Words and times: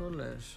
Svoleiðis. 0.00 0.54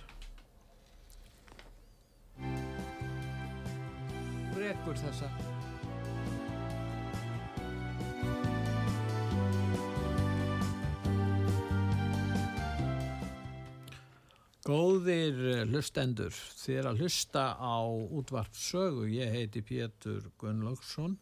Rekur 4.56 5.00
þessa. 5.02 5.28
Góðir 14.64 15.42
hlustendur, 15.68 16.32
þér 16.32 16.94
að 16.94 17.04
hlusta 17.04 17.50
á 17.60 17.84
útvart 17.84 18.56
sögu, 18.56 19.10
ég 19.12 19.28
heiti 19.36 19.60
Pétur 19.60 20.30
Gunnlaugsson 20.40 21.18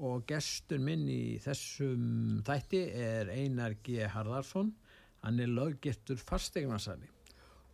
og 0.00 0.24
gestur 0.24 0.80
minn 0.80 1.04
í 1.04 1.36
þessum 1.44 2.40
þætti 2.48 2.86
er 2.96 3.28
Einar 3.28 3.76
G. 3.84 4.06
Harðarsson, 4.08 4.72
hann 5.20 5.42
er 5.44 5.52
löggittur 5.52 6.16
fastegnarsæli 6.16 7.11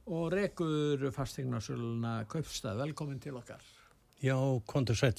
og 0.09 0.33
rekur 0.33 1.09
fastegnarsöluna 1.13 2.23
Kaupstað. 2.30 2.80
Velkomin 2.80 3.21
til 3.21 3.37
okkar. 3.37 3.63
Já, 4.24 4.37
kontur 4.66 4.96
sæl 4.99 5.15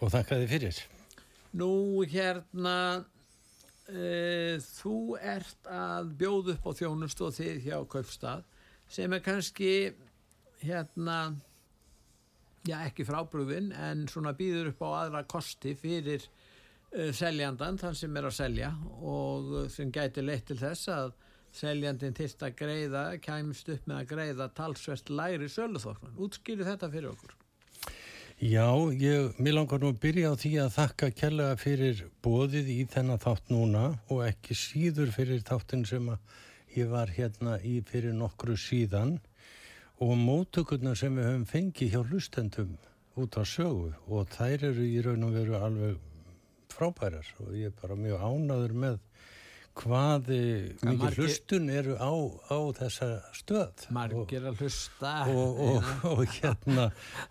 og 0.00 0.12
þakka 0.12 0.40
þið 0.42 0.50
fyrir. 0.52 0.80
Nú 1.56 2.04
hérna, 2.04 3.04
e, 3.88 4.58
þú 4.60 5.16
ert 5.16 5.70
að 5.72 6.12
bjóða 6.20 6.56
upp 6.56 6.68
á 6.68 6.72
þjónustu 6.82 7.26
og 7.30 7.36
þið 7.38 7.62
hjá 7.64 7.78
Kaupstað 7.88 8.44
sem 8.88 9.12
er 9.12 9.22
kannski 9.24 9.72
hérna, 10.62 11.34
já 12.66 12.80
ekki 12.84 13.06
frábrúðin 13.06 13.72
en 13.72 14.06
svona 14.10 14.34
býður 14.36 14.74
upp 14.74 14.84
á 14.84 14.88
aðra 15.02 15.22
kosti 15.28 15.74
fyrir 15.78 16.22
uh, 16.22 17.10
seljandan, 17.14 17.78
þann 17.78 17.98
sem 17.98 18.16
er 18.18 18.28
að 18.28 18.36
selja 18.38 18.70
og 19.02 19.70
sem 19.72 19.90
gæti 19.94 20.24
leitt 20.24 20.46
til 20.50 20.58
þess 20.60 20.90
að 20.92 21.14
seljandin 21.56 22.14
til 22.16 22.28
að 22.40 22.54
greiða, 22.58 23.02
kæmst 23.22 23.72
upp 23.72 23.88
með 23.88 24.02
að 24.02 24.08
greiða 24.12 24.48
talsvert 24.56 25.10
læri 25.10 25.48
söluþoknan. 25.50 26.16
Útskýri 26.22 26.66
þetta 26.66 26.90
fyrir 26.92 27.10
okkur. 27.14 27.36
Já, 28.36 28.68
ég, 28.92 29.38
mér 29.40 29.54
langar 29.56 29.80
nú 29.80 29.94
að 29.94 30.00
byrja 30.02 30.30
á 30.30 30.34
því 30.36 30.50
að 30.60 30.74
þakka 30.74 31.06
kærlega 31.16 31.56
fyrir 31.56 32.02
bóðið 32.20 32.66
í 32.68 32.82
þennan 32.92 33.22
þátt 33.22 33.48
núna 33.48 33.84
og 34.12 34.26
ekki 34.26 34.56
síður 34.60 35.14
fyrir 35.14 35.40
þáttin 35.40 35.86
sem 35.88 36.10
ég 36.76 36.90
var 36.90 37.08
hérna 37.16 37.56
í 37.64 37.78
fyrir 37.88 38.12
nokkru 38.12 38.58
síðan 38.60 39.14
og 40.04 40.12
mótökurna 40.20 40.92
sem 41.00 41.16
við 41.16 41.30
höfum 41.30 41.48
fengið 41.48 41.94
hjá 41.94 42.02
hlustendum 42.10 42.76
út 43.16 43.38
á 43.40 43.42
sögu 43.48 43.94
og 44.04 44.28
þær 44.36 44.68
eru 44.68 44.84
í 44.84 45.00
raun 45.00 45.24
og 45.24 45.32
veru 45.38 45.56
alveg 45.56 45.96
frábærar 46.76 47.32
og 47.40 47.54
ég 47.56 47.70
er 47.70 47.78
bara 47.80 47.96
mjög 47.96 48.20
ánaður 48.20 48.74
með 48.84 48.98
hvað 49.76 50.30
mikið 50.30 51.00
margir, 51.00 51.18
hlustun 51.20 51.70
eru 51.72 51.96
á, 52.00 52.12
á 52.48 52.58
þessa 52.78 53.08
stöð? 53.36 53.86
Margir 53.94 54.46
að 54.48 54.62
hlusta. 54.62 55.14
Og, 55.32 55.60
og, 55.66 55.90
og, 56.12 56.22
hérna, 56.38 56.86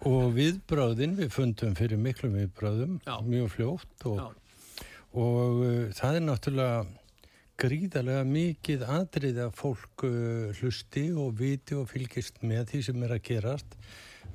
og 0.06 0.36
viðbráðin 0.36 1.16
við 1.20 1.32
fundum 1.34 1.76
fyrir 1.78 2.02
miklu 2.02 2.32
viðbráðum 2.36 3.00
Já. 3.05 3.16
mjög 3.26 3.50
fljótt 3.55 4.05
og 4.05 5.64
uh, 5.64 5.88
það 5.95 6.20
er 6.20 6.26
náttúrulega 6.26 6.80
gríðarlega 7.55 8.26
mikið 8.28 8.84
aðrið 8.98 9.39
að 9.45 9.55
fólk 9.55 10.04
uh, 10.08 10.52
hlusti 10.60 11.08
og 11.16 11.38
viti 11.39 11.78
og 11.78 11.88
fylgist 11.89 12.44
með 12.44 12.73
því 12.73 12.84
sem 12.89 13.08
er 13.08 13.16
að 13.16 13.23
gerast 13.30 13.80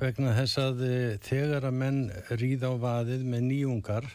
vegna 0.01 0.33
þess 0.39 0.59
að 0.63 0.83
þegar 1.27 1.67
að 1.69 1.79
menn 1.83 2.03
ríða 2.41 2.73
á 2.73 2.75
vaðið 2.81 3.27
með 3.29 3.47
nýjungar 3.51 4.07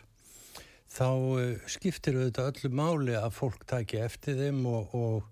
þá 0.95 1.07
eh, 1.41 1.55
skiptir 1.71 2.19
auðvitað 2.19 2.51
öllu 2.51 2.71
máli 2.79 3.15
að 3.19 3.33
fólk 3.35 3.65
taki 3.69 3.99
eftir 4.03 4.37
þeim 4.39 4.61
og, 4.69 4.93
og, 4.95 5.25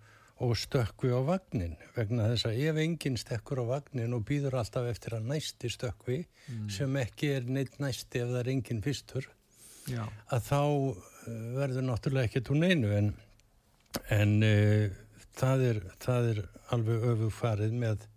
og 0.44 0.56
stökku 0.59 1.13
á 1.16 1.22
vagnin 1.28 1.78
vegna 1.96 2.28
þess 2.34 2.50
að 2.50 2.59
ef 2.68 2.81
enginn 2.84 3.19
stekkur 3.19 3.63
á 3.63 3.66
vagnin 3.75 4.16
og 4.18 4.25
býður 4.28 4.59
alltaf 4.59 4.90
eftir 4.91 5.18
að 5.18 5.29
næsti 5.31 5.72
stökku 5.72 6.19
mm. 6.19 6.68
sem 6.73 7.00
ekki 7.00 7.31
er 7.38 7.47
neitt 7.47 7.79
næsti 7.84 8.23
ef 8.23 8.34
það 8.34 8.41
er 8.41 8.52
enginn 8.56 8.84
fyrstur 8.84 9.29
Já. 9.91 10.03
að 10.31 10.50
þá 10.50 10.62
eh, 10.63 11.46
verður 11.59 11.88
náttúrulega 11.90 12.31
ekkert 12.31 12.52
úr 12.53 12.62
neinu 12.63 12.91
en, 12.97 13.13
en 14.16 14.38
uh, 14.47 15.02
það, 15.38 15.68
er, 15.69 15.81
það 16.03 16.31
er 16.34 16.41
alveg 16.73 17.07
öfufarið 17.13 17.75
með, 17.78 18.07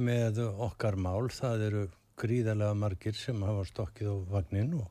með 0.00 0.44
okkar 0.48 0.96
mál 1.00 1.28
það 1.34 1.66
eru 1.68 1.84
gríðarlega 2.20 2.76
margir 2.76 3.16
sem 3.16 3.40
hafa 3.44 3.64
stokkið 3.68 4.12
á 4.12 4.16
vagnin 4.32 4.74
og 4.76 4.88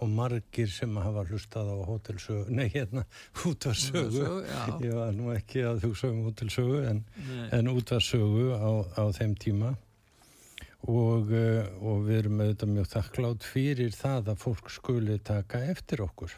og 0.00 0.08
margir 0.08 0.70
sem 0.72 0.96
hafa 0.96 1.24
hlustað 1.28 1.70
á 1.72 1.76
hótelsögu, 1.88 2.48
nei 2.54 2.68
hérna 2.72 3.04
útvarsögu, 3.48 4.24
ég 4.84 4.96
var 4.96 5.14
nú 5.16 5.30
ekki 5.34 5.64
að 5.68 5.84
hugsa 5.86 6.10
um 6.10 6.24
hótelsögu 6.28 6.82
en, 6.88 7.04
en 7.52 7.72
útvarsögu 7.72 8.50
á, 8.56 8.70
á 8.96 9.04
þeim 9.16 9.36
tíma. 9.40 9.74
Og, 10.88 11.28
eh, 11.36 11.66
og 11.84 12.06
við 12.06 12.22
erum 12.22 12.38
auðvitað 12.40 12.70
mjög 12.72 12.86
þakklátt 12.94 13.44
fyrir 13.44 13.92
það 13.92 14.30
að 14.32 14.38
fólk 14.46 14.70
skuli 14.72 15.18
taka 15.20 15.60
eftir 15.68 16.00
okkur. 16.06 16.32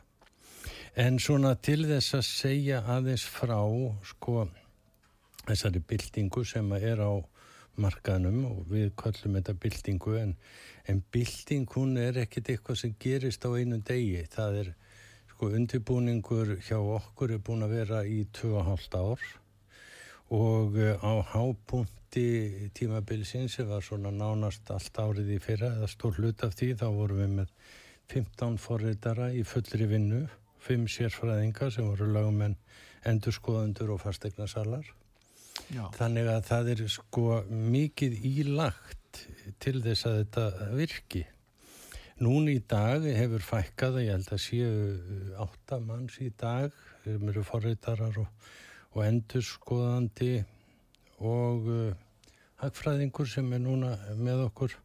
En 0.99 1.21
svona 1.23 1.55
til 1.55 1.84
þess 1.87 2.19
að 2.19 2.25
segja 2.27 2.81
aðeins 2.91 3.23
frá 3.23 3.61
sko 4.03 4.49
þessari 5.47 5.83
byltingu 5.87 6.43
sem 6.47 6.75
er 6.79 7.00
á 7.06 7.12
markaðnum 7.81 8.44
og 8.50 8.66
við 8.69 8.91
kallum 9.00 9.38
þetta 9.38 9.55
byltingu 9.62 10.19
en 10.21 10.37
en 10.91 11.03
bilding 11.15 11.69
hún 11.77 11.97
er 12.00 12.19
ekkit 12.25 12.50
eitthvað 12.53 12.81
sem 12.81 12.94
gerist 13.00 13.44
á 13.47 13.50
einu 13.55 13.78
degi. 13.87 14.25
Það 14.31 14.59
er 14.62 14.71
sko 15.31 15.50
undirbúningur 15.59 16.56
hjá 16.66 16.78
okkur 16.78 17.37
er 17.37 17.43
búin 17.47 17.66
að 17.66 17.77
vera 17.78 18.03
í 18.06 18.25
2,5 18.34 18.99
ár 18.99 19.27
og 20.32 20.78
eh, 20.81 20.97
á 20.97 21.12
hápunkti 21.34 22.71
tímabilsins 22.75 23.59
sem 23.59 23.69
var 23.69 23.84
svona 23.84 24.11
nánast 24.15 24.71
allt 24.72 24.99
árið 24.99 25.34
í 25.37 25.38
fyrra 25.44 25.75
eða 25.77 25.91
stór 25.93 26.19
hlut 26.19 26.47
af 26.47 26.56
því 26.56 26.72
þá 26.81 26.87
vorum 26.97 27.21
við 27.21 27.37
með 27.41 27.53
15 28.15 28.59
forriðara 28.62 29.28
í 29.37 29.44
fullri 29.44 29.88
vinnu 29.91 30.25
5 30.66 30.88
sérfræðingar 30.97 31.75
sem 31.75 31.87
voru 31.87 32.09
lagumenn 32.15 32.59
endurskoðundur 33.09 33.94
og 33.94 34.05
fastegnasalar 35.53 35.97
þannig 35.97 36.29
að 36.31 36.43
það 36.49 36.71
er 36.73 36.83
sko 36.91 37.27
mikið 37.49 38.19
ílagt 38.29 39.23
til 39.63 39.81
þess 39.83 40.07
að 40.09 40.19
þetta 40.23 40.45
virki. 40.77 41.23
Nún 42.23 42.49
í 42.51 42.59
dag 42.69 43.03
hefur 43.03 43.43
fækkað, 43.43 44.03
ég 44.05 44.12
held 44.15 44.31
að 44.31 44.43
séu 44.45 44.69
uh, 44.69 45.43
áttamanns 45.43 46.19
í 46.23 46.31
dag, 46.39 46.71
við 47.03 47.29
erum 47.33 47.47
forreitarar 47.47 48.19
og, 48.23 48.29
og 48.95 49.05
endurskoðandi 49.07 50.45
og 51.19 51.69
uh, 51.73 51.93
hagfræðingur 52.62 53.27
sem 53.27 53.49
er 53.57 53.62
núna 53.65 53.97
með 54.15 54.47
okkur 54.47 54.77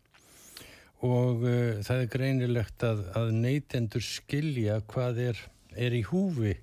og 1.05 1.43
uh, 1.45 1.77
það 1.85 2.01
er 2.01 2.11
greinilegt 2.15 2.87
að, 2.87 3.05
að 3.19 3.35
neytendur 3.37 4.05
skilja 4.05 4.79
hvað 4.89 5.21
er, 5.27 5.43
er 5.77 5.93
í 5.93 6.01
húfi 6.09 6.55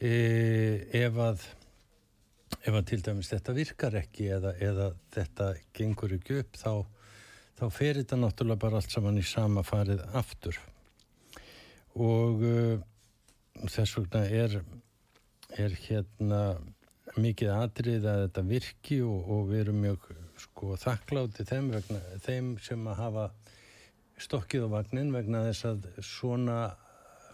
e, 0.00 0.14
ef 0.94 1.18
að 1.20 1.44
ef 2.68 2.76
að 2.76 2.88
til 2.90 3.00
dæmis 3.04 3.30
þetta 3.32 3.54
virkar 3.56 3.96
ekki 4.02 4.28
eða, 4.36 4.52
eða 4.60 4.88
þetta 5.14 5.52
gengur 5.76 6.14
ekki 6.18 6.40
upp 6.42 6.58
þá, 6.60 6.72
þá 7.58 7.64
fer 7.72 8.00
þetta 8.02 8.18
náttúrulega 8.20 8.62
bara 8.64 8.80
allt 8.80 8.92
saman 8.92 9.20
í 9.20 9.24
sama 9.26 9.64
farið 9.66 10.02
aftur. 10.18 10.58
Og 11.98 12.44
uh, 12.44 12.74
þess 13.66 13.96
vegna 13.98 14.24
er, 14.28 14.58
er 15.56 15.76
hérna 15.86 16.42
mikið 17.18 17.54
atrið 17.54 18.06
að 18.06 18.24
þetta 18.26 18.44
virki 18.50 18.98
og, 19.06 19.30
og 19.32 19.46
við 19.48 19.62
erum 19.64 19.80
mjög 19.86 20.10
sko 20.38 20.76
þakkláti 20.78 21.46
þeim, 21.48 21.70
vegna, 21.74 22.02
þeim 22.22 22.50
sem 22.62 22.84
að 22.90 23.00
hafa 23.00 23.24
stokkið 24.18 24.66
á 24.66 24.74
vagnin 24.76 25.14
vegna 25.14 25.46
þess 25.48 25.66
að 25.70 25.88
svona 26.04 26.58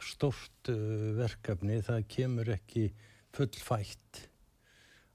stórt 0.04 0.70
uh, 0.70 0.78
verkefni 1.18 1.80
það 1.84 2.06
kemur 2.12 2.54
ekki 2.54 2.86
fullfætt 3.34 4.28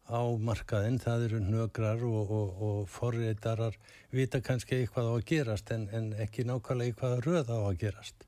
á 0.10 0.22
markaðin, 0.42 0.98
það 1.02 1.28
eru 1.28 1.40
nögrar 1.46 2.02
og, 2.06 2.32
og, 2.34 2.64
og 2.66 2.80
forreitarar 2.90 3.78
vita 4.12 4.42
kannski 4.42 4.82
eitthvað 4.82 5.12
á 5.12 5.14
að 5.14 5.28
gerast 5.30 5.72
en, 5.76 5.86
en 5.94 6.10
ekki 6.18 6.48
nákvæmlega 6.50 6.92
eitthvað 6.92 7.22
röð 7.28 7.54
á 7.54 7.60
að 7.62 7.78
gerast 7.86 8.26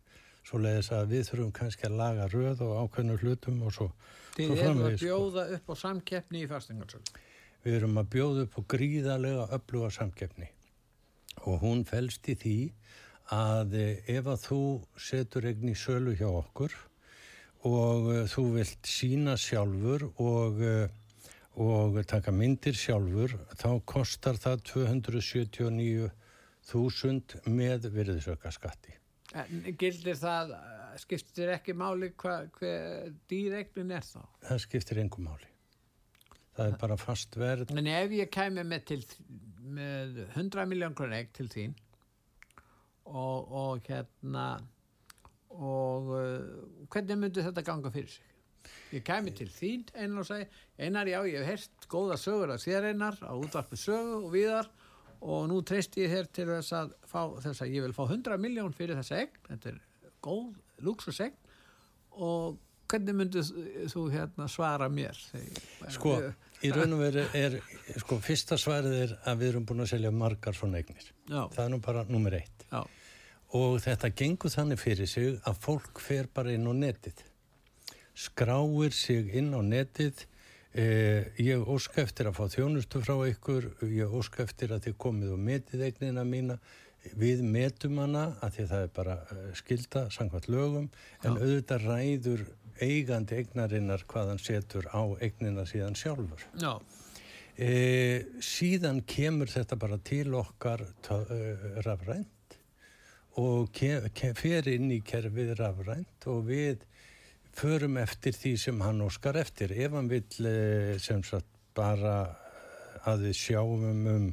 svo 0.47 0.61
leiðis 0.61 0.91
að 0.95 1.11
við 1.13 1.27
þurfum 1.29 1.51
kannski 1.57 1.87
að 1.87 1.97
laga 1.99 2.27
röð 2.31 2.63
og 2.65 2.77
ákveðnu 2.85 3.17
hlutum 3.21 3.61
og 3.65 3.75
svo, 3.75 3.89
Þið 4.35 4.53
svo 4.53 4.63
erum 4.65 4.85
að 4.85 4.95
sko. 4.95 5.05
bjóða 5.05 5.45
upp 5.57 5.69
á 5.69 5.75
samkeppni 5.81 6.41
í 6.41 6.49
fasteignarsölu. 6.49 7.19
Við 7.61 7.77
erum 7.77 7.99
að 8.01 8.09
bjóða 8.15 8.45
upp 8.47 8.57
á 8.57 8.61
gríðarlega 8.73 9.47
öfluga 9.57 9.91
samkeppni 9.93 10.49
og 11.45 11.61
hún 11.61 11.83
felst 11.87 12.29
í 12.31 12.35
því 12.41 12.55
að 13.31 13.75
ef 14.11 14.25
að 14.27 14.47
þú 14.47 14.63
setur 14.99 15.47
eign 15.47 15.69
í 15.71 15.75
sölu 15.77 16.15
hjá 16.19 16.27
okkur 16.29 16.73
og 17.69 18.09
eh, 18.11 18.25
þú 18.29 18.45
vilt 18.57 18.89
sína 18.89 19.37
sjálfur 19.39 20.07
og, 20.17 20.61
eh, 20.65 20.89
og 21.59 21.99
taka 22.07 22.31
myndir 22.31 22.73
sjálfur 22.77 23.33
þá 23.59 23.81
kostar 23.85 24.35
það 24.39 24.61
279.000 24.71 26.11
með 27.51 27.89
virðisöka 27.91 28.51
skatti. 28.55 28.93
En 29.35 29.75
gildir 29.79 30.15
það, 30.19 30.51
skiptir 30.99 31.49
ekki 31.55 31.73
máli 31.77 32.11
hvað 32.19 32.49
hva 32.57 32.73
dýregnin 33.31 33.91
er 33.95 34.03
þá? 34.03 34.21
Það 34.47 34.59
skiptir 34.65 34.97
engum 35.03 35.23
máli. 35.27 35.47
Það 36.55 36.65
er 36.67 36.75
bara 36.81 36.97
fast 36.99 37.37
verð. 37.39 37.71
En 37.79 37.87
ef 37.87 38.11
ég 38.15 38.29
kæmi 38.31 38.63
með, 38.67 38.81
til, 38.91 39.01
með 39.63 40.07
100 40.35 40.67
miljón 40.67 40.95
krónu 40.97 41.15
eign 41.15 41.31
til 41.35 41.47
þín 41.51 41.73
og, 43.07 43.51
og 43.51 43.87
hérna 43.87 44.47
og 45.51 46.11
uh, 46.15 46.43
hvernig 46.91 47.17
myndi 47.19 47.43
þetta 47.43 47.63
ganga 47.67 47.91
fyrir 47.91 48.11
sig? 48.11 48.30
Ég 48.91 49.03
kæmi 49.07 49.33
til 49.35 49.49
þín 49.51 49.85
einar 49.95 50.23
og 50.23 50.27
segi, 50.27 50.47
einar 50.79 51.09
já, 51.09 51.19
ég 51.27 51.41
hef 51.41 51.51
heyrst 51.51 51.87
góða 51.91 52.17
sögur 52.21 52.53
af 52.53 52.63
þér 52.63 52.89
einar 52.91 53.19
á 53.23 53.33
útvarpi 53.33 53.79
sögu 53.79 54.17
og 54.25 54.31
viðar 54.33 54.71
og 55.21 55.45
nú 55.51 55.61
treyst 55.67 55.95
ég 56.01 56.11
þér 56.11 56.31
til 56.33 56.47
þess 56.49 56.75
að 56.79 56.95
fá 57.07 57.21
þess 57.43 57.63
að 57.63 57.75
ég 57.75 57.85
vil 57.85 57.95
fá 57.95 58.03
100 58.07 58.41
miljón 58.41 58.75
fyrir 58.75 58.99
þessa 58.99 59.21
eign, 59.21 59.39
þetta 59.47 59.73
er 59.73 59.79
góð 60.25 60.59
luxusegn 60.81 61.37
og 62.11 62.59
hvernig 62.91 63.15
myndi 63.15 63.43
þú 63.91 64.07
hérna 64.11 64.47
svara 64.51 64.89
mér? 64.91 65.17
Sko, 65.93 66.17
í 66.65 66.71
raun 66.75 66.97
og 66.97 67.03
veru 67.05 67.23
er, 67.37 67.59
sko, 68.03 68.17
fyrsta 68.23 68.57
svarið 68.59 68.97
er 69.05 69.13
að 69.29 69.43
við 69.43 69.53
erum 69.53 69.67
búin 69.69 69.85
að 69.85 69.93
selja 69.93 70.11
margar 70.11 70.57
svona 70.57 70.81
eignir. 70.81 71.05
Já. 71.29 71.45
Það 71.53 71.63
er 71.63 71.71
nú 71.71 71.79
bara 71.85 72.03
nummer 72.09 72.35
eitt. 72.41 72.65
Já, 72.71 72.83
Og 73.57 73.81
þetta 73.83 74.07
gengur 74.15 74.51
þannig 74.53 74.79
fyrir 74.79 75.09
sig 75.11 75.33
að 75.43 75.57
fólk 75.59 75.99
fer 75.99 76.29
bara 76.31 76.53
inn 76.55 76.63
á 76.63 76.71
netið. 76.71 77.25
Skráir 78.15 78.93
sig 78.95 79.33
inn 79.35 79.53
á 79.55 79.61
netið. 79.63 80.25
Eh, 80.73 81.27
ég 81.41 81.67
óska 81.67 82.01
eftir 82.05 82.29
að 82.29 82.37
fá 82.39 82.45
þjónustu 82.53 83.01
frá 83.03 83.17
ykkur. 83.27 83.71
Ég 83.91 84.13
óska 84.15 84.43
eftir 84.45 84.71
að 84.71 84.87
þið 84.87 84.97
komið 85.03 85.35
og 85.35 85.43
metið 85.49 85.85
eignina 85.89 86.23
mína. 86.27 86.57
Við 87.17 87.41
metum 87.41 87.97
hana 87.97 88.37
að 88.45 88.55
því 88.55 88.63
að 88.63 88.71
það 88.73 88.83
er 88.85 88.95
bara 88.95 89.19
eh, 89.33 89.45
skilda 89.57 90.07
samkvæmt 90.13 90.49
lögum. 90.53 90.89
En 91.23 91.35
Já. 91.35 91.41
auðvitað 91.41 91.87
ræður 91.89 92.45
eigandi 92.81 93.37
eignarinnar 93.41 94.05
hvað 94.09 94.31
hann 94.31 94.41
setur 94.41 94.87
á 94.89 95.01
eignina 95.21 95.65
síðan 95.69 95.97
sjálfur. 95.97 96.47
já, 96.57 96.79
E, 97.61 98.25
síðan 98.41 99.01
kemur 99.05 99.49
þetta 99.51 99.75
bara 99.77 99.97
til 100.01 100.31
okkar 100.39 100.81
uh, 100.81 101.81
rafrænt 101.85 102.55
og 103.37 103.75
fer 104.39 104.69
inn 104.71 104.87
í 104.95 105.01
kerfið 105.05 105.51
rafrænt 105.59 106.27
og 106.31 106.47
við 106.47 106.85
förum 107.57 107.97
eftir 108.01 108.35
því 108.35 108.53
sem 108.57 108.81
hann 108.81 109.03
óskar 109.05 109.39
eftir. 109.41 109.73
Ef 109.75 109.95
hann 109.97 110.09
vill 110.11 110.47
uh, 110.47 110.97
sem 111.01 111.23
sagt 111.23 111.49
bara 111.75 112.15
að 113.07 113.27
við 113.27 113.37
sjáum 113.39 114.07
um 114.11 114.27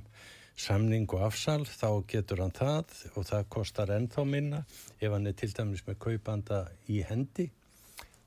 samning 0.58 1.06
og 1.14 1.28
afsal 1.28 1.62
þá 1.66 2.02
getur 2.10 2.42
hann 2.42 2.54
það 2.56 2.96
og 3.14 3.28
það 3.28 3.46
kostar 3.54 3.94
ennþá 3.94 4.24
minna. 4.26 4.64
Ef 5.00 5.14
hann 5.14 5.30
er 5.30 5.38
til 5.38 5.52
dæmis 5.54 5.86
með 5.86 6.00
kaupanda 6.06 6.64
í 6.90 7.02
hendi 7.06 7.50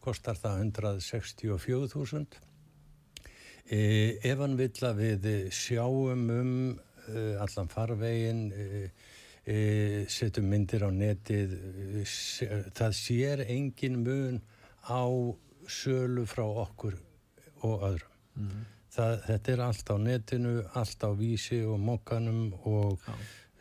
kostar 0.02 0.40
það 0.40 0.64
164.000 0.72 2.48
Eh, 3.72 4.18
ef 4.28 4.40
hann 4.42 4.58
vill 4.60 4.84
að 4.84 4.98
við 5.00 5.26
eh, 5.30 5.52
sjáum 5.56 6.26
um 6.34 6.56
eh, 7.08 7.38
allan 7.40 7.70
farvegin, 7.72 8.42
eh, 8.52 9.12
eh, 9.48 10.02
setjum 10.12 10.50
myndir 10.52 10.84
á 10.84 10.92
netið, 10.92 11.54
eh, 12.02 12.66
það 12.76 12.98
sér 12.98 13.46
engin 13.46 14.02
mun 14.04 14.42
á 14.88 15.04
sölu 15.70 16.26
frá 16.30 16.44
okkur 16.46 16.98
og 17.62 17.84
öðrum. 17.90 18.56
Það, 18.92 19.14
þetta 19.28 19.52
er 19.54 19.64
allt 19.64 19.92
á 19.94 19.96
netinu, 20.02 20.54
allt 20.76 21.04
á 21.08 21.10
vísi 21.16 21.62
og 21.64 21.80
mokkanum 21.80 22.54
og 22.68 23.00
Já. 23.06 23.14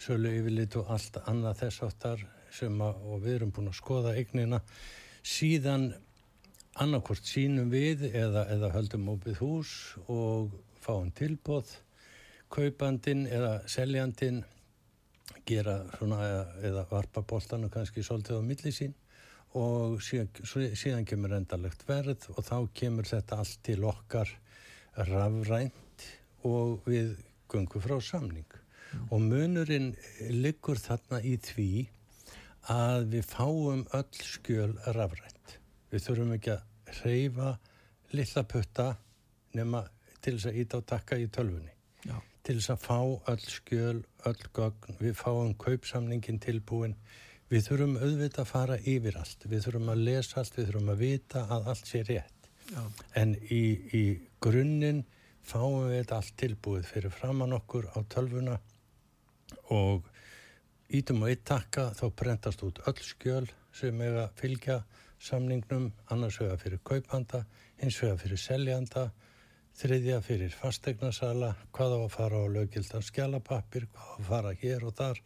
sölu 0.06 0.32
yfirlit 0.40 0.76
og 0.81 0.90
allt 0.90 1.20
annað 1.26 1.61
þess 1.64 1.84
áttar 1.87 2.25
sem 2.50 2.81
að, 2.82 3.05
við 3.22 3.34
erum 3.37 3.52
búin 3.55 3.70
að 3.70 3.78
skoða 3.78 4.17
eignina. 4.19 4.62
Síðan 5.22 5.93
annarkvort 6.81 7.26
sínum 7.26 7.70
við 7.70 8.08
eða, 8.11 8.46
eða 8.50 8.73
höldum 8.75 9.08
opið 9.14 9.38
hús 9.43 9.75
og 10.08 10.56
fáum 10.81 11.12
tilbóð 11.14 11.76
kaupandin 12.50 13.26
eða 13.31 13.61
seljandin 13.70 14.43
gera 15.46 15.81
svona 15.99 16.19
eða, 16.26 16.44
eða 16.70 16.84
varpa 16.90 17.23
boltanu 17.23 17.70
kannski 17.70 18.02
svolítið 18.06 18.40
á 18.40 18.43
milli 18.43 18.73
sín 18.75 18.94
og 19.58 19.99
síðan, 20.05 21.06
kemur 21.08 21.35
endalegt 21.35 21.82
verð 21.88 22.29
og 22.37 22.44
þá 22.47 22.56
kemur 22.75 23.08
þetta 23.08 23.41
allt 23.43 23.58
til 23.67 23.85
okkar 23.88 24.31
rafrænt 25.11 26.06
og 26.47 26.87
við 26.87 27.17
göngum 27.50 27.82
frá 27.82 27.97
samning 28.05 28.47
og 29.11 29.23
munurinn 29.23 29.93
liggur 30.31 30.79
þarna 30.79 31.20
í 31.26 31.37
því 31.43 31.70
að 32.70 33.06
við 33.14 33.26
fáum 33.26 33.85
öll 33.97 34.23
skjöl 34.23 34.73
rafrænt. 34.94 35.56
Við 35.91 36.05
þurfum 36.06 36.35
ekki 36.37 36.52
að 36.55 36.99
hreyfa 37.00 37.52
lilla 38.14 38.44
putta 38.47 38.88
nema 39.56 39.85
til 40.20 40.37
þess 40.37 40.50
að 40.50 40.61
íta 40.62 40.81
á 40.82 40.88
takka 40.94 41.19
í 41.19 41.26
tölfunni. 41.32 41.73
já, 42.05 42.17
Til 42.43 42.56
þess 42.58 42.70
að 42.75 42.85
fá 42.85 43.00
öll 43.32 43.47
skjöl, 43.47 44.05
öll 44.26 44.44
gögn, 44.55 44.99
við 45.00 45.14
fáum 45.17 45.55
kaupsamningin 45.55 46.41
tilbúin. 46.43 46.97
Við 47.50 47.64
þurfum 47.67 47.97
auðvitað 47.99 48.43
að 48.44 48.50
fara 48.50 48.76
yfir 48.93 49.17
allt. 49.19 49.47
Við 49.50 49.64
þurfum 49.67 49.88
að 49.91 50.05
lesa 50.06 50.41
allt, 50.41 50.58
við 50.58 50.69
þurfum 50.69 50.93
að 50.93 51.00
vita 51.00 51.47
að 51.50 51.70
allt 51.73 51.88
sé 51.91 52.02
rétt. 52.06 52.50
já, 52.70 52.82
En 53.14 53.35
í, 53.50 53.64
í 53.97 54.05
grunninn 54.41 55.05
fáum 55.43 55.88
við 55.88 55.97
þetta 55.99 56.17
allt 56.20 56.37
tilbúið 56.37 56.87
fyrir 56.87 57.11
framann 57.14 57.56
okkur 57.56 57.91
á 57.91 57.99
tölvuna 58.06 58.61
og 59.75 60.06
ítum 60.94 61.25
á 61.26 61.31
eitt 61.31 61.44
takka 61.44 61.91
þá 61.99 62.05
brentast 62.14 62.62
út 62.62 62.79
öll 62.87 63.02
skjöl 63.02 63.49
sem 63.75 64.00
eiga 64.00 64.29
að 64.29 64.37
fylgja 64.38 64.79
samningnum, 65.20 65.91
annars 66.11 66.38
vegar 66.41 66.61
fyrir 66.61 66.81
kaupanda, 66.85 67.44
hins 67.81 67.99
vegar 68.00 68.19
fyrir 68.23 68.41
seljanda, 68.41 69.11
þriðja 69.81 70.20
fyrir 70.25 70.55
fasteignarsala, 70.55 71.54
hvað 71.75 71.97
á 71.97 72.00
að 72.00 72.14
fara 72.14 72.40
á 72.40 72.47
lögildan 72.54 73.04
skjalapappir, 73.07 73.87
hvað 73.92 74.09
á 74.09 74.14
að 74.16 74.30
fara 74.30 74.54
hér 74.62 74.87
og 74.88 74.97
þar 74.97 75.21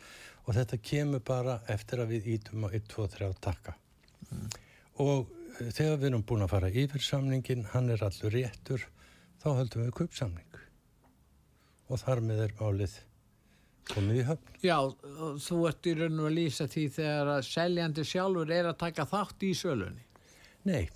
og 0.44 0.56
þetta 0.58 0.80
kemur 0.84 1.22
bara 1.24 1.58
eftir 1.72 2.02
að 2.04 2.12
við 2.16 2.28
ítum 2.36 2.66
á 2.66 2.68
1, 2.68 2.84
2, 2.92 3.06
3 3.16 3.30
takka. 3.44 3.76
Og 5.02 5.30
eh, 5.60 5.70
þegar 5.70 5.98
við 6.02 6.10
erum 6.10 6.26
búin 6.28 6.44
að 6.44 6.52
fara 6.52 6.70
yfir 6.70 7.04
samningin, 7.04 7.64
hann 7.72 7.90
er 7.92 8.04
allur 8.04 8.34
réttur, 8.34 8.84
þá 9.42 9.48
höldum 9.60 9.86
við 9.86 9.96
kaupsamning. 10.00 10.60
Og 11.88 12.00
þar 12.00 12.22
með 12.24 12.44
er 12.46 12.56
málið 12.60 12.98
komið 13.90 14.20
í 14.20 14.26
höfn. 14.28 14.52
já, 14.64 14.76
þú 15.44 15.56
ert 15.68 15.88
í 15.88 15.94
raun 15.98 16.20
og 16.22 16.28
að 16.30 16.36
lýsa 16.38 16.66
því 16.72 16.84
þegar 16.98 17.32
að 17.34 17.42
seljandi 17.48 18.04
sjálfur 18.08 18.52
er 18.56 18.68
að 18.70 18.78
taka 18.80 19.08
þátt 19.08 19.44
í 19.44 19.50
sölunni. 19.58 20.06
Nei, 20.64 20.88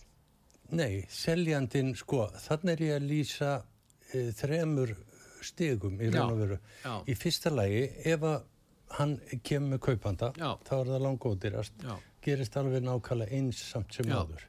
nei, 0.72 1.04
seljandin, 1.12 1.92
sko, 1.96 2.24
þannig 2.46 2.72
er 2.72 2.84
ég 2.86 2.94
að 2.96 3.10
lýsa 3.10 3.50
e, 4.12 4.30
þremur 4.36 4.94
stigum 5.44 6.00
í 6.00 6.08
raun 6.12 6.32
og 6.32 6.40
veru. 6.40 6.60
Í 7.08 7.16
fyrsta 7.18 7.52
lagi, 7.52 7.84
ef 8.08 8.24
að 8.24 8.46
hann 8.96 9.18
kemur 9.44 9.74
með 9.74 9.82
kaupanda, 9.88 10.30
Já. 10.38 10.52
þá 10.64 10.72
er 10.78 10.92
það 10.92 11.04
langóðirast, 11.06 11.84
gerist 12.24 12.56
alveg 12.56 12.86
nákvæmlega 12.86 13.36
eins 13.38 13.60
samt 13.72 13.94
sem 13.94 14.08
áður. 14.12 14.46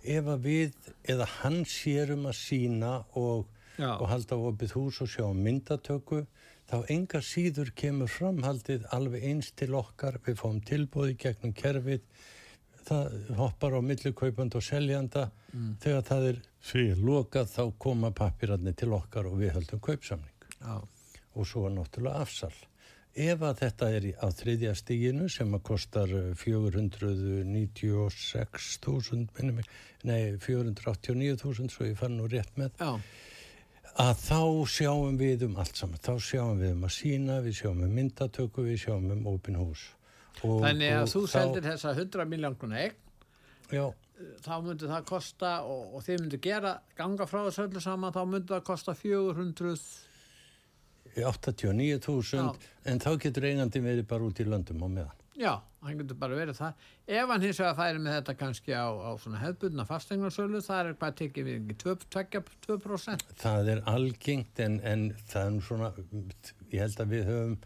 Ef 0.00 0.28
að 0.32 0.44
við, 0.46 0.76
eða 1.12 1.26
hann 1.40 1.62
sér 1.68 2.14
um 2.14 2.28
að 2.30 2.36
sína 2.40 2.92
og, 3.20 3.48
og 3.78 4.06
halda 4.08 4.36
á 4.36 4.40
opið 4.50 4.76
hús 4.78 5.00
og 5.04 5.10
sjá 5.12 5.26
myndatöku, 5.36 6.24
þá 6.70 6.76
enga 6.92 7.20
síður 7.24 7.72
kemur 7.76 8.10
framhaldið 8.10 8.86
alveg 8.94 9.26
eins 9.32 9.50
til 9.58 9.74
okkar, 9.74 10.20
við 10.24 10.38
fáum 10.40 10.60
tilbúði 10.64 11.16
gegnum 11.20 11.52
kerfið, 11.56 12.04
það 12.86 13.34
hoppar 13.36 13.76
á 13.76 13.80
milli 13.84 14.12
kaupand 14.16 14.56
og 14.56 14.64
seljanda, 14.64 15.28
þegar 15.82 16.06
það 16.06 16.28
er 16.30 16.40
fyrir 16.60 17.04
lokað 17.04 17.52
þá 17.52 17.62
koma 17.78 18.10
pappirarnir 18.16 18.76
til 18.78 18.92
okkar 18.96 19.28
og 19.30 19.38
við 19.40 19.54
höldum 19.58 19.82
kaupsamning. 19.84 20.48
Já, 20.60 20.80
og 21.34 21.46
svo 21.48 21.66
er 21.68 21.76
náttúrulega 21.76 22.24
afsal. 22.24 22.54
Ef 23.10 23.40
að 23.42 23.56
þetta 23.58 23.88
er 23.90 24.04
á 24.22 24.30
þriðja 24.30 24.70
stíginu 24.78 25.26
sem 25.32 25.54
að 25.56 25.62
kostar 25.66 26.12
eh, 26.14 26.28
496.000, 26.38 29.26
minnum 29.34 29.56
mig, 29.58 29.66
nei 30.06 30.38
489.000 30.38 31.74
svo 31.74 31.82
ég 31.88 31.98
fann 31.98 32.14
nú 32.20 32.28
rétt 32.30 32.54
með, 32.60 32.70
já, 32.78 33.02
að 33.98 34.14
þá 34.22 34.70
sjáum 34.70 35.18
við 35.18 35.42
um 35.48 35.58
allt 35.58 35.74
saman. 35.80 35.98
Þá 35.98 36.14
sjáum 36.22 36.62
við 36.62 36.70
um 36.76 36.86
að 36.86 36.94
sína, 36.94 37.42
við 37.42 37.54
sjáum 37.58 37.82
um 37.82 37.90
myndatöku, 37.98 38.62
við 38.68 38.78
sjáum 38.84 39.10
um 39.16 39.26
opin 39.32 39.58
hús. 39.58 39.82
Og, 40.44 40.62
Þannig 40.62 40.90
að 40.94 41.10
þú 41.10 41.20
seldir 41.28 41.62
þessa 41.66 41.90
100 41.96 42.26
miljóngruna 42.30 42.78
eign, 42.84 42.94
já. 43.74 43.90
þá 44.44 44.54
myndi 44.62 44.86
það 44.86 45.02
kosta, 45.10 45.66
og, 45.66 45.98
og 45.98 46.02
þið 46.06 46.16
myndi 46.22 46.38
gera 46.46 46.78
ganga 46.94 47.26
frá 47.26 47.42
þessu 47.48 47.66
öllu 47.66 47.82
saman, 47.82 48.14
þá 48.14 48.22
myndi 48.22 48.54
það 48.54 48.62
kosta 48.70 48.94
400... 48.94 49.74
89.000, 51.16 52.68
en 52.90 53.02
þá 53.02 53.10
getur 53.24 53.48
eigandi 53.48 53.82
verið 53.84 54.06
bara 54.10 54.28
út 54.28 54.42
í 54.42 54.46
löndum 54.48 54.84
á 54.84 54.88
meðan. 54.88 55.16
Já, 55.40 55.54
hann 55.80 56.00
getur 56.02 56.18
bara 56.20 56.36
verið 56.36 56.58
það. 56.58 56.86
Ef 57.08 57.30
hann 57.32 57.44
hins 57.46 57.60
vegar 57.62 57.76
færi 57.78 58.00
með 58.04 58.16
þetta 58.18 58.36
kannski 58.42 58.74
á, 58.76 58.88
á 58.92 59.10
svona 59.22 59.40
hefðbundna 59.40 59.86
fastegnarsölu, 59.88 60.60
það 60.66 60.90
er 60.90 60.98
hvað 61.00 61.18
tekið 61.22 61.48
við 61.48 61.72
ekki 61.74 62.44
2%? 62.66 63.34
Það 63.40 63.70
er 63.74 63.82
algengt 63.88 64.60
en, 64.60 64.80
en 64.84 65.06
það 65.30 65.46
er 65.48 65.60
svona, 65.64 65.92
ég 66.68 66.84
held 66.84 67.04
að 67.04 67.14
við 67.14 67.30
höfum 67.30 67.56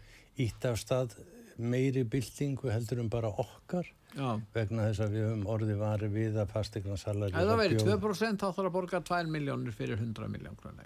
ítt 0.45 0.69
af 0.69 0.79
stað 0.79 1.17
meiri 1.55 2.03
byltingu 2.11 2.71
heldur 2.71 2.99
um 3.03 3.11
bara 3.11 3.29
okkar 3.31 3.87
Já. 4.15 4.39
vegna 4.55 4.89
þess 4.89 5.03
að 5.05 5.13
við 5.15 5.27
höfum 5.29 5.45
orði 5.51 5.77
vari 5.79 6.09
við 6.11 6.39
að 6.39 6.51
fastegnarsala 6.51 7.29
Ef 7.31 7.35
það 7.35 7.61
verið 7.61 7.85
2% 7.87 8.43
þá 8.43 8.47
þarf 8.47 8.65
að 8.65 8.73
borga 8.75 9.03
2 9.11 9.21
miljónir 9.31 9.75
fyrir 9.75 9.99
100 9.99 10.31
miljón. 10.31 10.81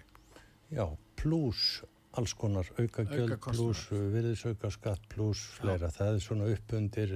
Já, 0.74 0.86
pluss 1.18 1.82
alls 2.20 2.36
konar 2.38 2.70
auka 2.78 3.06
gjöld 3.08 3.38
pluss 3.44 3.88
virðisauka 3.90 4.72
skatt 4.76 5.06
pluss 5.12 5.46
fleira. 5.58 5.92
Það 5.96 6.18
er 6.18 6.26
svona 6.26 6.50
upp 6.54 6.74
undir 6.78 7.16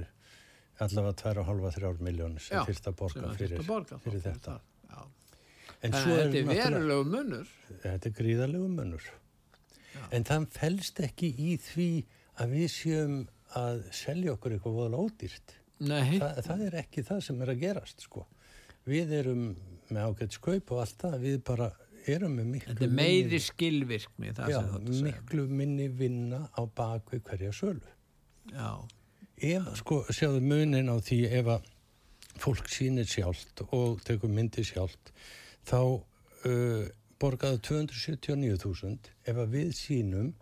allavega 0.82 1.34
2,5-3 1.44 2.00
miljónir 2.02 2.42
sem 2.42 2.64
þurft 2.66 2.88
að 2.90 2.96
borga 3.02 3.34
fyrir, 3.38 3.66
borga 3.68 3.98
fyrir 4.02 4.24
þetta. 4.24 4.56
En, 5.84 5.92
en 5.92 5.94
þetta 6.00 6.40
er 6.40 6.48
verulegu 6.48 7.04
munur. 7.12 7.50
Þetta 7.82 8.08
er 8.08 8.16
gríðalegu 8.16 8.70
munur. 8.72 9.08
Já. 9.94 10.02
En 10.16 10.24
það 10.26 10.46
fælst 10.54 11.02
ekki 11.04 11.28
í 11.36 11.56
því 11.60 11.88
að 12.40 12.54
við 12.56 12.70
séum 12.72 13.18
að 13.54 13.84
selja 13.94 14.34
okkur 14.34 14.56
eitthvað 14.56 14.78
voðal 14.80 15.04
ódýrt. 15.04 15.58
Þa, 15.84 16.30
það 16.46 16.64
er 16.68 16.78
ekki 16.80 17.04
það 17.06 17.20
sem 17.26 17.42
er 17.44 17.52
að 17.52 17.62
gerast 17.62 18.04
sko. 18.06 18.24
Við 18.88 19.12
erum 19.20 19.44
með 19.92 20.08
ágætt 20.08 20.38
skaup 20.38 20.72
og 20.74 20.80
allt 20.82 21.04
það, 21.04 21.18
við 21.22 21.38
bara 21.46 21.68
erum 22.10 22.34
með 22.38 22.50
miklu 22.52 22.72
Þetta 22.72 22.86
er 22.86 22.96
meiri 22.98 23.22
minni, 23.24 23.40
skilvirkni 23.44 24.32
já, 24.50 24.58
miklu 25.06 25.46
minni 25.48 25.88
vinna 25.88 26.44
á 26.52 26.62
bakvið 26.76 27.22
hverja 27.28 27.52
sölu. 27.56 27.94
Já. 28.52 28.70
Ef, 29.44 29.70
sko, 29.80 30.02
sjáðu 30.14 30.42
munin 30.44 30.92
á 30.92 30.96
því 31.02 31.20
ef 31.40 31.50
að 31.56 31.70
fólk 32.40 32.68
sínir 32.70 33.08
sjálft 33.08 33.62
og 33.70 34.02
tekur 34.06 34.32
myndi 34.32 34.64
sjálft 34.66 35.12
þá 35.66 35.80
uh, 35.80 36.84
borgaðu 37.22 37.60
279.000 37.68 39.12
ef 39.30 39.38
að 39.38 39.54
við 39.54 39.70
sínum 39.78 40.32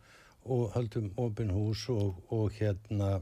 og 0.43 0.73
haldum 0.75 1.13
ofin 1.21 1.53
hús 1.55 1.85
og, 1.93 2.19
og 2.35 2.57
hérna 2.57 3.21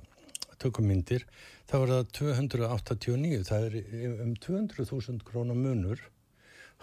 tökum 0.61 0.89
myndir 0.89 1.27
þá 1.69 1.77
er 1.81 1.93
það 1.93 2.15
289 2.21 3.43
það 3.49 3.67
er 3.69 3.77
um 4.25 4.33
200.000 4.47 5.27
krónar 5.27 5.59
munur 5.59 6.03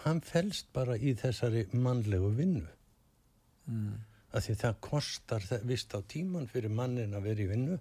hann 0.04 0.20
fælst 0.24 0.70
bara 0.74 0.96
í 0.96 1.14
þessari 1.18 1.66
mannlegu 1.72 2.30
vinnu 2.38 2.66
mm. 3.66 3.96
af 4.32 4.46
því 4.46 4.56
það 4.62 4.78
kostar 4.88 5.48
vist 5.66 5.94
á 5.94 6.00
tíman 6.02 6.48
fyrir 6.50 6.72
mannin 6.72 7.16
að 7.18 7.30
vera 7.30 7.44
í 7.44 7.50
vinnu 7.50 7.78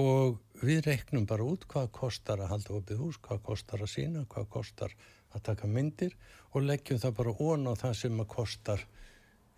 og 0.00 0.38
við 0.64 0.86
reknum 0.86 1.26
bara 1.28 1.44
út 1.44 1.66
hvað 1.68 1.90
kostar 1.92 2.40
að 2.40 2.52
halda 2.54 2.76
opið 2.78 3.02
hús, 3.02 3.18
hvað 3.20 3.42
kostar 3.44 3.82
að 3.84 3.92
sína, 3.92 4.24
hvað 4.24 4.48
kostar 4.54 4.94
að 5.32 5.44
taka 5.48 5.68
myndir 5.68 6.14
og 6.52 6.64
leggjum 6.64 7.00
það 7.02 7.16
bara 7.18 7.34
ón 7.40 7.68
á 7.68 7.72
það 7.76 7.96
sem 8.00 8.20
að 8.22 8.30
kostar 8.32 8.84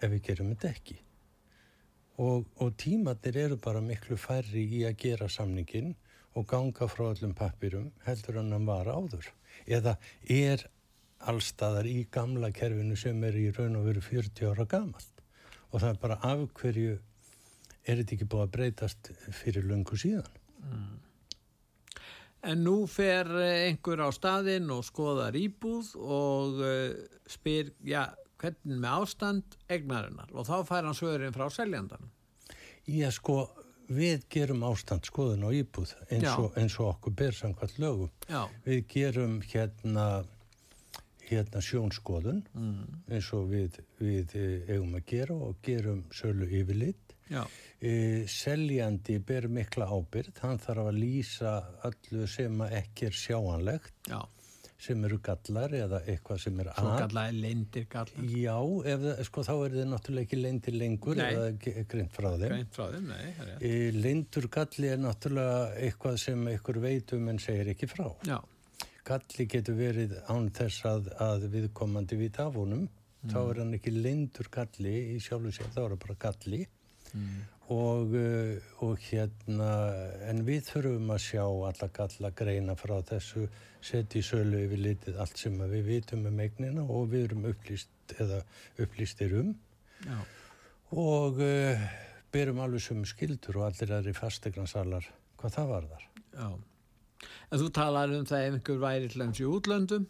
ef 0.00 0.10
við 0.10 0.22
gerum 0.28 0.50
þetta 0.54 0.70
ekki. 0.70 0.96
Og, 2.22 2.44
og 2.62 2.74
tímatir 2.78 3.38
eru 3.38 3.58
bara 3.58 3.82
miklu 3.82 4.18
færri 4.18 4.64
í 4.78 4.84
að 4.86 4.98
gera 5.02 5.28
samningin 5.30 5.94
og 6.34 6.46
ganga 6.50 6.86
frá 6.90 7.08
öllum 7.12 7.34
pappirum 7.38 7.90
heldur 8.06 8.40
en 8.42 8.52
hann 8.54 8.66
var 8.66 8.90
áður. 8.90 9.30
Eða 9.66 9.96
er 10.30 10.66
allstaðar 11.30 11.88
í 11.88 12.04
gamla 12.12 12.50
kerfinu 12.54 12.96
sem 12.98 13.22
er 13.24 13.36
í 13.38 13.48
raun 13.54 13.78
og 13.80 13.88
veru 13.88 14.02
40 14.04 14.52
ára 14.52 14.66
gamalt. 14.68 15.24
Og 15.72 15.80
það 15.80 15.90
er 15.90 16.00
bara 16.02 16.18
af 16.22 16.44
hverju 16.60 16.98
er 17.84 18.00
þetta 18.00 18.16
ekki 18.16 18.28
búið 18.30 18.44
að 18.46 18.52
breytast 18.56 19.10
fyrir 19.34 19.66
lungu 19.68 19.98
síðan? 20.00 20.36
Mm. 20.64 20.92
En 22.44 22.60
nú 22.60 22.76
fer 22.90 23.28
einhver 23.40 24.04
á 24.04 24.08
staðinn 24.12 24.68
og 24.72 24.84
skoðar 24.84 25.36
íbúð 25.38 25.94
og 25.96 26.60
uh, 26.60 26.92
spyr, 27.30 27.72
já, 27.88 28.10
hvernig 28.40 28.80
með 28.82 28.96
ástand 29.00 29.58
egnarinnar 29.72 30.32
og 30.34 30.48
þá 30.48 30.56
fær 30.68 30.88
hann 30.88 30.96
svörin 30.96 31.32
frá 31.32 31.46
seljandan 31.52 32.10
Já, 32.84 33.08
sko, 33.16 33.46
við 33.88 34.26
gerum 34.32 34.64
ástand 34.68 35.08
skoðun 35.08 35.46
á 35.48 35.50
íbúð 35.56 35.94
eins 36.12 36.28
og, 36.34 36.50
eins 36.60 36.76
og 36.82 36.90
okkur 36.92 37.32
samkvæmt 37.32 37.78
lögum. 37.80 38.10
Já. 38.28 38.44
við 38.66 38.84
gerum 38.92 39.38
hérna 39.40 40.24
hérna 41.28 41.62
sjónskoðun 41.64 42.42
mm. 42.52 43.00
eins 43.14 43.30
og 43.36 43.48
við, 43.52 43.80
við 44.00 44.36
eh, 44.38 44.74
eigum 44.74 44.94
að 44.98 45.08
gera 45.14 45.38
og 45.48 45.58
gerum 45.64 46.04
sölu 46.14 46.48
yfirlitt 46.48 47.16
e, 47.80 48.24
seljandi 48.28 49.18
ber 49.24 49.48
mikla 49.52 49.88
ábyrð 49.88 50.40
hann 50.44 50.60
þarf 50.62 50.90
að 50.90 51.00
lýsa 51.00 51.56
öllu 51.88 52.28
sem 52.30 52.64
ekki 52.68 53.08
er 53.08 53.18
sjáanlegt 53.18 54.10
Já. 54.10 54.20
sem 54.86 55.04
eru 55.08 55.18
gallar 55.24 55.72
eða 55.78 56.02
eitthvað 56.04 56.42
sem 56.44 56.60
er 56.60 56.70
að. 56.74 56.90
gallar 57.04 57.30
er 57.32 57.38
leindir 57.46 57.86
gallar. 57.90 58.26
Já, 58.28 58.56
ef, 58.92 59.06
sko, 59.30 59.44
þá 59.48 59.54
er 59.56 59.76
það 59.78 59.92
náttúrulega 59.92 60.28
ekki 60.28 60.40
leindir 60.40 60.76
lengur 60.76 61.20
nei. 61.20 61.28
eða 61.32 61.84
greint 61.94 62.16
frá 62.16 62.32
þeim, 62.42 62.66
frá 62.74 62.88
þeim 62.92 63.12
nei, 63.12 63.54
e, 63.60 63.76
leindur 63.96 64.50
galli 64.52 64.92
er 64.92 65.00
náttúrulega 65.00 65.70
eitthvað 65.86 66.20
sem 66.26 66.50
einhver 66.52 66.82
veitum 66.84 67.32
en 67.32 67.40
segir 67.42 67.72
ekki 67.74 67.90
frá. 67.90 68.10
Já 68.28 68.38
galli 69.04 69.46
getur 69.50 69.76
verið 69.78 70.14
án 70.30 70.48
þess 70.54 70.84
að, 70.88 71.10
að 71.22 71.48
viðkomandi 71.52 72.18
við 72.18 72.36
tafunum 72.38 72.86
mm. 72.86 73.32
þá 73.32 73.40
er 73.42 73.60
hann 73.62 73.76
ekki 73.78 73.92
lindur 73.94 74.48
galli 74.52 74.94
í 75.14 75.18
sjálfu 75.22 75.52
sér, 75.54 75.72
þá 75.74 75.82
er 75.84 75.94
hann 75.94 76.02
bara 76.04 76.16
galli 76.24 76.60
mm. 76.64 77.42
og, 77.76 78.16
uh, 78.16 78.70
og 78.86 79.06
hérna 79.08 79.70
en 80.30 80.44
við 80.48 80.70
þurfum 80.70 81.14
að 81.14 81.24
sjá 81.26 81.44
alla 81.44 81.90
galla 81.98 82.32
greina 82.42 82.78
frá 82.80 82.96
þessu 83.12 83.46
setja 83.84 84.20
í 84.20 84.24
sölu 84.24 84.64
yfir 84.64 84.84
litið 84.88 85.20
allt 85.20 85.40
sem 85.40 85.58
við 85.60 85.88
vitum 85.90 86.24
um 86.30 86.40
eignina 86.40 86.86
og 86.88 87.10
við 87.12 87.28
erum 87.28 87.48
upplýst 87.52 88.16
eða 88.20 88.40
upplýstir 88.80 89.36
um 89.40 89.54
Já. 90.04 90.18
og 90.96 91.40
uh, 91.44 91.88
berum 92.32 92.64
alveg 92.64 92.88
sem 92.88 93.04
skildur 93.08 93.60
og 93.60 93.68
allir 93.68 93.98
aðri 93.98 94.16
fastegransalar 94.16 95.12
hvað 95.40 95.60
það 95.60 95.74
var 95.74 95.92
þar 95.92 96.08
Já 96.34 96.48
En 97.50 97.60
þú 97.60 97.70
talar 97.74 98.12
um 98.14 98.26
það 98.28 98.48
ef 98.48 98.58
einhver 98.58 98.82
væri 98.82 99.10
hlans 99.14 99.40
í 99.40 99.48
útlöndum 99.48 100.06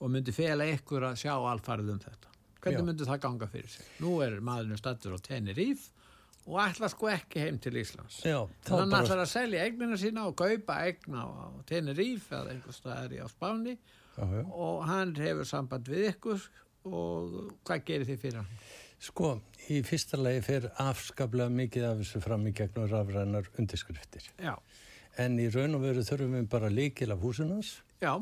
og 0.00 0.12
myndi 0.12 0.34
fela 0.34 0.66
ykkur 0.68 1.06
að 1.08 1.20
sjá 1.22 1.34
alfarið 1.36 1.92
um 1.94 2.00
þetta. 2.02 2.32
Hvernig 2.64 2.80
Já. 2.80 2.86
myndi 2.88 3.08
það 3.08 3.20
ganga 3.24 3.48
fyrir 3.52 3.72
sig? 3.72 3.88
Nú 4.00 4.14
er 4.24 4.38
maðurinn 4.44 4.80
stættur 4.80 5.16
á 5.16 5.18
Teneríf 5.24 5.88
og 6.44 6.58
ætla 6.60 6.90
sko 6.92 7.08
ekki 7.12 7.40
heim 7.40 7.58
til 7.62 7.76
Íslands. 7.80 8.20
Já, 8.24 8.38
hann 8.68 8.92
bara... 8.92 9.04
ætlar 9.04 9.22
að 9.24 9.30
selja 9.32 9.64
eignina 9.64 9.98
sína 10.00 10.26
og 10.28 10.36
kaupa 10.40 10.78
eigna 10.84 11.24
á 11.24 11.48
Teneríf 11.68 12.30
eða 12.32 12.54
einhver 12.54 12.76
staðar 12.76 13.16
í 13.16 13.20
á 13.20 13.28
Spáni 13.32 13.76
já, 13.76 14.24
já. 14.24 14.44
og 14.44 14.84
hann 14.88 15.14
hefur 15.20 15.48
samband 15.48 15.88
við 15.92 16.10
ykkur 16.12 16.48
og 16.84 17.36
hvað 17.64 17.86
gerir 17.88 18.08
þið 18.10 18.24
fyrir 18.26 18.40
hann? 18.42 18.56
Sko, 19.04 19.34
í 19.68 19.82
fyrsta 19.84 20.20
lagi 20.20 20.40
fer 20.44 20.70
afskaplega 20.80 21.52
mikið 21.52 21.88
af 21.90 22.00
þessu 22.00 22.24
fram 22.24 22.44
í 22.48 22.54
gegnum 22.56 22.88
rafrænar 22.88 23.48
undirskriftir. 23.60 24.28
Já 24.40 24.56
en 25.20 25.36
í 25.38 25.50
raun 25.52 25.76
og 25.78 25.84
veru 25.84 26.04
þurfum 26.06 26.38
við 26.38 26.48
bara 26.54 26.70
líkil 26.72 27.12
af 27.14 27.20
húsunans 27.22 27.76
Já. 28.02 28.16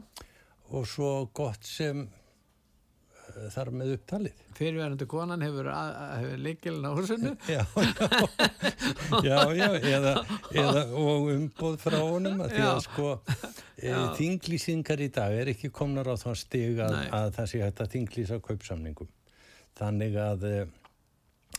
og 0.73 0.85
svo 0.89 1.13
gott 1.35 1.65
sem 1.67 2.03
uh, 2.05 3.47
þar 3.55 3.71
með 3.79 3.95
upptalið. 3.97 4.43
Fyrirverðandi 4.59 5.09
konan 5.11 5.45
hefur, 5.45 5.71
hefur 5.73 6.43
líkilin 6.47 6.89
á 6.89 6.93
húsinu? 6.97 7.33
Já, 7.53 7.63
já, 9.23 9.39
já, 9.55 9.69
já 9.79 9.97
eða, 9.97 10.13
eða, 10.57 10.83
og 10.99 11.31
umbóð 11.33 11.77
frá 11.83 11.99
honum 12.01 12.41
að 12.45 12.55
því 12.57 12.63
að 12.67 12.79
sko 12.87 13.09
e, 13.77 13.93
þinglýsingar 14.19 15.03
í 15.05 15.09
dag 15.15 15.35
er 15.37 15.51
ekki 15.53 15.71
komnar 15.75 16.09
á 16.11 16.17
þá 16.19 16.31
stig 16.39 16.81
að, 16.83 16.97
að 17.15 17.29
það 17.37 17.51
sé 17.53 17.61
hægt 17.63 17.83
að 17.85 17.93
þinglýsa 17.97 18.39
kaupsamningum. 18.45 19.11
Þannig 19.79 20.19
að 20.21 20.47
e, 20.49 20.55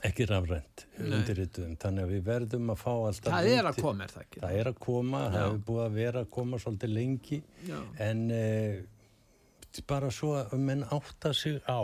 ekki 0.03 0.25
rafrænt 0.27 0.83
undirrituðum 0.99 1.75
þannig 1.79 2.05
að 2.05 2.13
við 2.13 2.25
verðum 2.27 2.71
að 2.73 2.81
fá 2.81 2.91
alltaf 2.93 3.35
það 3.35 3.49
er 3.53 3.69
að 3.69 3.79
koma, 3.79 4.03
er 4.05 4.13
það 4.13 4.25
ekki? 4.25 4.41
það 4.43 4.57
er 4.59 4.69
að 4.71 4.79
koma, 4.85 5.21
Já. 5.21 5.29
það 5.35 5.45
hefur 5.45 5.63
búið 5.69 5.83
að 5.85 5.97
vera 5.99 6.23
að 6.23 6.29
koma 6.37 6.59
svolítið 6.63 6.93
lengi 6.97 7.39
Já. 7.69 7.79
en 8.07 8.23
eh, 8.35 9.81
bara 9.89 10.11
svo 10.13 10.35
að 10.41 10.55
menn 10.61 10.85
átta 10.93 11.33
sig 11.37 11.59
á 11.65 11.81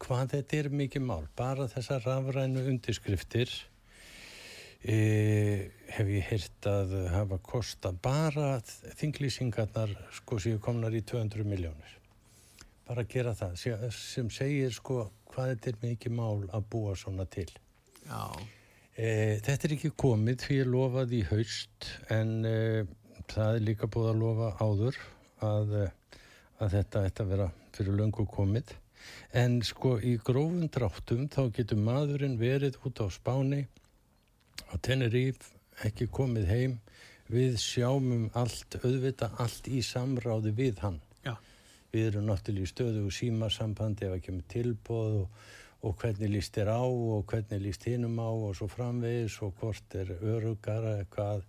hvað 0.00 0.32
þetta 0.34 0.58
er 0.60 0.70
mikið 0.82 1.04
mál 1.08 1.26
bara 1.36 1.68
þessar 1.70 2.04
rafrænu 2.06 2.64
undirskriftir 2.70 3.52
eh, 4.84 5.70
hef 5.96 6.12
ég 6.12 6.28
heyrt 6.30 6.68
að 6.70 6.94
hafa 7.12 7.40
kosta 7.44 7.92
bara 7.92 8.58
þinglýsingarnar 9.00 9.96
sko 10.20 10.40
séu 10.40 10.60
komnar 10.62 10.96
í 10.96 11.02
200 11.04 11.48
miljónir 11.48 11.96
bara 12.88 13.04
gera 13.08 13.32
það 13.38 13.56
sem 13.94 14.30
segir 14.34 14.72
sko 14.74 15.06
hvað 15.40 15.54
þetta 15.54 15.70
er 15.70 15.78
mikið 15.84 16.16
mál 16.16 16.42
að 16.52 16.66
búa 16.72 16.96
svona 16.98 17.24
til. 17.30 17.48
Já. 18.04 18.24
E, 18.96 19.38
Þetta 19.40 19.66
er 19.66 19.74
ekki 19.76 19.92
komið 19.96 20.44
því 20.44 20.58
ég 20.58 20.68
lofaði 20.68 21.20
í 21.20 21.28
haust 21.30 21.88
en 22.12 22.34
e, 22.44 22.84
það 23.30 23.56
er 23.56 23.64
líka 23.64 23.88
búið 23.88 24.10
að 24.10 24.20
lofa 24.20 24.50
áður 24.60 25.00
að, 25.46 25.74
að 26.60 26.76
þetta 26.76 27.04
ætti 27.08 27.24
að 27.24 27.32
vera 27.32 27.48
fyrir 27.76 27.98
löngu 28.02 28.26
komið. 28.28 28.74
En 29.32 29.60
sko 29.64 29.94
í 30.04 30.18
grófum 30.20 30.68
dráttum 30.68 31.28
þá 31.32 31.42
getur 31.56 31.80
maðurinn 31.80 32.36
verið 32.40 32.76
út 32.84 33.00
á 33.00 33.08
spáni 33.08 33.62
á 34.68 34.76
Teneríf 34.84 35.54
ekki 35.86 36.10
komið 36.12 36.50
heim. 36.52 36.80
Við 37.30 37.56
sjáum 37.62 38.28
allt 38.36 38.76
auðvita 38.82 39.30
allt 39.40 39.70
í 39.70 39.80
samráði 39.86 40.52
við 40.58 40.82
hann. 40.84 40.98
Við 41.92 42.10
erum 42.10 42.28
náttúrulega 42.28 42.68
í 42.68 42.70
stöðu 42.70 43.06
og 43.06 43.16
símasambandi 43.16 44.06
ef 44.06 44.16
ekki 44.18 44.36
með 44.36 44.46
tilbóð 44.54 45.16
og, 45.22 45.42
og 45.86 45.96
hvernig 46.02 46.32
líst 46.34 46.56
þér 46.56 46.72
á 46.76 46.82
og 46.84 47.24
hvernig 47.30 47.62
líst 47.64 47.86
hinnum 47.88 48.18
á 48.20 48.30
og 48.30 48.54
svo 48.58 48.68
framvegis 48.70 49.40
og 49.46 49.54
hvort 49.60 49.96
er 49.98 50.12
örugara 50.20 50.96
hvað 51.14 51.44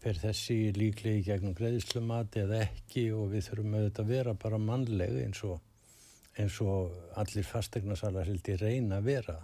fer 0.00 0.20
þessi 0.20 0.58
líklegi 0.76 1.24
gegnum 1.28 1.56
greiðslumati 1.56 2.44
eða 2.46 2.62
ekki 2.66 3.10
og 3.12 3.34
við 3.34 3.50
þurfum 3.50 3.76
auðvitað 3.78 4.04
að 4.04 4.12
vera 4.14 4.36
bara 4.44 4.60
mannleg 4.70 5.16
eins 5.24 5.42
og, 5.44 5.58
eins 6.40 6.60
og 6.64 7.16
allir 7.20 7.48
fastegnasalar 7.48 8.28
hildi 8.30 8.56
reyna 8.60 9.00
að 9.00 9.10
vera 9.10 9.40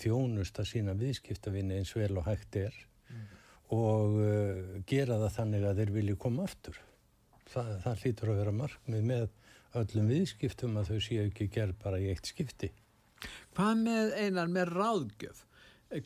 þjónust 0.00 0.60
að 0.60 0.70
sína 0.70 0.94
viðskiptavinni 0.98 1.80
eins 1.80 1.94
vel 1.96 2.12
og 2.20 2.28
hægt 2.28 2.58
er 2.60 2.76
og 3.74 4.18
uh, 4.20 4.76
gera 4.86 5.18
það 5.24 5.32
þannig 5.40 5.64
að 5.66 5.80
þeir 5.80 5.92
vilji 5.96 6.16
koma 6.22 6.44
aftur. 6.46 6.78
Það, 7.50 7.70
það 7.82 8.02
hlýtur 8.02 8.30
að 8.30 8.40
vera 8.40 8.54
markmið 8.54 9.08
með 9.10 9.26
öllum 9.82 10.10
viðskiptum 10.12 10.78
að 10.80 10.92
þau 10.92 11.00
séu 11.08 11.26
ekki 11.26 11.48
gerð 11.52 11.78
bara 11.82 12.00
í 12.02 12.08
eitt 12.12 12.30
skipti. 12.30 12.70
Hvað 13.56 13.82
með 13.82 14.14
einar 14.20 14.52
með 14.52 14.72
ráðgjöf? 14.76 15.42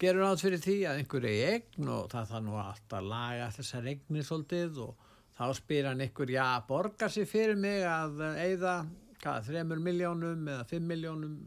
Gerur 0.00 0.26
ráð 0.26 0.42
fyrir 0.44 0.60
því 0.60 0.74
að 0.86 0.98
einhverju 1.00 1.46
eign 1.50 1.92
og 1.94 2.10
það 2.12 2.32
þarf 2.32 2.44
nú 2.46 2.58
alltaf 2.60 2.98
að 2.98 3.06
laga 3.10 3.46
þessar 3.54 3.86
eignir 3.90 4.26
svolítið 4.28 4.82
og 4.84 5.06
þá 5.38 5.46
spyr 5.56 5.88
hann 5.88 6.04
einhver, 6.04 6.32
já, 6.34 6.44
borgar 6.68 7.12
sér 7.12 7.28
fyrir 7.30 7.56
mig 7.56 7.86
að 7.88 8.20
eigða, 8.42 8.74
hvað, 9.22 9.48
þremur 9.48 9.80
miljónum 9.86 10.50
eða 10.52 10.66
fimm 10.68 10.90
miljónum 10.90 11.38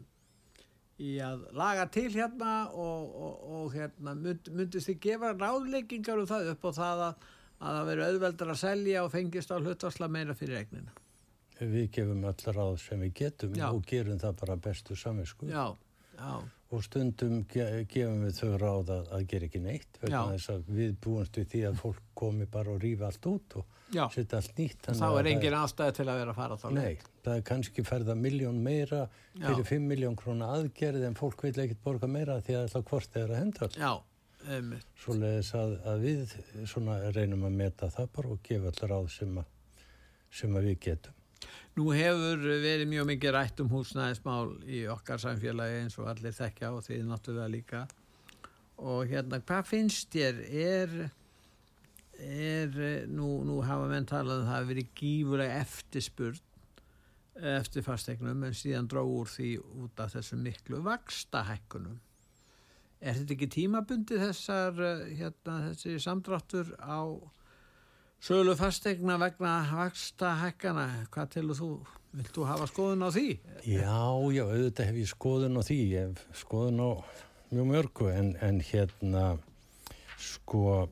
í 1.04 1.14
að 1.22 1.46
laga 1.58 1.86
til 1.94 2.08
hérna 2.14 2.56
og, 2.70 3.14
og, 3.14 3.46
og 3.54 3.72
hérna 3.74 4.16
mynd, 4.18 4.50
myndist 4.54 4.90
þið 4.90 5.00
gefa 5.06 5.32
ráðleikingar 5.38 6.22
um 6.22 6.28
það 6.30 6.52
upp 6.54 6.68
og 6.70 6.76
það 6.76 7.06
að, 7.06 7.24
að 7.60 7.78
það 7.78 7.88
veri 7.92 8.06
auðveldar 8.08 8.52
að 8.54 8.60
selja 8.62 9.06
og 9.06 9.14
fengist 9.14 9.54
á 9.54 9.56
hlutvarsla 9.58 10.10
meira 10.10 10.36
fyrir 10.38 10.62
eignina. 10.62 10.94
Við 11.60 11.90
gefum 11.94 12.24
öll 12.26 12.54
ráð 12.56 12.76
sem 12.82 13.02
við 13.04 13.12
getum 13.20 13.54
Já. 13.54 13.68
og 13.70 13.84
gerum 13.86 14.18
það 14.18 14.38
bara 14.40 14.56
bestu 14.58 14.96
saminsku. 14.98 15.46
Já, 15.46 15.76
já, 16.18 16.34
Og 16.74 16.82
stundum 16.82 17.44
ge 17.46 17.84
gefum 17.86 18.24
við 18.24 18.38
þau 18.40 18.56
ráð 18.58 18.88
að, 18.90 19.10
að 19.14 19.26
gera 19.30 19.46
ekki 19.46 19.60
neitt 19.62 19.98
vegna 20.02 20.24
Já. 20.24 20.32
þess 20.32 20.50
að 20.50 20.70
við 20.74 20.96
búumst 21.04 21.38
við 21.38 21.46
því 21.52 21.60
að 21.68 21.76
fólk 21.84 22.00
komi 22.18 22.48
bara 22.50 22.72
og 22.74 22.80
rífa 22.82 23.06
allt 23.06 23.28
út 23.30 23.56
og 23.60 23.76
setja 24.10 24.40
allt 24.40 24.58
nýtt. 24.58 24.88
Þá 24.98 25.06
er 25.20 25.28
engin 25.30 25.56
ástæði 25.60 25.96
til 26.00 26.06
að 26.08 26.18
vera 26.18 26.34
að 26.34 26.40
fara 26.40 26.58
þá. 26.58 26.66
Nei, 26.74 26.98
það 27.22 27.38
er 27.38 27.46
kannski 27.52 27.84
ferða 27.86 28.16
miljón 28.18 28.58
meira 28.64 29.04
fyrir 29.36 29.68
5 29.70 29.88
miljón 29.92 30.18
króna 30.18 30.50
aðgerð 30.56 31.06
en 31.06 31.18
fólk 31.18 31.46
vil 31.46 31.54
ekkert 31.54 31.82
borga 31.84 32.10
meira 32.10 32.40
því 32.42 32.58
að 32.58 32.70
það 32.74 32.86
hvort 32.90 33.14
þeir 33.14 33.28
að 33.28 33.40
henda 33.42 33.66
allt. 33.68 33.78
Já, 33.78 33.92
einmitt. 34.56 34.88
Svoleiðis 35.04 35.52
að, 35.60 35.76
að 35.92 36.06
við 36.08 36.38
reynum 37.14 37.46
að 37.46 37.60
meta 37.62 37.90
það 37.94 38.10
bara 38.18 38.34
og 38.34 38.42
gefa 38.48 38.72
allar 38.72 38.96
ráð 38.96 39.12
sem 39.14 39.38
að, 39.44 39.52
sem 40.42 40.58
að 40.58 40.72
við 40.72 40.80
getum. 40.88 41.20
Nú 41.74 41.88
hefur 41.90 42.38
verið 42.62 42.86
mjög 42.90 43.08
mikið 43.10 43.34
rætt 43.34 43.60
um 43.64 43.70
húsnæðismál 43.72 44.54
í 44.70 44.84
okkar 44.92 45.22
samfélagi 45.22 45.82
eins 45.82 45.98
og 45.98 46.08
allir 46.12 46.34
þekkja 46.36 46.70
og 46.76 46.86
því 46.86 47.00
náttúrulega 47.08 47.50
líka. 47.50 47.84
Og 48.78 49.10
hérna, 49.10 49.40
hvað 49.42 49.68
finnst 49.70 50.14
þér? 50.14 50.40
Er, 50.64 50.96
er 52.22 52.80
nú, 53.10 53.40
nú 53.46 53.60
hafa 53.66 53.90
menn 53.90 54.06
talað 54.06 54.42
um 54.42 54.50
það 54.50 54.60
að 54.60 54.72
verið 54.72 54.90
gífulega 55.00 55.60
eftirspurn 55.64 56.42
eftir 57.34 57.82
fastegnum 57.82 58.44
en 58.46 58.54
síðan 58.54 58.88
dró 58.90 59.02
úr 59.08 59.30
því 59.30 59.56
út 59.82 60.00
af 60.02 60.12
þessum 60.14 60.44
miklu 60.46 60.78
vakstahækkunum. 60.84 61.96
Er 63.04 63.18
þetta 63.18 63.34
ekki 63.34 63.48
tímabundi 63.52 64.18
þessar, 64.20 64.78
eh, 64.80 65.16
hérna, 65.18 65.56
þessi 65.68 65.98
samdráttur 66.00 66.70
á 66.78 67.02
sölu 68.22 68.54
fastegna 68.56 69.18
vegna 69.20 69.54
vaksta 69.74 70.34
hækkana, 70.42 70.88
hvað 71.12 71.30
telur 71.36 71.58
þú? 71.58 71.70
Vilt 72.14 72.30
þú 72.36 72.44
hafa 72.46 72.66
skoðun 72.70 73.02
á 73.02 73.10
því? 73.10 73.28
Já, 73.66 74.02
já, 74.30 74.44
auðvitað 74.46 74.90
hef 74.90 74.98
ég 75.02 75.08
skoðun 75.10 75.58
á 75.58 75.62
því, 75.66 75.78
ég 75.90 76.12
hef 76.12 76.42
skoðun 76.44 76.78
á 76.84 76.90
mjög 77.50 77.66
mörgu 77.72 78.10
en, 78.14 78.34
en 78.42 78.60
hérna 78.62 79.24
sko 80.18 80.88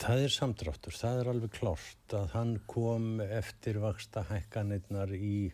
það 0.00 0.22
er 0.26 0.32
samdráttur, 0.34 0.94
það 0.94 1.20
er 1.20 1.30
alveg 1.32 1.56
klárt 1.56 2.14
að 2.14 2.30
hann 2.36 2.54
kom 2.68 3.20
eftir 3.24 3.80
vaksta 3.82 4.22
hækkanirnar 4.30 5.12
í, 5.16 5.50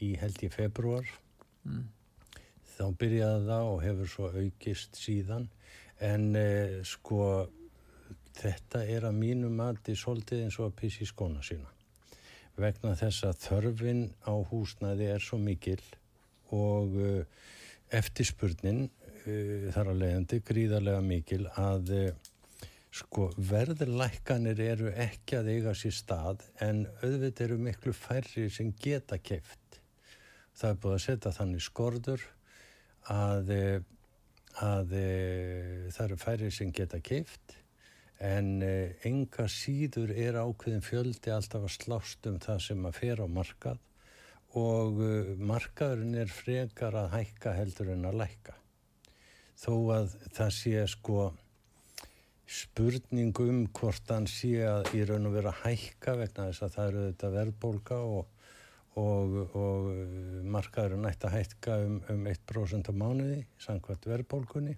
í 0.00 0.14
held 0.20 0.40
í 0.46 0.50
februar 0.52 1.04
Mm. 1.64 1.86
þá 2.76 2.82
byrjaði 3.00 3.44
það 3.46 3.66
og 3.70 3.78
hefur 3.80 4.08
svo 4.12 4.26
aukist 4.36 4.98
síðan. 5.00 5.46
En 6.04 6.34
eh, 6.36 6.82
sko 6.84 7.46
þetta 8.34 8.84
er 8.90 9.06
að 9.08 9.18
mínu 9.20 9.50
mati 9.54 9.96
svolítið 9.98 10.44
eins 10.44 10.58
og 10.60 10.70
að 10.70 10.76
pissi 10.82 11.08
skóna 11.08 11.42
sína. 11.44 11.70
Vegna 12.60 12.94
þess 12.98 13.26
að 13.28 13.40
þörfin 13.46 14.04
á 14.26 14.34
húsnæði 14.50 15.08
er 15.14 15.24
svo 15.24 15.40
mikil 15.42 15.80
og 16.54 16.94
uh, 17.00 17.24
eftirspurnin 17.94 18.84
uh, 18.86 19.72
þar 19.74 19.90
að 19.90 20.00
leiðandi 20.04 20.40
gríðarlega 20.46 21.02
mikil 21.02 21.42
að 21.50 21.90
uh, 21.96 22.30
sko 22.94 23.30
verðlækkanir 23.50 24.60
eru 24.62 24.92
ekki 25.02 25.40
að 25.40 25.50
eiga 25.56 25.72
sér 25.74 25.96
stað 25.96 26.44
en 26.62 26.84
auðvitað 27.02 27.48
eru 27.48 27.56
miklu 27.66 27.94
færri 27.96 28.46
sem 28.54 28.70
geta 28.78 29.18
keft 29.18 29.80
það 30.54 30.70
er 30.70 30.80
búið 30.82 30.96
að 30.96 31.04
setja 31.08 31.34
þannig 31.34 31.64
skorður 31.64 32.24
að, 33.10 33.50
eh, 33.50 33.80
að 34.62 34.94
eh, 35.00 35.90
það 35.90 36.04
eru 36.06 36.20
færri 36.22 36.50
sem 36.54 36.70
geta 36.74 37.00
keift 37.02 37.56
en 38.22 38.62
eh, 38.62 38.94
enga 39.08 39.48
síður 39.50 40.12
er 40.14 40.38
ákveðin 40.38 40.84
fjöldi 40.84 41.32
alltaf 41.34 41.66
að 41.66 41.74
slást 41.74 42.28
um 42.30 42.38
það 42.42 42.60
sem 42.66 42.86
að 42.86 42.98
fer 43.00 43.22
á 43.22 43.26
markað 43.26 43.80
og 44.54 45.00
eh, 45.02 45.32
markaðurinn 45.38 46.20
er 46.22 46.30
frekar 46.30 46.94
að 46.98 47.16
hækka 47.16 47.56
heldur 47.58 47.94
en 47.94 48.04
að 48.10 48.20
lækka. 48.22 48.54
Þó 49.58 49.74
að 49.96 50.14
það 50.34 50.52
sé 50.58 50.84
sko 50.90 51.24
spurning 52.44 53.34
um 53.40 53.64
hvort 53.72 54.10
hann 54.12 54.28
sé 54.30 54.60
að 54.68 54.92
í 54.98 55.02
raun 55.08 55.30
og 55.30 55.34
vera 55.38 55.54
að 55.54 55.64
hækka 55.64 56.18
vegna 56.20 56.50
þess 56.50 56.66
að 56.66 56.74
það 56.76 56.88
eru 56.90 57.04
þetta 57.08 57.34
verðbólka 57.38 58.00
og 58.04 58.30
og, 59.00 59.38
og 59.58 59.88
markaður 60.46 61.00
nætt 61.02 61.24
að 61.26 61.38
hækka 61.38 61.78
um, 61.82 61.96
um 62.10 62.26
1% 62.30 62.90
á 62.90 62.92
mánuði 62.94 63.40
samkvæmt 63.62 64.06
verðbólkunni 64.06 64.76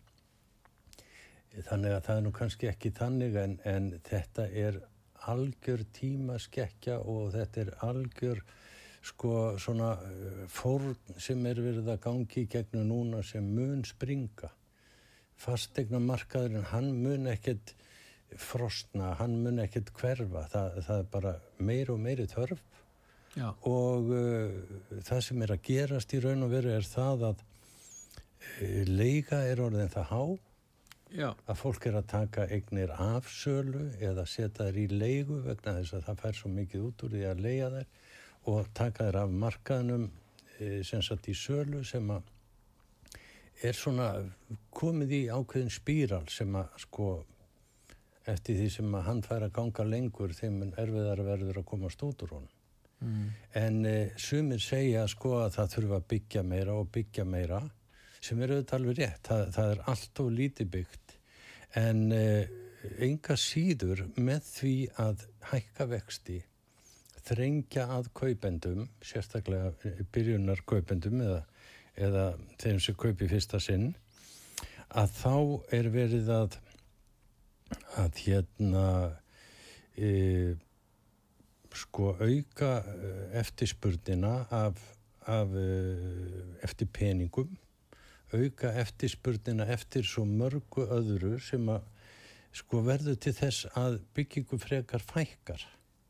þannig 1.64 1.96
að 1.96 2.04
það 2.06 2.18
er 2.18 2.24
nú 2.26 2.32
kannski 2.36 2.68
ekki 2.70 2.92
þannig 2.96 3.40
en, 3.40 3.58
en 3.64 3.88
þetta 4.04 4.46
er 4.52 4.80
algjör 5.26 5.82
tíma 5.96 6.38
skekkja 6.42 7.00
og 7.08 7.32
þetta 7.34 7.62
er 7.62 7.72
algjör 7.86 8.42
sko 9.06 9.32
svona 9.62 9.92
eh, 10.02 10.44
fórn 10.50 10.96
sem 11.22 11.42
er 11.46 11.60
verið 11.62 11.90
að 11.92 12.02
gangi 12.06 12.44
í 12.44 12.50
gegnum 12.50 12.88
núna 12.90 13.22
sem 13.26 13.44
mun 13.54 13.84
springa. 13.86 14.50
Fastegna 15.36 16.00
markaðurinn 16.02 16.70
hann 16.72 16.94
mun 17.04 17.28
ekkert 17.30 17.74
frostna, 18.40 19.12
hann 19.20 19.36
mun 19.44 19.60
ekkert 19.62 19.92
hverfa. 19.94 20.46
Það, 20.50 20.80
það 20.88 21.02
er 21.02 21.12
bara 21.12 21.34
meir 21.58 21.92
og 21.92 22.00
meiri 22.02 22.26
þörf. 22.30 22.62
Já, 23.36 23.50
og 23.68 24.08
uh, 24.16 25.00
það 25.04 25.22
sem 25.26 25.42
er 25.44 25.52
að 25.52 25.64
gerast 25.66 26.14
í 26.16 26.22
raun 26.24 26.46
og 26.46 26.54
veru 26.54 26.72
er 26.72 26.86
það 26.88 27.26
að 27.30 27.42
uh, 27.44 28.84
leiga 28.88 29.42
er 29.44 29.60
orðin 29.60 29.92
það 29.92 30.06
há 30.08 30.22
já, 31.14 31.30
að 31.46 31.58
fólk 31.60 31.86
er 31.86 31.98
að 32.00 32.08
taka 32.10 32.46
eignir 32.50 32.92
af 32.92 33.28
sölu 33.30 33.88
eða 34.02 34.26
setja 34.26 34.66
þær 34.66 34.80
í 34.82 34.86
leigu 34.90 35.40
vegna 35.44 35.76
þess 35.78 35.98
að 35.98 36.06
það 36.08 36.22
fær 36.22 36.38
svo 36.40 36.52
mikið 36.54 36.86
út 36.88 37.04
úr 37.06 37.14
því 37.14 37.26
að 37.30 37.42
leiga 37.46 37.68
þær 37.74 37.86
og 38.52 38.72
taka 38.74 39.06
þær 39.06 39.20
af 39.22 39.36
markaðnum 39.44 40.08
uh, 40.08 40.80
sem 40.86 41.04
satt 41.04 41.28
í 41.30 41.36
sölu 41.36 41.84
sem 41.86 42.10
að 42.10 42.32
er 43.64 43.76
svona 43.76 44.10
komið 44.76 45.14
í 45.16 45.22
ákveðin 45.32 45.72
spíral 45.72 46.26
sem 46.28 46.52
að 46.58 46.74
sko 46.82 47.08
eftir 48.28 48.58
því 48.58 48.68
sem 48.74 48.98
að 48.98 49.06
hann 49.06 49.22
fær 49.24 49.46
að 49.46 49.54
ganga 49.56 49.86
lengur 49.86 50.34
þeim 50.36 50.60
erfiðar 50.74 51.22
verður 51.24 51.62
að 51.62 51.68
komast 51.70 52.02
út 52.02 52.24
úr 52.26 52.36
honum. 52.36 52.52
mm. 53.00 53.26
En 53.62 53.80
uh, 53.86 54.12
sumir 54.18 54.60
segja 54.60 55.06
sko 55.08 55.38
að 55.44 55.56
það 55.56 55.74
þurfa 55.76 56.00
að 56.00 56.08
byggja 56.12 56.42
meira 56.42 56.76
og 56.76 56.90
byggja 56.92 57.24
meira 57.24 57.62
sem 58.26 58.42
er 58.42 58.54
auðvitað 58.54 58.78
alveg 58.80 59.00
rétt. 59.00 59.22
Það, 59.28 59.44
það 59.56 59.72
er 59.72 59.82
allt 59.92 60.22
og 60.24 60.34
lítið 60.40 60.72
byggt 60.74 61.16
en 61.76 62.02
uh, 62.16 62.52
enga 63.06 63.38
síður 63.40 64.04
með 64.16 64.44
því 64.50 64.76
að 65.02 65.26
hækka 65.52 65.88
vexti 65.90 66.42
þrengja 67.26 67.86
að 67.90 68.10
kaupendum, 68.14 68.86
sérstaklega 69.02 69.72
eh, 69.86 70.02
byrjunar 70.14 70.62
kaupendum 70.68 71.22
eða, 71.24 71.40
eða 71.98 72.26
þeim 72.62 72.78
sem 72.82 72.98
kaupi 72.98 73.28
fyrsta 73.30 73.60
sinn 73.62 73.88
að 74.94 75.14
þá 75.18 75.36
er 75.74 75.90
verið 75.90 76.30
að 76.30 76.58
að 77.98 78.20
hérna 78.22 78.86
e, 79.98 80.54
sko 81.74 82.12
auka 82.20 82.70
eh, 82.92 83.40
eftirspurnina 83.40 84.34
af, 84.54 84.78
af 85.26 85.56
eh, 85.58 86.62
eftir 86.62 86.88
peningum 86.94 87.56
auka 88.36 88.72
eftirspurnina 88.82 89.66
eftir 89.72 90.06
svo 90.06 90.24
mörgu 90.28 90.86
öðru 90.86 91.36
sem 91.42 91.68
að 91.72 91.86
sko 92.56 92.80
verður 92.86 93.18
til 93.20 93.34
þess 93.36 93.68
að 93.76 94.00
byggingu 94.16 94.58
frekar 94.60 95.02
fækkar 95.04 95.64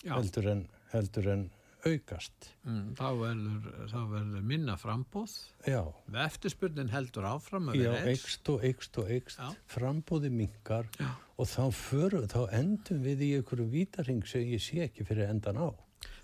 heldur 0.06 0.50
en, 0.52 0.66
heldur 0.92 1.30
en 1.32 1.46
aukast. 1.86 2.50
Mm, 2.66 2.94
þá, 2.98 3.06
verður, 3.20 3.66
þá 3.90 3.98
verður 4.10 4.44
minna 4.50 4.76
frambóð. 4.80 5.34
Já. 5.68 5.80
Eftirspurnin 6.26 6.90
heldur 6.92 7.26
áfram. 7.28 7.70
Já, 7.78 7.92
eikst 8.10 8.50
og 8.52 8.64
eikst 8.66 8.98
og 9.00 9.10
eikst. 9.14 9.42
Frambóði 9.70 10.30
mingar 10.34 10.90
Já. 10.98 11.10
og 11.36 11.50
þá, 11.50 11.64
för, 11.78 12.20
þá 12.32 12.40
endum 12.58 13.02
við 13.06 13.26
í 13.28 13.32
einhverju 13.38 13.68
vítaring 13.72 14.22
sem 14.26 14.46
ég 14.50 14.62
sé 14.62 14.82
ekki 14.86 15.06
fyrir 15.06 15.30
endan 15.30 15.60
á. 15.62 15.68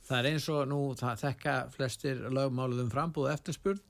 Það 0.03 0.19
er 0.19 0.31
eins 0.33 0.49
og 0.53 0.63
nú 0.69 0.81
það 0.99 1.27
þekka 1.27 1.57
flestir 1.73 2.25
lögmáluðum 2.35 2.91
frambóð 2.93 3.31
eftirspurn 3.37 3.83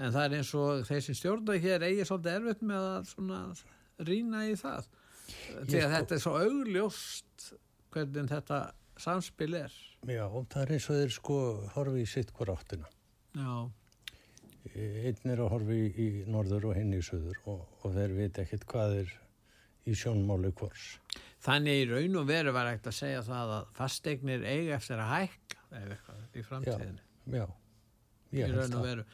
en 0.00 0.14
það 0.14 0.24
er 0.24 0.36
eins 0.38 0.52
og 0.56 0.84
þeir 0.88 1.04
sem 1.06 1.18
stjórna 1.18 1.56
hér 1.60 1.84
eigi 1.88 2.06
svolítið 2.08 2.38
erfitt 2.38 2.64
með 2.70 2.88
að 3.36 3.64
rýna 4.08 4.44
í 4.48 4.56
það. 4.58 4.88
Því 5.30 5.80
að 5.80 5.84
sko... 5.84 5.90
þetta 5.94 6.16
er 6.16 6.22
svo 6.24 6.34
augljóst 6.40 7.50
hvernig 7.94 8.30
þetta 8.30 8.60
samspil 9.00 9.52
er. 9.60 9.76
Já, 10.08 10.24
það 10.24 10.62
er 10.62 10.72
eins 10.76 10.88
og 10.88 11.00
þeir 11.00 11.14
sko 11.16 11.38
horfi 11.74 12.04
í 12.04 12.08
sitt 12.08 12.32
hver 12.36 12.54
áttina. 12.54 12.88
Já. 13.36 13.54
Einn 14.70 15.32
er 15.32 15.40
að 15.40 15.52
horfi 15.54 15.80
í, 15.88 16.08
norður 16.30 16.70
og 16.70 16.78
hinn 16.78 16.92
í 16.96 17.00
söður 17.04 17.38
og, 17.48 17.64
og 17.80 17.94
þeir 17.96 18.16
veit 18.16 18.40
ekkert 18.42 18.66
hvað 18.70 18.98
er 19.02 19.14
í 19.88 19.96
sjónmáli 19.96 20.52
hvors. 20.56 20.92
Þannig 21.40 21.84
í 21.84 21.86
raun 21.88 22.18
og 22.20 22.28
veru 22.28 22.52
var 22.52 22.68
ekkert 22.68 22.90
að 22.90 22.98
segja 22.98 23.22
það 23.24 23.54
að 23.56 23.70
fasteignir 23.78 24.44
eiga 24.44 24.76
eftir 24.76 25.00
að 25.00 25.12
hækka 25.14 25.62
eða 25.70 25.96
eitthvað 25.96 26.20
í 26.36 26.44
framtíðinu. 26.44 27.06
Já, 27.24 27.40
já. 27.40 27.46
Raun 28.30 28.76
og 28.78 28.84
veru. 28.84 29.04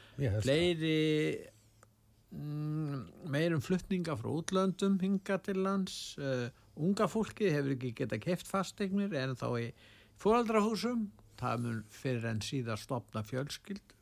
Fleiri 0.43 0.97
mm, 2.31 3.05
meirum 3.33 3.63
fluttninga 3.65 4.17
frá 4.19 4.29
útlöndum 4.29 4.99
hinga 5.01 5.39
til 5.43 5.61
lands. 5.65 6.17
Uh, 6.21 6.49
unga 6.77 7.07
fólki 7.09 7.49
hefur 7.53 7.73
ekki 7.77 7.93
geta 7.97 8.19
keft 8.21 8.49
fasteignir 8.49 9.15
en 9.17 9.35
þá 9.39 9.47
í 9.61 9.67
fóraldrahúsum 10.21 11.07
það 11.37 11.63
mun 11.63 11.83
fyrir 11.93 12.29
en 12.31 12.41
síðan 12.45 12.81
stopna 12.81 13.23
fjölskyldur 13.25 13.95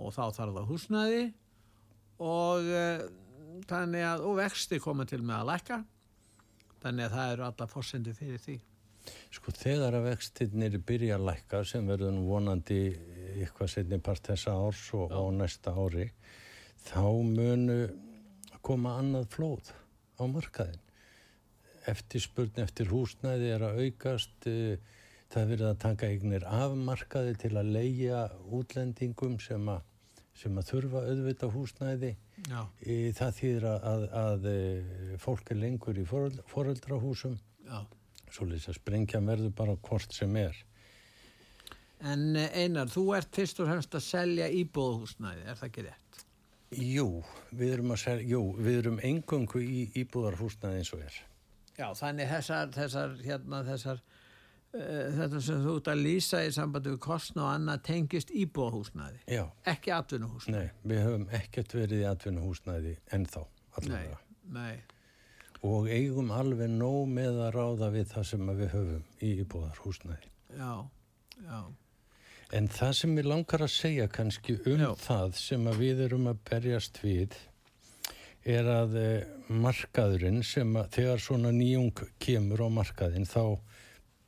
og 0.00 0.12
þá 0.16 0.24
þarf 0.32 0.56
það 0.56 0.68
húsnaði 0.70 1.22
og 2.22 2.68
uh, 2.72 3.06
þannig 3.68 4.06
að 4.08 4.26
og 4.28 4.36
vexti 4.40 4.80
koma 4.80 5.06
til 5.08 5.20
með 5.20 5.42
að 5.42 5.48
lækka. 5.52 5.80
Þannig 6.82 7.06
að 7.06 7.16
það 7.16 7.32
eru 7.32 7.44
alla 7.46 7.66
fórsendi 7.70 8.12
fyrir 8.16 8.40
því. 8.42 8.60
Sko 9.34 9.52
þegar 9.54 9.96
að 9.98 10.08
vextinnir 10.10 10.78
byrja 10.86 11.16
að 11.18 11.26
lækka 11.28 11.62
sem 11.66 11.86
verður 11.90 12.20
vonandi 12.26 12.80
eitthvað 13.34 13.74
setni 13.74 13.98
part 13.98 14.30
þessa 14.30 14.56
árs 14.66 14.86
og, 14.98 15.10
og 15.10 15.34
næsta 15.38 15.74
ári 15.74 16.08
þá 16.86 17.04
munu 17.26 17.80
koma 18.62 18.96
annað 19.00 19.28
flóð 19.34 19.72
á 20.20 20.24
markaðin 20.30 20.82
eftirspurn 21.90 22.60
eftir 22.62 22.90
húsnæði 22.92 23.54
er 23.56 23.64
að 23.66 23.80
aukast 23.86 24.48
eh, 24.50 24.82
það 25.32 25.54
verið 25.54 25.68
að 25.70 25.80
taka 25.84 26.10
eignir 26.10 26.44
afmarkaði 26.46 27.38
til 27.44 27.54
að 27.58 27.72
leia 27.76 28.26
útlendingum 28.52 29.38
sem 29.42 29.70
að, 29.72 29.80
sem 30.38 30.58
að 30.58 30.68
þurfa 30.70 31.04
auðvita 31.08 31.48
húsnæði. 31.52 32.12
Í, 32.84 32.96
það 33.16 33.38
þýðir 33.38 33.68
að, 33.70 33.88
að, 33.92 34.04
að 34.22 34.50
eh, 34.52 35.16
fólk 35.22 35.54
er 35.54 35.62
lengur 35.62 35.98
í 35.98 36.06
foreldrahúsum. 36.08 37.38
Svo 38.32 38.48
lýs 38.48 38.68
að 38.70 38.78
sprengja 38.78 39.20
verður 39.24 39.56
bara 39.56 39.78
hvort 39.88 40.14
sem 40.16 40.36
er 40.40 40.56
En 42.02 42.36
eh, 42.36 42.62
Einar, 42.64 42.90
þú 42.90 43.04
ert 43.16 43.34
fyrst 43.36 43.60
og 43.62 43.68
fremst 43.70 43.94
að 43.94 44.06
selja 44.06 44.48
íbúðhúsnæði, 44.50 45.44
er 45.46 45.58
það 45.58 45.68
ekki 45.68 45.84
rétt? 45.86 46.24
Jú, 46.72 47.06
við 47.52 47.74
erum 47.76 47.92
að 47.92 48.00
selja, 48.00 48.26
jú, 48.32 48.40
við 48.56 48.78
erum 48.80 48.98
engöngu 49.04 49.60
í 49.60 49.82
íbúðarhúsnæði 50.02 50.80
eins 50.80 50.92
og 50.96 51.04
er 51.04 51.18
Já, 51.76 51.86
þannig 51.96 52.28
þessar, 52.28 52.72
þessar, 52.72 53.12
hérna, 53.24 53.60
þessar, 53.66 54.00
uh, 54.76 55.04
þetta 55.18 55.42
sem 55.46 55.60
þú 55.64 55.74
ert 55.80 55.90
að 55.92 56.02
lýsa 56.06 56.40
í 56.44 56.50
sambandi 56.54 56.92
við 56.92 56.98
kostna 57.06 57.44
og 57.46 57.50
annað 57.56 57.84
tengist 57.88 58.32
íbúahúsnæði. 58.36 59.22
Já. 59.32 59.44
Ekki 59.72 59.94
atvinnuhúsnæði. 59.96 60.72
Nei, 60.72 60.90
við 60.92 61.04
höfum 61.06 61.28
ekkert 61.40 61.76
verið 61.76 62.02
í 62.02 62.08
atvinnuhúsnæði 62.10 62.96
ennþá, 63.16 63.44
allavega. 63.80 64.18
Nei, 64.48 64.58
nei. 64.58 64.98
Og 65.62 65.88
eigum 65.92 66.32
alveg 66.34 66.72
nóg 66.72 67.06
með 67.08 67.40
að 67.46 67.54
ráða 67.56 67.92
við 67.94 68.08
það 68.12 68.28
sem 68.32 68.52
við 68.52 68.72
höfum 68.74 69.04
í 69.22 69.32
íbúðarhúsnæði. 69.44 70.32
Já, 70.58 70.72
já. 71.46 71.58
En 72.52 72.66
það 72.68 72.90
sem 72.98 73.12
ég 73.16 73.24
langar 73.24 73.62
að 73.64 73.70
segja 73.72 74.06
kannski 74.12 74.58
um 74.68 74.82
já. 74.84 74.90
það 75.00 75.36
sem 75.40 75.68
við 75.78 76.02
erum 76.04 76.26
að 76.28 76.42
berjast 76.50 76.98
við 77.00 77.36
er 78.44 78.68
að 78.68 78.96
eh, 79.00 79.30
markaðurinn 79.48 80.42
sem 80.44 80.74
að 80.76 80.90
þegar 80.98 81.22
svona 81.24 81.52
nýjung 81.56 82.02
kemur 82.20 82.66
á 82.66 82.68
markaðin 82.76 83.24
þá 83.30 83.56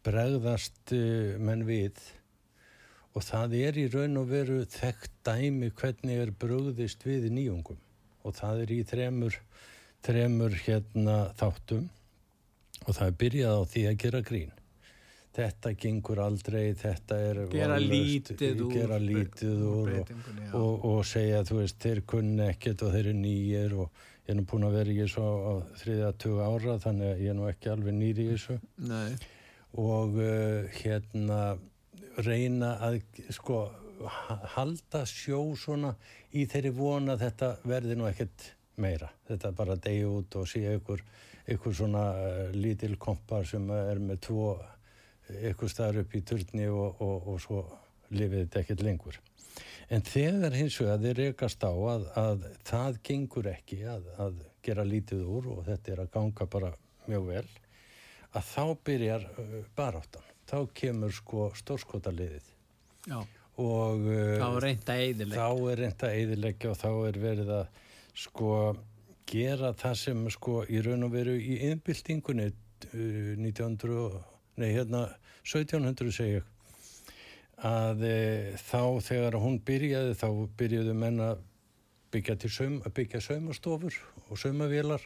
bregðast 0.09 0.95
eh, 0.97 1.37
menn 1.37 1.67
við. 1.69 2.01
Og 3.13 3.29
það 3.29 3.59
er 3.61 3.83
í 3.83 3.87
raun 3.93 4.17
og 4.23 4.33
veru 4.33 4.59
þekkt 4.73 5.21
dæmi 5.29 5.69
hvernig 5.77 6.25
er 6.25 6.33
brugðist 6.33 7.05
við 7.05 7.29
nýjungum. 7.29 7.79
Og 8.25 8.41
það 8.41 8.65
er 8.65 8.73
í 8.73 8.83
þremur, 8.89 9.41
þremur 10.07 10.61
hérna 10.65 11.21
þáttum. 11.37 11.91
Og 12.87 12.95
það 12.95 13.07
er 13.11 13.19
byrjað 13.21 13.61
á 13.61 13.63
því 13.75 13.89
að 13.91 14.05
gera 14.07 14.25
grín 14.25 14.61
þetta 15.35 15.75
gengur 15.79 16.21
aldrei, 16.23 16.73
þetta 16.79 17.19
er 17.19 17.41
gera 17.51 17.77
valust, 17.77 17.93
lítið 17.93 18.65
úr, 18.65 18.73
gera 18.75 18.99
lítið 19.03 19.63
úr 19.67 19.93
og, 19.99 20.11
og, 20.55 20.89
og 20.91 20.99
segja 21.09 21.43
þú 21.47 21.61
veist, 21.61 21.79
þeir 21.83 22.03
kunni 22.07 22.49
ekkert 22.53 22.85
og 22.87 22.95
þeir 22.95 23.09
eru 23.09 23.15
nýjir 23.19 23.79
og 23.83 24.03
ég 24.25 24.33
er 24.33 24.39
nú 24.39 24.47
búin 24.49 24.67
að 24.69 24.77
vera 24.79 24.95
í 24.95 24.99
þessu 25.03 25.25
á, 25.27 25.55
þriðja 25.83 26.11
tuga 26.23 26.51
ára 26.55 26.77
þannig 26.85 27.11
að 27.11 27.23
ég 27.25 27.33
er 27.33 27.39
nú 27.39 27.49
ekki 27.51 27.73
alveg 27.73 27.97
nýri 27.99 28.27
í 28.27 28.35
þessu. 28.35 28.59
Nei. 28.91 29.17
og 29.75 30.21
uh, 30.23 30.69
hérna 30.79 31.39
reyna 32.23 32.77
að 32.87 33.01
sko 33.35 33.65
halda 34.55 35.03
sjó 35.09 35.41
svona 35.59 35.95
í 36.35 36.45
þeirri 36.51 36.71
vona 36.75 37.17
þetta 37.19 37.57
verði 37.67 37.97
nú 37.99 38.07
ekkert 38.07 38.53
meira, 38.79 39.11
þetta 39.27 39.51
bara 39.55 39.77
degi 39.79 40.07
út 40.07 40.39
og 40.39 40.47
sé 40.51 40.63
ykkur, 40.77 41.03
ykkur 41.55 41.75
svona 41.75 42.05
uh, 42.15 42.55
lítil 42.55 42.95
kompar 43.03 43.47
sem 43.51 43.67
er 43.75 43.99
með 44.03 44.23
tvo 44.29 44.49
eitthvað 45.29 45.73
staðar 45.73 46.03
upp 46.05 46.15
í 46.15 46.23
turni 46.27 46.67
og, 46.69 47.01
og, 47.03 47.29
og 47.33 47.41
svo 47.43 47.63
lifið 48.15 48.45
þetta 48.45 48.61
ekkert 48.61 48.85
lengur. 48.85 49.21
En 49.93 50.03
þegar 50.05 50.57
hins 50.57 50.77
vegar 50.81 51.03
þeir 51.03 51.21
rekast 51.21 51.65
á 51.65 51.73
að, 51.73 52.07
að 52.19 52.47
það 52.67 52.99
gengur 53.07 53.51
ekki 53.53 53.83
að, 53.91 54.09
að 54.21 54.41
gera 54.65 54.87
lítið 54.89 55.25
úr 55.29 55.51
og 55.55 55.63
þetta 55.69 55.93
er 55.93 56.03
að 56.05 56.11
ganga 56.17 56.49
bara 56.51 56.73
mjög 57.05 57.29
vel, 57.29 57.47
að 58.35 58.51
þá 58.51 58.65
byrjar 58.89 59.27
uh, 59.31 59.57
baráttan. 59.77 60.31
Þá 60.49 60.59
kemur 60.77 61.13
sko 61.15 61.49
stórskotaliðið. 61.57 62.49
Já, 63.09 63.21
og 63.61 64.09
uh, 64.09 64.35
þá 64.41 64.49
er 64.49 64.65
reynda 64.67 64.99
eðilegja. 65.05 65.39
Þá 65.39 65.71
er 65.71 65.83
reynda 65.83 66.13
eðilegja 66.19 66.73
og 66.73 66.81
þá 66.81 66.91
er 66.95 67.21
verið 67.23 67.55
að 67.61 67.81
sko 68.25 68.51
gera 69.31 69.73
það 69.79 69.99
sem 70.01 70.29
sko 70.33 70.61
í 70.69 70.81
raun 70.85 71.07
og 71.07 71.15
veru 71.15 71.35
í 71.39 71.59
innbyltingunni 71.71 72.49
uh, 72.51 73.35
1900 73.39 74.34
nei 74.61 74.71
hérna 74.75 75.07
1700 75.45 76.15
segja 76.15 76.45
að 77.65 78.05
e, 78.07 78.19
þá 78.61 79.01
þegar 79.05 79.39
hún 79.41 79.59
byrjaði 79.67 80.15
þá 80.21 80.29
byrjuðu 80.59 80.95
menna 80.99 81.35
byggja 82.15 82.37
að 82.37 82.95
byggja 82.95 83.21
saumastofur 83.25 83.97
og 84.29 84.39
saumavélar 84.39 85.03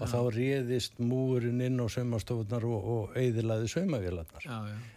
og 0.00 0.08
þá 0.08 0.20
réðist 0.32 1.00
múurinn 1.02 1.60
inn 1.60 1.80
á 1.82 1.86
saumastofunar 1.92 2.64
og, 2.64 2.86
og 2.94 3.16
eiðilaði 3.18 3.68
saumavélarnar. 3.68 4.46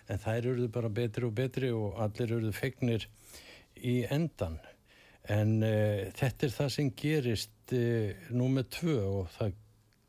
En 0.08 0.22
þær 0.24 0.52
eruðu 0.54 0.70
bara 0.72 0.90
betri 0.90 1.28
og 1.28 1.34
betri 1.36 1.72
og 1.76 1.98
allir 2.06 2.32
eruðu 2.32 2.54
fegnir 2.56 3.08
í 3.76 3.98
endan 4.08 4.60
en 5.32 5.58
e, 5.66 6.12
þetta 6.16 6.48
er 6.48 6.54
það 6.54 6.74
sem 6.78 6.92
gerist 6.96 7.74
e, 7.74 8.14
nú 8.32 8.48
með 8.54 8.70
tvö 8.78 8.98
og 9.04 9.32
það 9.36 9.56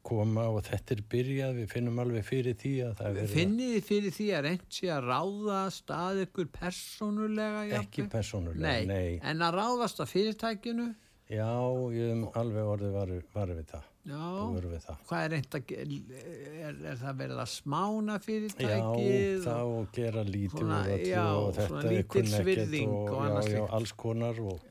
koma 0.06 0.46
og 0.52 0.60
þetta 0.66 0.94
er 0.94 1.02
byrjað, 1.14 1.56
við 1.60 1.72
finnum 1.72 1.98
alveg 2.02 2.26
fyrir 2.26 2.54
því 2.60 2.74
að 2.86 2.94
það 3.00 3.18
er... 3.22 3.32
Finnið 3.32 3.72
þið 3.74 3.88
fyrir 3.88 4.14
því 4.16 4.28
að 4.36 4.46
reynd 4.46 4.68
sé 4.78 4.92
að 4.94 5.10
ráðast 5.10 5.92
að 5.96 6.22
ykkur 6.26 6.52
persónulega? 6.54 7.64
Ekki 7.80 8.04
jafnir? 8.04 8.12
persónulega, 8.14 8.70
nei. 8.70 8.86
nei. 8.92 9.18
En 9.26 9.44
að 9.46 9.58
ráðast 9.60 10.02
að 10.04 10.12
fyrirtækinu? 10.14 10.88
Já, 11.26 11.50
ég 11.90 12.12
hef 12.14 12.36
alveg 12.38 12.68
orðið 12.70 12.92
varu, 12.94 13.20
varu 13.34 13.54
við 13.58 13.70
það. 13.72 13.86
Já, 14.06 14.26
við 14.62 14.76
það. 14.84 14.98
hvað 15.08 15.24
er 15.24 15.32
reynd 15.34 15.56
að, 15.58 15.70
er, 15.74 16.76
er 16.92 17.00
það 17.00 17.16
verið 17.18 17.40
að 17.42 17.48
smána 17.50 18.18
fyrirtækið? 18.22 18.68
Já, 18.70 19.40
þá 19.42 19.56
og 19.56 19.88
gera 19.96 20.22
lítið 20.28 20.62
úr 20.62 20.92
öllu 20.92 21.24
og 21.24 21.48
þetta 21.56 21.82
er 21.90 22.06
kunnekkit 22.14 22.76
og, 22.84 23.10
og 23.16 23.26
já, 23.26 23.56
já, 23.56 23.64
alls 23.80 23.94
konar 23.98 24.38
og, 24.38 24.62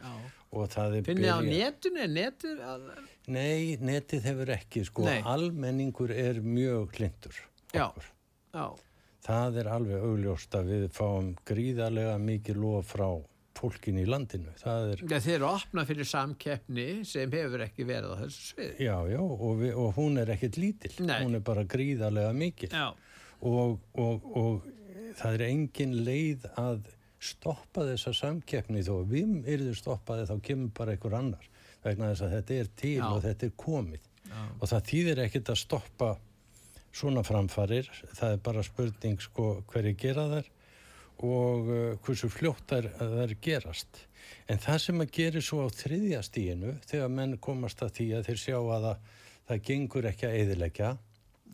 og 0.55 0.71
það 0.71 0.95
er 1.01 1.05
byrjað. 1.09 1.11
Finnið 1.11 1.35
á 1.35 1.39
netinu, 1.49 2.07
netið 2.15 2.63
að 2.69 2.87
Nei, 3.31 3.75
netið 3.81 4.27
hefur 4.29 4.51
ekki, 4.55 4.83
sko, 4.87 5.05
Nei. 5.07 5.19
almenningur 5.25 6.13
er 6.13 6.41
mjög 6.45 6.97
hlindur 6.99 7.37
okkur. 7.75 8.09
Já, 8.53 8.55
já. 8.55 8.65
það 9.25 9.57
er 9.61 9.69
alveg 9.75 10.03
augljóst 10.09 10.55
að 10.55 10.69
við 10.73 10.85
fáum 10.95 11.31
gríðarlega 11.47 12.17
mikið 12.21 12.61
lof 12.61 12.93
frá 12.93 13.07
fólkin 13.55 13.97
í 14.01 14.05
landinu. 14.07 14.51
Er... 14.67 15.01
Ja, 15.07 15.19
þeir 15.23 15.37
eru 15.37 15.49
opnað 15.49 15.91
fyrir 15.91 16.09
samkeppni 16.09 16.87
sem 17.07 17.31
hefur 17.31 17.63
ekki 17.65 17.87
verið 17.87 18.13
á 18.13 18.17
þessu 18.25 18.47
svið. 18.51 18.73
Já, 18.83 18.95
já, 19.09 19.21
og, 19.23 19.51
við, 19.61 19.73
og 19.79 19.93
hún 19.95 20.19
er 20.21 20.31
ekkit 20.35 20.59
lítill. 20.59 20.95
Nei. 21.07 21.17
Hún 21.23 21.39
er 21.39 21.45
bara 21.45 21.63
gríðarlega 21.63 22.33
mikil. 22.35 22.71
Já. 22.75 22.91
Og, 23.45 23.79
og, 24.01 24.27
og 24.35 24.67
það 25.15 25.37
er 25.37 25.45
engin 25.47 25.97
leið 26.05 26.47
að 26.59 26.85
stoppa 27.25 27.85
þessa 27.87 28.13
samkeppni 28.15 28.83
þó 28.85 28.99
við 29.07 29.47
erum 29.49 29.75
stoppaði 29.77 30.27
þá 30.29 30.35
kemur 30.45 30.73
bara 30.77 30.95
einhver 30.95 31.15
annar 31.17 31.47
vegna 31.85 32.11
þess 32.11 32.25
að 32.25 32.35
þetta 32.35 32.57
er 32.61 32.71
til 32.81 32.95
já. 32.97 33.05
og 33.09 33.21
þetta 33.25 33.47
er 33.47 33.53
komið. 33.65 34.09
Já. 34.25 34.41
Og 34.59 34.71
það 34.71 34.89
þýðir 34.89 35.21
ekkit 35.25 35.53
að 35.53 35.61
stoppa 35.61 36.09
svona 36.95 37.23
framfarir. 37.27 37.89
Það 38.15 38.35
er 38.35 38.43
bara 38.49 38.65
spurning 38.65 39.23
sko 39.23 39.47
hverju 39.71 39.95
gera 40.01 40.27
þær 40.33 40.51
og 41.25 41.69
uh, 41.71 41.91
hversu 42.03 42.27
fljótt 42.27 42.73
þær, 42.73 43.35
gerast. 43.41 44.01
En 44.51 44.59
það 44.59 44.79
sem 44.83 45.03
að 45.03 45.13
gera 45.15 45.41
svo 45.43 45.63
á 45.63 45.69
þriðja 45.71 46.21
stíinu 46.25 46.75
þegar 46.89 47.11
menn 47.13 47.37
komast 47.41 47.83
að 47.85 47.93
því 47.99 48.07
að 48.17 48.29
þeir 48.29 48.41
sjá 48.41 48.57
að 48.59 48.87
það, 48.87 49.11
það 49.47 49.67
gengur 49.69 50.07
ekki 50.11 50.27
að 50.27 50.39
eðilegja 50.41 50.95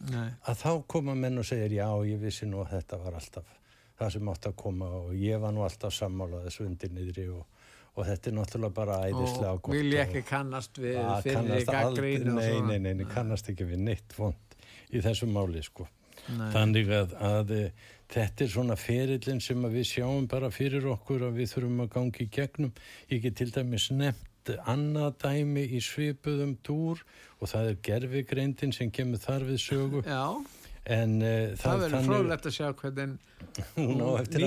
að 0.10 0.62
þá 0.62 0.72
koma 0.89 1.15
menn 1.15 1.41
og 1.41 1.46
segir 1.46 1.76
já 1.76 1.88
ég 2.08 2.22
vissi 2.22 2.48
nú 2.50 2.62
að 2.63 2.78
þetta 2.78 3.00
var 3.04 3.17
alltaf 3.20 3.58
það 4.00 4.13
sem 4.15 4.30
átt 4.34 4.48
að 4.50 4.56
koma 4.58 4.89
og 4.98 5.12
ég 5.17 5.41
var 5.41 5.54
nú 5.54 5.63
alltaf 5.65 5.94
sammálað 5.94 6.48
þessu 6.48 6.65
undir 6.65 6.94
niðri 6.96 7.28
og, 7.30 7.44
og 7.97 8.08
þetta 8.08 8.30
er 8.30 8.36
náttúrulega 8.38 8.75
bara 8.75 8.99
æðislega 9.10 9.56
og 9.58 9.73
vil 9.73 9.91
ég 9.91 10.06
ekki 10.06 10.23
kannast 10.27 10.77
við 10.80 10.99
fyrir 11.25 11.65
gaggrín 11.67 12.30
nei, 12.32 12.54
nei, 12.63 12.77
nei, 12.80 12.93
nei, 13.01 13.08
kannast 13.12 13.51
ekki 13.51 13.67
við 13.67 13.84
neitt 13.89 14.15
vond 14.17 14.56
í 14.91 15.01
þessu 15.04 15.27
máli 15.32 15.63
sko. 15.63 15.88
Þannig 16.27 16.91
að, 16.93 17.13
að 17.23 17.54
þetta 18.12 18.45
er 18.45 18.51
svona 18.51 18.75
ferillin 18.80 19.39
sem 19.43 19.63
við 19.73 19.88
sjáum 19.89 20.27
bara 20.30 20.51
fyrir 20.54 20.86
okkur 20.93 21.27
að 21.30 21.39
við 21.39 21.54
þurfum 21.54 21.86
að 21.86 21.93
gangi 21.95 22.25
í 22.25 22.32
gegnum. 22.36 22.73
Ég 23.12 23.23
get 23.25 23.39
til 23.39 23.49
dæmis 23.56 23.88
nefnt 23.95 24.51
annað 24.69 25.17
dæmi 25.23 25.63
í 25.77 25.82
svipuðum 25.84 26.56
túr 26.65 27.01
og 27.39 27.51
það 27.51 27.71
er 27.71 27.80
gerfigreindin 27.88 28.75
sem 28.75 28.91
kemur 28.93 29.21
þar 29.21 29.47
við 29.49 29.62
sögu. 29.63 30.04
Já, 30.06 30.41
en, 30.86 31.17
uh, 31.22 31.52
það, 31.54 31.62
það 31.62 31.84
verður 31.86 32.10
frólægt 32.10 32.50
að 32.50 32.58
sjá 32.58 32.67
hvernig 32.82 33.30
hún 33.76 34.02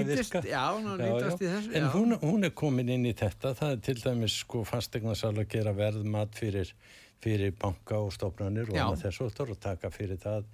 virka. 0.09 0.42
Já, 0.49 0.62
hún 0.73 0.90
á 0.90 0.94
nýtast 0.99 1.42
í 1.42 1.49
þessu. 1.51 1.73
En 1.79 1.88
hún, 1.92 2.18
hún 2.23 2.49
er 2.49 2.53
komin 2.57 2.92
inn 2.94 3.07
í 3.07 3.14
þetta. 3.16 3.55
Það 3.59 3.75
er 3.77 3.81
til 3.88 3.97
dæmis 4.01 4.37
sko 4.44 4.62
fastegnarsal 4.68 5.35
að 5.35 5.49
gera 5.57 5.75
verðmat 5.77 6.38
fyrir 6.38 6.75
fyrir 7.25 7.55
banka 7.57 7.99
og 8.05 8.12
stofnanir 8.12 8.68
og 8.68 8.77
annað 8.77 9.07
þessu 9.07 9.29
og 9.47 9.59
taka 9.62 9.90
fyrir 9.92 10.18
það 10.20 10.49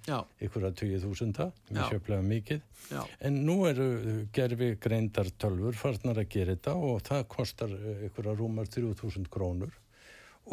ykkur 0.45 0.67
að 0.69 0.83
20.000 0.83 1.47
mjög 1.71 1.89
sjöflega 1.89 2.25
mikið 2.27 2.61
Já. 2.91 3.01
en 3.27 3.39
nú 3.47 3.57
eru 3.67 3.87
gerfi 4.35 4.71
greindar 4.81 5.31
tölfur 5.41 5.77
farnar 5.79 6.21
að 6.23 6.29
gera 6.35 6.55
þetta 6.55 6.75
og 6.89 7.03
það 7.07 7.23
kostar 7.35 7.75
ykkur 8.07 8.31
að 8.31 8.43
rúmar 8.43 8.71
3.000 8.71 9.31
krónur 9.33 9.75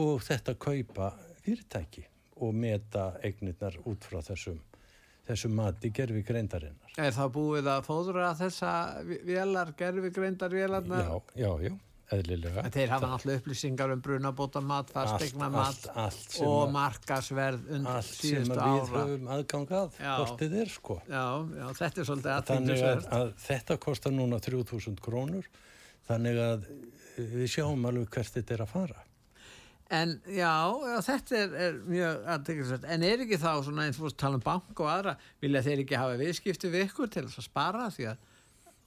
og 0.02 0.24
þetta 0.26 0.56
kaupa 0.58 1.12
fyrirtæki 1.44 2.06
og 2.42 2.54
meta 2.54 3.12
eignirnar 3.22 3.78
út 3.86 4.06
frá 4.06 4.20
þessum 4.22 4.58
þessu 5.28 5.50
mati 5.52 5.92
gerfi 5.94 6.22
greindarinnar. 6.26 6.94
Er 6.98 7.12
það 7.14 7.34
búið 7.36 7.68
að 7.74 7.84
fóðra 7.86 8.32
þessa 8.38 8.72
velar, 9.28 9.74
gerfi 9.78 10.10
greindar 10.14 10.56
velarna? 10.56 11.04
Já, 11.04 11.44
já, 11.44 11.52
já 11.68 11.76
eðlilega. 12.14 12.64
En 12.64 12.72
þeir 12.72 12.92
hafa 12.92 13.08
náttúrulega 13.10 13.42
upplýsingar 13.42 13.92
um 13.92 14.02
brunabótamat, 14.04 14.92
fastegnamat 14.94 15.88
og 16.46 16.70
markasverð 16.72 17.66
undir 17.76 18.06
síðustu 18.06 18.56
ára. 18.56 18.68
Allt 18.68 18.86
sem 18.86 18.94
við 18.94 19.02
höfum 19.02 19.32
aðgangað, 19.34 19.98
hvort 20.04 20.42
þið 20.42 20.56
er 20.62 20.72
sko. 20.72 20.98
Já, 21.04 21.24
já, 21.60 21.66
þetta 21.80 22.02
er 22.02 22.08
svolítið 22.10 22.34
aðtækningsverð. 22.36 23.08
Að, 23.08 23.18
að 23.18 23.34
þetta 23.44 23.78
kostar 23.84 24.16
núna 24.16 24.40
3000 24.48 25.02
krónur, 25.04 25.50
þannig 26.08 26.40
að 26.46 26.70
við 27.18 27.52
sjáum 27.52 27.86
alveg 27.90 28.10
hvert 28.16 28.38
þetta 28.38 28.56
er 28.56 28.64
að 28.64 28.72
fara. 28.72 29.04
En 29.88 30.18
já, 30.28 30.52
þetta 31.00 31.36
er, 31.38 31.52
er 31.56 31.76
mjög 31.88 32.26
aðtækningsverð. 32.34 32.88
En 32.92 33.04
er 33.08 33.22
ekki 33.24 33.38
þá 33.40 33.52
svona 33.64 33.86
eins 33.88 34.00
og 34.04 34.16
tala 34.20 34.36
um 34.36 34.44
bank 34.44 34.82
og 34.84 34.90
aðra, 34.92 35.14
vilja 35.40 35.62
þeir 35.64 35.84
ekki 35.84 35.96
hafa 35.96 36.18
viðskipti 36.20 36.72
við 36.74 36.90
ykkur 36.90 37.12
til 37.14 37.24
að 37.24 37.38
spara 37.46 37.86
því 37.94 38.10
að 38.10 38.26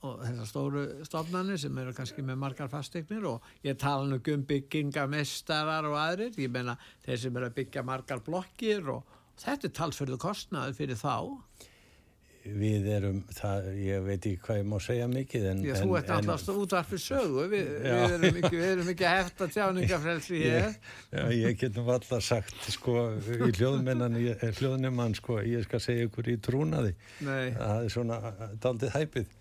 þessar 0.02 0.48
stóru 0.50 0.84
stofnarnir 1.06 1.58
sem 1.62 1.76
eru 1.78 1.94
kannski 1.94 2.24
með 2.26 2.38
margar 2.42 2.70
fastegnir 2.70 3.26
og 3.30 3.50
ég 3.66 3.78
tala 3.78 4.06
nú 4.06 4.18
um 4.18 4.46
byggingamestarar 4.46 5.86
og 5.90 5.98
aðrir, 5.98 6.38
ég 6.38 6.50
menna 6.50 6.76
þeir 7.04 7.20
sem 7.22 7.36
eru 7.38 7.50
að 7.50 7.58
byggja 7.60 7.84
margar 7.86 8.22
blokkir 8.26 8.90
og 8.90 9.18
þetta 9.38 9.68
er 9.68 9.76
talsverðu 9.78 10.18
kostnaði 10.22 10.74
fyrir 10.78 10.98
þá 10.98 11.14
við 12.42 12.86
erum, 12.90 13.18
það, 13.32 13.68
ég 13.78 14.02
veit 14.06 14.18
ekki 14.18 14.40
hvað 14.42 14.58
ég 14.58 14.66
má 14.70 14.74
segja 14.82 15.06
mikið 15.10 15.46
en, 15.50 15.62
Já, 15.66 15.74
þú 15.78 15.96
ert 15.98 16.12
alltaf 16.16 16.58
útvarfið 16.62 17.02
sögu. 17.04 17.46
Við, 17.52 17.70
við 17.84 18.14
erum 18.16 18.38
ekki, 18.40 18.62
ekki 18.94 19.08
hefta 19.08 19.48
tjáningafrelsi 19.54 20.42
ég, 20.42 20.78
já, 21.12 21.22
ég 21.38 21.58
getum 21.60 21.90
alltaf 21.94 22.24
sagt 22.26 22.68
sko, 22.74 22.96
í 23.22 23.50
hljóðmennan 23.58 24.18
hljóðnemann, 24.58 25.16
sko, 25.18 25.38
ég 25.46 25.66
skal 25.68 25.82
segja 25.84 26.08
ykkur 26.10 26.32
í 26.34 26.38
trúnaði. 26.42 26.94
Nei. 27.22 27.52
það 27.58 27.86
er 27.86 27.96
svona 27.96 28.20
daldið 28.62 28.96
hæpið. 28.96 29.34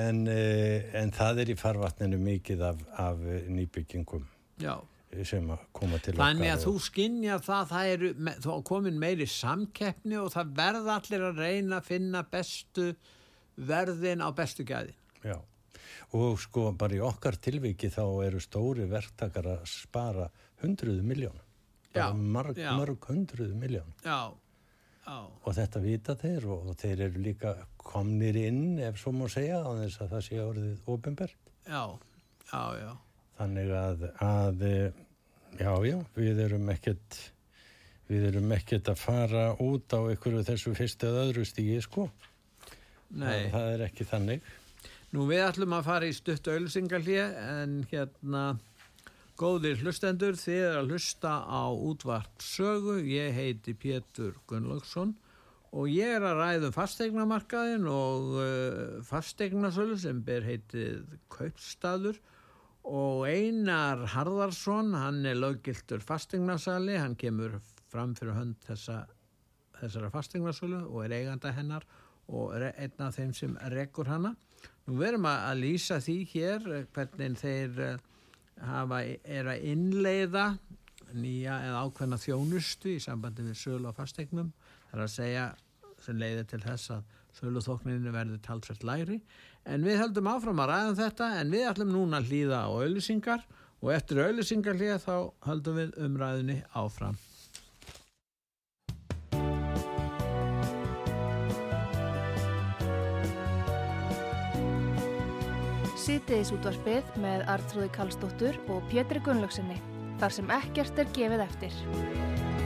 En, 0.00 0.24
eh, 0.30 0.90
en 1.00 1.14
það 1.14 1.44
er 1.44 1.54
í 1.54 1.58
farvatninu 1.60 2.20
mikið 2.22 2.66
af, 2.72 2.86
af 3.08 3.28
nýbyggingum. 3.50 4.26
Já 4.60 4.74
sem 5.26 5.48
að 5.50 5.62
koma 5.76 5.98
til 5.98 6.14
okkar 6.14 6.22
Þannig 6.22 6.52
að 6.52 6.64
þú 6.64 6.74
skinnjar 6.86 7.44
það 7.44 7.70
það 7.72 7.92
eru 7.94 8.10
me, 8.16 8.34
komin 8.68 9.00
meiri 9.02 9.26
samkeppni 9.30 10.18
og 10.20 10.32
það 10.34 10.52
verða 10.60 10.96
allir 10.96 11.24
að 11.28 11.40
reyna 11.44 11.80
að 11.80 11.88
finna 11.88 12.22
bestu 12.30 12.90
verðin 13.70 14.22
á 14.22 14.28
bestu 14.36 14.66
gæðin 14.68 14.96
Já, 15.26 15.36
og 16.16 16.38
sko 16.40 16.70
bara 16.78 16.96
í 16.96 17.02
okkar 17.04 17.36
tilviki 17.42 17.90
þá 17.92 18.04
eru 18.28 18.42
stóri 18.42 18.86
verktakar 18.90 19.50
að 19.56 19.66
spara 19.68 20.30
hundruðu 20.62 21.02
miljón 21.06 21.42
bara 21.90 22.14
marg, 22.14 22.56
marg 22.78 23.10
hundruðu 23.10 23.58
miljón 23.58 23.90
Já 24.06 24.30
Já. 25.10 25.16
og 25.26 25.54
þetta 25.56 25.80
vita 25.82 26.14
þeir 26.18 26.46
og, 26.52 26.70
og 26.70 26.78
þeir 26.78 27.06
eru 27.08 27.22
líka 27.24 27.54
komnir 27.80 28.36
inn 28.38 28.78
ef 28.84 29.00
svo 29.00 29.10
má 29.16 29.24
segja 29.32 29.62
á 29.64 29.70
þess 29.80 30.02
að 30.04 30.12
það 30.14 30.26
sé 30.26 30.40
orðið 30.44 30.90
ofinbært 30.94 31.48
já, 31.66 31.84
já, 32.52 32.62
já 32.78 32.90
þannig 33.40 33.74
að, 33.74 34.08
að 34.22 34.64
já, 35.56 35.72
já, 35.88 35.98
við 36.16 36.42
erum 36.46 36.72
ekkert 36.72 37.20
við 38.10 38.26
erum 38.32 38.50
ekkert 38.56 38.90
að 38.90 38.98
fara 38.98 39.44
út 39.62 39.94
á 39.94 40.00
einhverju 40.02 40.42
þessu 40.46 40.74
fyrstu 40.74 41.10
eða 41.10 41.28
öðru 41.28 41.44
stígi, 41.46 41.78
sko. 41.84 42.08
Nei. 43.10 43.50
það, 43.50 43.68
er 43.74 43.84
ekki 43.86 44.06
þannig. 44.06 44.50
Nú 45.14 45.26
við 45.26 45.44
ætlum 45.44 45.74
að 45.74 45.86
fara 45.86 46.10
í 46.10 46.14
stutt 46.14 46.50
auðsingalíu 46.50 47.22
en 47.22 47.80
hérna 47.90 48.44
góðir 49.40 49.80
hlustendur, 49.80 50.36
þið 50.38 50.60
er 50.66 50.78
að 50.82 50.92
hlusta 50.92 51.32
á 51.48 51.64
útvart 51.70 52.44
sögu, 52.44 52.98
ég 53.08 53.34
heiti 53.34 53.74
Pétur 53.78 54.36
Gunnlaugsson 54.50 55.14
og 55.70 55.86
ég 55.90 56.16
er 56.18 56.26
að 56.26 56.42
ræðum 56.42 56.74
fastegnamarkaðin 56.74 57.86
og 57.90 58.34
uh, 58.42 58.98
fastegnasölu 59.06 59.96
sem 60.02 60.18
ber 60.26 60.46
heitið 60.46 61.06
Kaupstaður 61.32 62.18
og 62.88 63.26
Einar 63.28 64.06
Harðarsson 64.14 64.94
hann 64.96 65.24
er 65.28 65.38
löggiltur 65.38 66.02
fastegnarsali 66.04 66.96
hann 66.98 67.16
kemur 67.20 67.58
fram 67.90 68.14
fyrir 68.18 68.36
hönd 68.38 68.60
þessa, 68.66 69.02
þessara 69.80 70.10
fastegnarsölu 70.14 70.84
og 70.88 71.04
er 71.04 71.16
eiganda 71.18 71.52
hennar 71.54 71.86
og 72.30 72.54
er 72.56 72.70
einn 72.70 73.02
af 73.02 73.16
þeim 73.18 73.34
sem 73.34 73.56
rekkur 73.74 74.08
hana. 74.08 74.34
Nú 74.86 74.96
verum 75.00 75.26
að 75.28 75.64
lýsa 75.64 75.98
því 76.02 76.16
hér 76.32 76.68
hvernig 76.94 77.38
þeir 77.40 77.80
eh, 77.84 78.02
hafa, 78.64 79.02
er 79.24 79.50
að 79.50 79.64
innleiða 79.72 80.46
nýja 81.16 81.56
eða 81.66 81.84
ákveðna 81.86 82.18
þjónustu 82.20 82.94
í 82.94 83.02
sambandi 83.02 83.44
við 83.46 83.58
sölu 83.58 83.90
á 83.90 83.94
fastegnum 83.96 84.52
það 84.90 84.98
er 84.98 85.04
að 85.04 85.14
segja 85.14 85.46
sem 86.04 86.20
leiðir 86.20 86.46
til 86.50 86.60
þess 86.64 86.92
að 86.94 87.16
söluþókninu 87.40 88.12
verður 88.14 88.42
talsvært 88.44 88.84
læri 88.86 89.18
en 89.64 89.84
við 89.84 90.00
höldum 90.00 90.28
áfram 90.30 90.60
að 90.62 90.70
ræða 90.72 90.90
um 90.90 91.00
þetta 91.00 91.32
en 91.40 91.50
við 91.54 91.66
ætlum 91.70 91.90
núna 91.94 92.20
að 92.20 92.30
hlýða 92.30 92.60
á 92.64 92.68
auðlisingar 92.70 93.42
og 93.80 93.92
eftir 93.94 94.22
auðlisingar 94.24 94.78
hlýða 94.78 95.00
þá 95.04 95.16
höldum 95.48 95.80
við 95.80 95.98
umræðinni 96.06 96.62
áfram. 96.76 97.18
Sýtiðis 106.00 106.50
útvarfið 106.56 107.10
með 107.22 107.44
Artrúði 107.52 107.90
Kallstóttur 107.94 108.56
og 108.72 108.80
Pétri 108.90 109.20
Gunnlaugsinni 109.22 109.76
þar 110.20 110.34
sem 110.34 110.56
ekkert 110.56 110.98
er 111.04 111.12
gefið 111.16 111.44
eftir. 111.44 112.59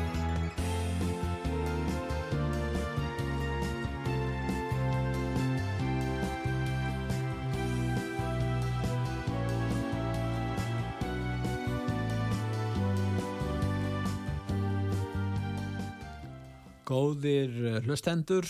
Góðir 16.95 17.55
eh, 17.67 17.77
hlustendur, 17.83 18.47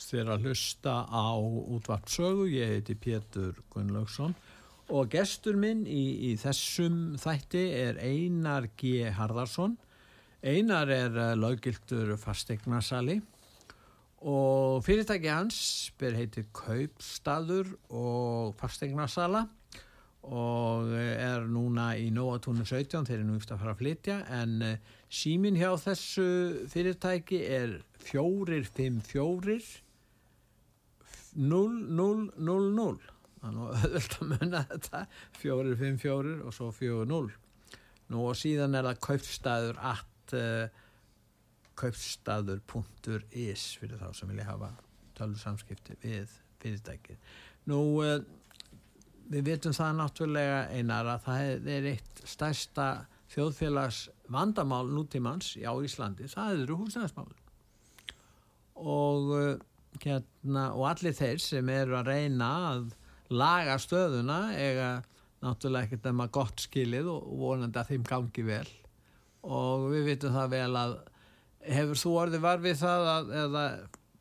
þér 0.00 0.32
að 0.34 0.46
hlusta 0.48 0.94
á 1.06 1.38
útvartsögu, 1.38 2.48
ég 2.50 2.72
heiti 2.72 2.96
Pétur 2.98 3.60
Gunnlaugsson 3.70 4.34
og 4.90 5.12
gestur 5.12 5.54
minn 5.60 5.84
í, 5.86 6.02
í 6.26 6.32
þessum 6.40 7.14
þætti 7.20 7.62
er 7.78 8.00
Einar 8.02 8.66
G. 8.80 9.04
Harðarsson. 9.14 9.76
Einar 10.42 10.90
er 10.90 11.14
uh, 11.14 11.28
löggiltur 11.38 12.16
fastegnarsali 12.18 13.20
og 14.26 14.82
fyrirtæki 14.82 15.30
hans 15.30 15.60
ber 16.00 16.18
heitir 16.18 16.48
Kaupstaður 16.56 17.76
og 17.94 18.56
fastegnarsala 18.58 19.46
og 20.24 20.92
er 20.96 21.44
núna 21.50 21.90
í 22.00 22.10
Nóatúnu 22.14 22.64
17 22.64 23.04
þeir 23.08 23.18
eru 23.18 23.26
nú 23.28 23.38
eftir 23.38 23.56
að 23.56 23.62
fara 23.64 23.74
að 23.74 23.80
flytja 23.82 24.18
en 24.38 24.52
uh, 24.64 24.92
símin 25.12 25.58
hjá 25.60 25.70
þessu 25.82 26.28
fyrirtæki 26.72 27.40
er 27.44 27.74
454 28.04 29.58
0000 31.34 33.10
þannig 33.44 33.64
að 33.64 33.82
auðvitað 33.84 34.20
að 34.20 34.30
munna 34.30 34.62
þetta 34.70 35.00
454 35.42 36.36
og 36.44 36.56
svo 36.56 36.70
40 36.72 37.34
nú 38.12 38.24
og 38.28 38.38
síðan 38.38 38.76
er 38.78 38.88
það 38.88 39.02
kaupstaður 39.08 39.80
at 39.92 40.36
uh, 40.38 40.66
kaupstaður.is 41.80 43.64
fyrir 43.80 44.00
þá 44.00 44.08
sem 44.14 44.30
vilja 44.30 44.48
hafa 44.48 44.70
tölur 45.18 45.40
samskipti 45.40 45.96
við 46.02 46.30
fyrirtækið. 46.62 47.18
Nú 47.70 47.80
við 49.30 49.48
veitum 49.50 49.74
það 49.76 49.96
náttúrulega 50.00 50.58
einar 50.74 51.08
að 51.14 51.24
það 51.28 51.70
er 51.76 51.88
eitt 51.94 52.24
stærsta 52.28 52.88
þjóðfélags 53.34 54.02
vandamál 54.32 54.84
nútímans 54.92 55.54
á 55.60 55.72
Íslandi, 55.84 56.28
það 56.30 56.64
eru 56.64 56.78
húsnæðismál 56.82 57.32
og 58.74 59.32
uh, 59.34 59.56
hérna, 60.02 60.68
og 60.74 60.86
allir 60.90 61.14
þeir 61.16 61.42
sem 61.42 61.68
eru 61.72 61.98
að 61.98 62.10
reyna 62.10 62.50
að 62.70 62.86
laga 63.34 63.76
stöðuna 63.80 64.38
eiga 64.58 64.88
náttúrulega 65.44 65.88
ekkert 65.88 66.08
að 66.08 66.16
maður 66.18 66.34
gott 66.38 66.64
skilið 66.64 67.10
og 67.12 67.26
vonandi 67.40 67.80
að 67.80 67.90
þeim 67.92 68.06
gangi 68.08 68.44
vel. 68.46 68.68
Og 69.44 69.90
við 69.92 70.06
vitum 70.08 70.34
það 70.34 70.54
vel 70.54 70.78
að 70.80 70.94
hefur 71.74 72.00
þú 72.00 72.14
orðið 72.22 72.44
varfið 72.44 72.80
það 72.80 73.10
að, 73.12 73.32
eða 73.42 73.64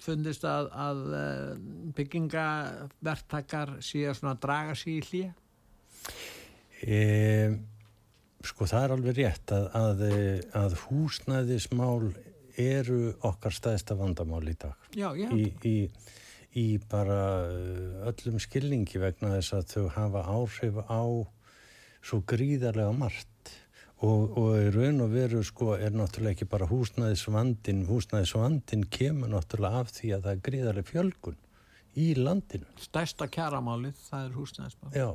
fundist 0.04 0.44
að, 0.48 0.70
að 0.76 1.04
eh, 1.20 1.52
byggingavertakar 1.98 3.78
svona 3.84 4.34
að 4.36 4.42
draga 4.44 4.76
sér 4.78 4.98
í 4.98 5.04
hlýja? 5.08 5.34
E, 6.84 7.00
sko 8.44 8.68
það 8.68 8.86
er 8.86 8.94
alveg 8.98 9.18
rétt 9.22 9.56
að, 9.56 9.70
að, 9.80 10.06
að 10.60 10.78
húsnæðismál 10.88 12.12
eru 12.60 13.14
okkar 13.26 13.56
staðista 13.56 13.96
vandamál 13.98 14.44
í 14.50 14.56
dag 14.60 14.76
Já, 14.94 15.10
já. 15.18 15.30
Í, 15.34 15.48
í, 15.66 15.78
í 16.60 16.66
bara 16.90 17.22
uh, 17.50 18.10
öllum 18.12 18.40
skilningi 18.42 19.02
vegna 19.02 19.34
þess 19.38 19.56
að 19.58 19.72
þau 19.72 19.86
hafa 19.96 20.26
áhrif 20.36 20.82
á 20.86 21.04
svo 22.04 22.20
gríðarlega 22.30 22.94
margt 22.98 23.33
og, 24.04 24.38
og 24.38 24.50
í 24.60 24.70
raun 24.76 25.04
og 25.06 25.14
veru 25.14 25.44
sko 25.48 25.74
er 25.78 25.96
náttúrulega 25.96 26.38
ekki 26.38 26.50
bara 26.52 26.68
húsnæðisvandin 26.70 27.86
húsnæðisvandin 27.88 28.88
kemur 28.92 29.32
náttúrulega 29.32 29.84
af 29.84 29.94
því 29.96 30.16
að 30.18 30.26
það 30.26 30.34
er 30.34 30.42
gríðarlega 30.50 30.90
fjölgun 30.92 31.40
í 31.94 32.10
landinu. 32.18 32.68
Stærsta 32.82 33.30
kjaramálið 33.32 33.96
það 34.10 34.26
er 34.28 34.36
húsnæðismál. 34.40 34.92
Já 34.98 35.10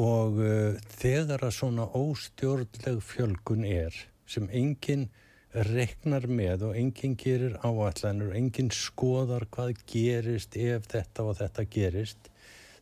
og 0.00 0.40
uh, 0.42 0.74
þegar 0.98 1.44
að 1.46 1.54
svona 1.54 1.86
óstjórnleg 1.94 2.98
fjölgun 3.04 3.66
er 3.68 3.94
sem 4.26 4.48
enginn 4.50 5.06
reknar 5.54 6.26
með 6.26 6.64
og 6.70 6.78
enginn 6.78 7.14
gerir 7.18 7.54
áallanur 7.62 8.32
og 8.32 8.38
enginn 8.38 8.72
skoðar 8.74 9.46
hvað 9.54 9.76
gerist 9.86 10.56
ef 10.58 10.88
þetta 10.90 11.28
og 11.28 11.38
þetta 11.38 11.66
gerist 11.70 12.30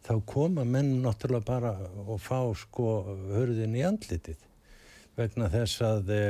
þá 0.06 0.14
koma 0.24 0.64
menn 0.64 1.02
náttúrulega 1.04 1.44
bara 1.50 1.74
og 2.06 2.16
fá 2.22 2.40
sko 2.56 3.02
hörðin 3.34 3.76
í 3.76 3.84
andlitið 3.84 4.40
vegna 5.18 5.48
þess 5.52 5.84
að 5.86 6.12
e, 6.12 6.24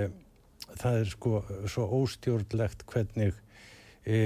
það 0.81 0.99
er 1.01 1.11
sko 1.13 1.33
svo 1.71 1.89
óstjórnlegt 2.01 2.85
hvernig 2.91 3.35
e, 4.05 4.21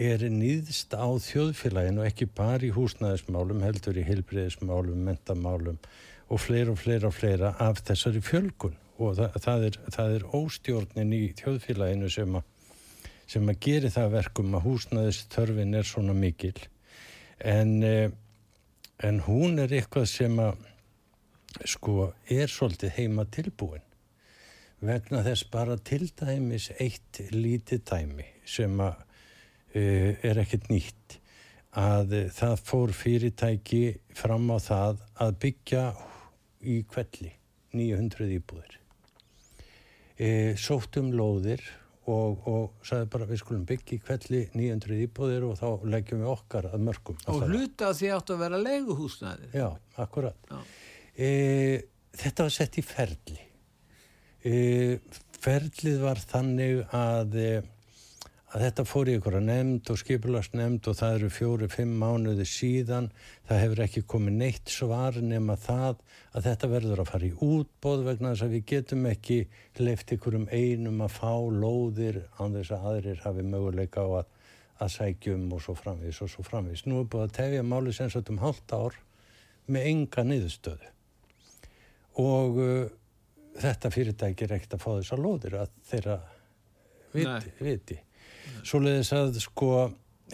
er 0.00 0.24
nýðst 0.32 0.94
á 0.96 1.08
þjóðfélaginu 1.20 2.06
ekki 2.06 2.30
bara 2.34 2.64
í 2.66 2.72
húsnæðismálum 2.74 3.64
heldur 3.66 3.98
í 4.00 4.06
heilbreyðismálum, 4.06 5.02
mentamálum 5.08 5.80
og 6.30 6.40
fleira 6.40 6.72
og 6.72 6.78
fleira 6.80 7.10
og 7.10 7.16
fleira 7.16 7.54
af 7.58 7.82
þessari 7.84 8.22
fjölgun. 8.22 8.78
Og 9.00 9.16
það, 9.16 9.36
það, 9.44 9.66
er, 9.66 9.76
það 9.96 10.14
er 10.14 10.24
óstjórnin 10.36 11.14
í 11.16 11.22
þjóðfélaginu 11.38 12.10
sem 12.12 12.34
að 12.38 12.48
sem 13.30 13.46
að 13.46 13.60
gera 13.62 13.90
það 13.94 14.14
verkum 14.16 14.56
að 14.58 14.64
húsnæðistörfin 14.66 15.76
er 15.78 15.86
svona 15.86 16.14
mikil. 16.18 16.56
En, 17.38 17.82
eh, 17.86 18.10
en 19.06 19.20
hún 19.26 19.60
er 19.62 19.70
eitthvað 19.70 20.08
sem 20.10 20.34
að 20.42 20.64
sko 21.66 22.10
er 22.30 22.50
svolítið 22.50 22.94
heima 22.98 23.26
tilbúin 23.32 23.86
vegna 24.80 25.22
þess 25.26 25.48
bara 25.52 25.76
til 25.76 26.08
dæmis 26.16 26.70
eitt 26.80 27.20
lítið 27.34 27.82
dæmi 27.90 28.28
sem 28.48 28.80
að 28.80 29.00
uh, 29.00 30.12
er 30.24 30.40
ekkert 30.44 30.70
nýtt 30.72 31.18
að 31.80 32.16
uh, 32.16 32.28
það 32.34 32.56
fór 32.66 32.94
fyrirtæki 32.96 33.84
fram 34.16 34.48
á 34.50 34.58
það 34.62 35.04
að 35.20 35.36
byggja 35.44 35.84
í 36.60 36.80
kvelli 36.88 37.34
900 37.76 38.32
íbúðir 38.36 38.80
e, 40.20 40.30
sóttum 40.60 41.12
lóðir 41.16 41.62
og, 42.10 42.46
og 42.48 42.86
sagði 42.86 43.08
bara 43.12 43.28
við 43.28 43.42
skulum 43.42 43.64
byggja 43.68 43.96
í 43.96 44.02
kvelli 44.04 44.42
900 44.56 45.00
íbúðir 45.06 45.46
og 45.48 45.58
þá 45.60 45.88
leggjum 45.94 46.24
við 46.24 46.32
okkar 46.32 46.70
að 46.70 46.86
mörgum. 46.88 47.18
Og 47.30 47.44
hluta 47.46 47.92
því 47.96 48.12
áttu 48.16 48.36
að 48.36 48.42
vera 48.44 48.60
leiguhúsnæðir. 48.64 49.52
Já, 49.54 49.68
akkurat. 50.00 50.50
Já. 50.50 50.60
E, 51.20 51.32
þetta 52.16 52.46
var 52.46 52.54
sett 52.54 52.78
í 52.80 52.84
ferli. 52.86 53.42
E, 54.40 54.54
ferlið 55.36 56.00
var 56.00 56.22
þannig 56.24 56.80
að 56.96 57.36
e, 57.36 57.50
að 58.50 58.64
þetta 58.64 58.84
fór 58.88 59.08
í 59.08 59.14
einhverja 59.14 59.40
nefnd 59.44 59.90
og 59.92 59.98
skipulast 60.00 60.56
nefnd 60.58 60.88
og 60.90 60.96
það 60.98 61.16
eru 61.18 61.28
fjóri, 61.30 61.68
fimm 61.70 61.92
mánuði 62.00 62.46
síðan, 62.48 63.10
það 63.46 63.62
hefur 63.62 63.82
ekki 63.84 64.02
komið 64.10 64.38
neitt 64.40 64.72
svar 64.72 65.18
nema 65.22 65.54
það 65.60 66.00
að 66.34 66.48
þetta 66.48 66.70
verður 66.72 67.02
að 67.04 67.10
fara 67.12 67.28
í 67.28 67.32
útbóð 67.46 68.04
vegna 68.08 68.32
þess 68.32 68.46
að 68.46 68.56
við 68.56 68.64
getum 68.72 69.06
ekki 69.12 69.38
leift 69.78 70.14
ykkurum 70.16 70.48
einum 70.50 71.04
að 71.06 71.16
fá 71.20 71.34
lóðir 71.62 72.22
án 72.40 72.56
þess 72.58 72.74
að 72.74 72.88
aðrir 72.94 73.24
hafi 73.26 73.46
möguleika 73.46 74.02
á 74.02 74.08
að, 74.22 74.30
að 74.82 74.94
sækjum 74.96 75.50
og 75.54 75.62
svo 75.66 75.76
framvís 75.78 76.22
og 76.24 76.32
svo 76.32 76.46
framvís. 76.46 76.86
Nú 76.88 77.04
er 77.04 77.10
búið 77.12 77.28
að 77.28 77.36
tefja 77.38 77.66
máli 77.66 77.94
sem 77.94 78.10
sagt 78.10 78.32
um 78.34 78.42
halvt 78.42 78.74
ár 78.74 78.98
með 79.70 79.92
enga 79.92 80.26
niðurstöðu 80.26 80.96
og 82.18 82.58
uh, 82.58 82.84
þetta 83.60 83.90
fyrirtæki 83.92 84.46
er 84.46 84.56
ekkert 84.56 84.76
að 84.76 84.84
fá 84.84 84.90
þessa 84.92 85.18
lóðir 85.20 85.58
að 85.62 85.74
þeirra 85.90 86.18
viti. 87.14 87.52
viti. 87.60 87.98
Svoleiðis 88.66 89.12
að 89.16 89.40
sko 89.42 89.70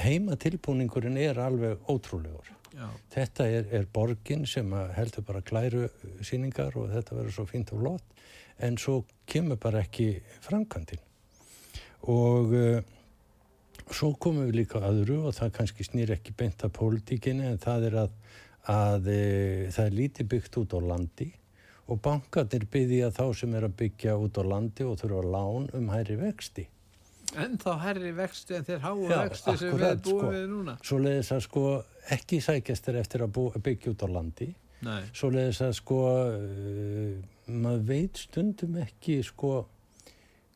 heima 0.01 0.37
tilbúningurinn 0.41 1.17
er 1.21 1.41
alveg 1.41 1.89
ótrúlegur. 1.91 2.53
Já. 2.77 2.89
Þetta 3.15 3.47
er, 3.49 3.71
er 3.73 3.87
borgin 3.93 4.45
sem 4.49 4.73
heldur 4.97 5.25
bara 5.25 5.41
klæru 5.45 5.87
síningar 6.25 6.77
og 6.77 6.91
þetta 6.93 7.17
verður 7.17 7.37
svo 7.39 7.47
fínt 7.49 7.73
og 7.73 7.85
lott 7.87 8.27
en 8.61 8.77
svo 8.81 9.03
kemur 9.29 9.59
bara 9.61 9.83
ekki 9.85 10.11
framkvæmdinn. 10.45 11.01
Og 12.13 12.53
uh, 12.53 12.79
svo 13.91 14.13
komum 14.21 14.47
við 14.49 14.63
líka 14.63 14.83
aðru 14.85 15.23
og 15.29 15.37
það 15.37 15.55
kannski 15.61 15.87
snýr 15.89 16.13
ekki 16.17 16.37
beint 16.37 16.65
að 16.65 16.75
pólitíkinni 16.77 17.49
en 17.49 17.61
það 17.63 17.89
er 17.91 17.99
að, 18.05 18.15
að 18.73 19.11
uh, 19.15 19.67
það 19.73 19.83
er 19.87 19.99
lítið 20.01 20.31
byggt 20.35 20.61
út 20.63 20.77
á 20.77 20.81
landi 20.93 21.31
og 21.87 22.01
bankarnir 22.03 22.67
byggja 22.71 23.13
þá 23.15 23.27
sem 23.39 23.53
er 23.55 23.69
að 23.69 23.77
byggja 23.83 24.17
út 24.19 24.41
á 24.41 24.43
landi 24.47 24.87
og 24.87 24.99
þurfa 25.01 25.23
lán 25.31 25.69
um 25.77 25.93
hæri 25.95 26.17
vexti. 26.19 26.67
En 27.35 27.57
þá 27.61 27.73
herri 27.83 28.13
vexti 28.17 28.55
en 28.57 28.65
þeir 28.67 28.83
háu 28.85 29.01
vexti 29.11 29.57
sem 29.61 29.75
við 29.75 30.03
búum 30.07 30.21
sko. 30.23 30.31
við 30.33 30.45
núna. 30.51 30.77
Svo 30.87 30.99
leiðis 31.03 31.33
að 31.35 31.43
sko 31.47 31.65
ekki 32.17 32.39
sækjast 32.45 32.91
er 32.91 33.01
eftir 33.03 33.25
að, 33.27 33.33
bú, 33.37 33.47
að 33.53 33.65
byggja 33.67 33.93
út 33.93 34.05
á 34.07 34.09
landi. 34.15 34.49
Nei. 34.87 35.03
Svo 35.17 35.31
leiðis 35.35 35.63
að 35.67 35.75
sko 35.81 36.01
uh, 36.07 37.17
maður 37.51 37.85
veit 37.91 38.23
stundum 38.23 38.79
ekki 38.83 39.19
sko 39.27 39.53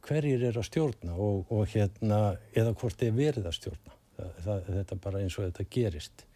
hverjir 0.07 0.47
er 0.49 0.57
að 0.57 0.69
stjórna 0.71 1.19
og, 1.21 1.51
og 1.53 1.69
hérna 1.75 2.21
eða 2.57 2.75
hvort 2.79 3.03
er 3.05 3.15
verið 3.19 3.51
að 3.51 3.59
stjórna. 3.59 3.99
Það, 4.17 4.33
það, 4.47 4.73
þetta 4.79 5.01
bara 5.05 5.23
eins 5.25 5.39
og 5.39 5.47
þetta 5.49 5.71
gerist 5.77 6.27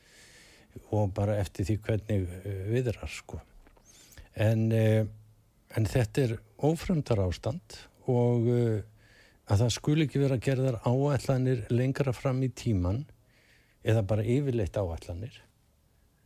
og 0.90 1.10
bara 1.14 1.36
eftir 1.38 1.68
því 1.68 1.80
hvernig 1.86 2.24
uh, 2.26 2.62
viðrar 2.74 3.10
sko. 3.10 3.40
En, 4.34 4.66
uh, 4.74 5.04
en 5.76 5.88
þetta 5.90 6.26
er 6.26 6.36
ófremdar 6.64 7.22
ástand 7.22 7.78
og 8.10 8.48
að 9.44 9.60
það 9.60 9.72
skul 9.72 9.98
ekki 10.04 10.20
vera 10.22 10.40
gerðar 10.40 10.78
áallanir 10.84 11.64
lengra 11.72 12.12
fram 12.16 12.42
í 12.44 12.50
tíman 12.52 13.02
eða 13.84 14.04
bara 14.08 14.24
yfirleitt 14.24 14.76
áallanir 14.80 15.36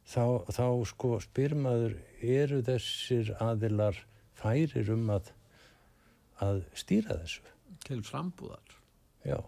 þá, 0.09 0.47
þá 0.55 0.67
sko 0.89 1.19
spyrmaður 1.23 1.97
eru 2.23 2.63
þessir 2.67 3.35
aðilar 3.43 3.99
færir 4.39 4.91
um 4.95 5.09
að, 5.15 5.31
að 6.45 6.63
stýra 6.79 7.19
þessu? 7.23 7.45
Til 7.85 8.01
frambúðar. 8.07 8.77
Já. 9.27 9.39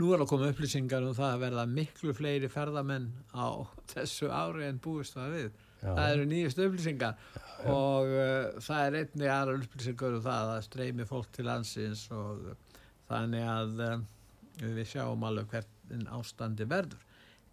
Nú 0.00 0.12
er 0.14 0.22
að 0.22 0.30
koma 0.32 0.48
upplýsingar 0.50 1.04
um 1.04 1.14
það 1.16 1.34
að 1.34 1.42
verða 1.44 1.66
miklu 1.68 2.14
fleiri 2.16 2.48
ferðamenn 2.50 3.10
á 3.36 3.62
þessu 3.92 4.30
ári 4.32 4.66
en 4.68 4.80
búist 4.82 5.18
það 5.18 5.36
við 5.36 5.60
já. 5.82 5.90
það 5.90 6.14
eru 6.14 6.26
nýjast 6.32 6.64
upplýsingar 6.66 7.14
já, 7.18 7.42
já. 7.42 7.68
og 7.74 8.16
uh, 8.16 8.60
það 8.64 8.88
er 8.88 8.98
einni 9.02 9.30
aðra 9.36 9.60
upplýsingar 9.60 10.18
um 10.18 10.26
það 10.26 10.52
að 10.56 10.66
streymi 10.68 11.08
fólk 11.08 11.32
til 11.36 11.46
landsins 11.50 12.04
og 12.14 12.52
þannig 13.10 13.48
að 13.54 13.86
uh, 13.86 13.96
við 14.62 14.84
sjáum 14.94 15.26
alveg 15.28 15.52
hvernig 15.52 16.12
ástandi 16.16 16.68
verður 16.68 17.08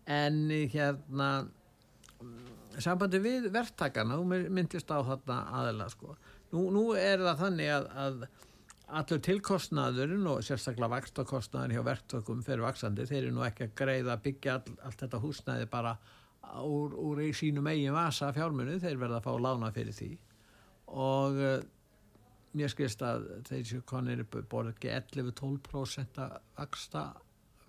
en 0.10 0.44
hérna 0.50 1.30
sambandi 2.84 3.20
við 3.22 3.50
verktakana, 3.54 4.18
þú 4.20 4.44
myndist 4.54 4.92
á 4.92 5.00
þarna 5.04 5.40
aðela 5.60 5.90
sko. 5.92 6.16
Nú, 6.54 6.70
nú 6.74 6.84
er 6.98 7.22
það 7.22 7.42
þannig 7.44 7.72
að, 7.74 7.90
að 8.04 8.22
allur 9.00 9.22
tilkostnaðurinn 9.26 10.30
og 10.32 10.40
sérstaklega 10.46 10.94
vakstakostnaðurinn 10.96 11.78
hjá 11.78 11.86
verktökum 11.86 12.44
fyrir 12.46 12.66
vaksandi, 12.66 13.08
þeir 13.10 13.22
eru 13.24 13.36
nú 13.36 13.46
ekki 13.46 13.68
að 13.68 13.76
greiða 13.84 14.16
að 14.16 14.24
byggja 14.26 14.56
all, 14.58 14.78
allt 14.88 15.04
þetta 15.04 15.22
húsnæði 15.26 15.70
bara 15.72 15.96
úr, 16.64 16.96
úr 16.96 17.24
sínum 17.36 17.68
eigin 17.70 17.96
vasa 17.96 18.32
fjármunni, 18.36 18.80
þeir 18.82 19.02
verða 19.02 19.20
að 19.20 19.28
fá 19.28 19.34
lána 19.48 19.72
fyrir 19.76 19.96
því. 19.96 20.12
Og 21.00 21.42
uh, 21.42 21.58
mér 22.58 22.72
skilst 22.74 23.04
að 23.06 23.28
séu 23.50 23.82
konir 23.86 24.24
borði 24.30 24.76
ekki 24.76 24.94
11-12% 24.96 26.22
að 26.26 26.40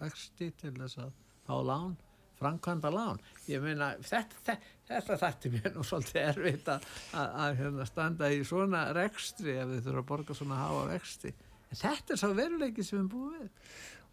vexti 0.00 0.48
til 0.56 0.76
þess 0.78 1.02
að 1.02 1.10
fá 1.44 1.58
lán 1.60 1.98
framkvæmda 2.40 2.90
lán. 2.92 3.20
Ég 3.50 3.62
meina 3.62 3.92
þetta, 4.00 4.56
þætti 4.88 5.52
mér 5.52 5.74
nú 5.74 5.84
svolítið 5.84 6.20
erfitt 6.22 6.70
að, 6.72 6.86
að, 7.12 7.34
að 7.44 7.58
hérna, 7.60 7.86
standa 7.88 8.30
í 8.32 8.40
svona 8.48 8.84
rekstri 8.96 9.56
ef 9.60 9.74
þið 9.74 9.88
þurfa 9.88 10.04
að 10.04 10.10
borga 10.12 10.36
svona 10.38 10.60
háa 10.60 10.86
vexti. 10.94 11.34
En 11.70 11.82
þetta 11.82 12.14
er 12.14 12.22
svo 12.22 12.30
veruleiki 12.38 12.86
sem 12.86 13.02
við 13.02 13.10
búum 13.12 13.34
við. 13.36 13.50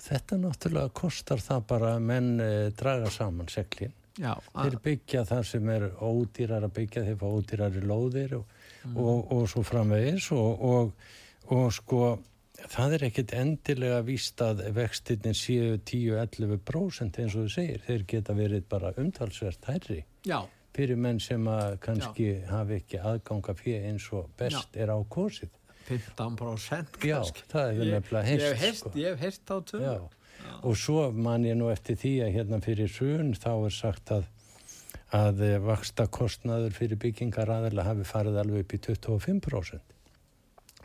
Þetta 0.08 0.42
náttúrulega 0.44 0.94
kostar 1.00 1.42
það 1.42 1.64
bara 1.72 1.94
að 1.96 2.04
menn 2.12 2.34
eh, 2.44 2.68
draga 2.78 3.10
saman 3.14 3.48
seglin 3.50 3.96
Já, 4.18 4.34
þeir 4.56 4.80
byggja 4.88 5.24
þar 5.30 5.46
sem 5.46 5.70
er 5.70 5.84
ódýrar 6.02 6.66
að 6.66 6.74
byggja 6.80 7.06
þeir 7.06 7.20
fá 7.22 7.28
ódýrar 7.28 7.78
í 7.78 7.84
lóðir 7.86 8.40
og, 8.40 8.58
mm. 8.84 8.98
og, 8.98 9.32
og 9.36 9.46
svo 9.52 9.62
framvegis 9.68 10.32
og, 10.34 10.66
og 11.54 11.70
sko 11.76 12.02
það 12.66 12.98
er 12.98 13.06
ekkit 13.12 13.34
endilega 13.38 14.02
víst 14.06 14.42
að 14.42 14.64
vextinni 14.76 15.34
séu 15.38 15.78
10-11% 15.78 17.22
eins 17.22 17.36
og 17.38 17.46
þú 17.46 17.54
segir, 17.54 17.84
þeir 17.86 18.06
geta 18.10 18.36
verið 18.38 18.66
bara 18.70 18.94
umtalsvert 18.98 19.70
hærri 19.70 20.02
Já. 20.26 20.40
fyrir 20.76 21.00
menn 21.02 21.22
sem 21.24 21.46
að 21.52 21.78
kannski 21.86 22.30
Já. 22.32 22.44
hafi 22.56 22.80
ekki 22.82 23.02
aðganga 23.04 23.58
fyrir 23.60 23.88
eins 23.92 24.10
og 24.18 24.32
best 24.40 24.78
er 24.78 24.94
á 24.94 24.98
korsið 25.06 25.54
15% 25.88 27.00
kannski 27.00 27.46
Já, 27.46 27.50
það 27.54 27.70
er 27.70 27.92
nefnilega 27.94 28.54
heist 28.58 28.82
sko. 28.82 28.94
Ég 28.98 29.14
hef 29.14 29.24
heist 29.28 29.54
á 29.54 29.58
tölu 29.62 29.98
og 30.64 30.78
svo 30.80 31.12
man 31.12 31.46
ég 31.46 31.58
nú 31.60 31.70
eftir 31.74 32.00
því 32.00 32.14
að 32.26 32.34
hérna 32.38 32.62
fyrir 32.64 32.92
sun 32.92 33.36
þá 33.38 33.52
er 33.56 33.78
sagt 33.82 34.16
að 34.16 34.34
að 35.16 35.40
vaksta 35.64 36.04
kostnaður 36.12 36.74
fyrir 36.76 37.00
byggingar 37.00 37.48
aðeins 37.48 37.86
hafi 37.88 38.04
farið 38.04 38.42
alveg 38.42 38.66
upp 38.66 38.74
í 38.76 38.80
25% 38.90 39.94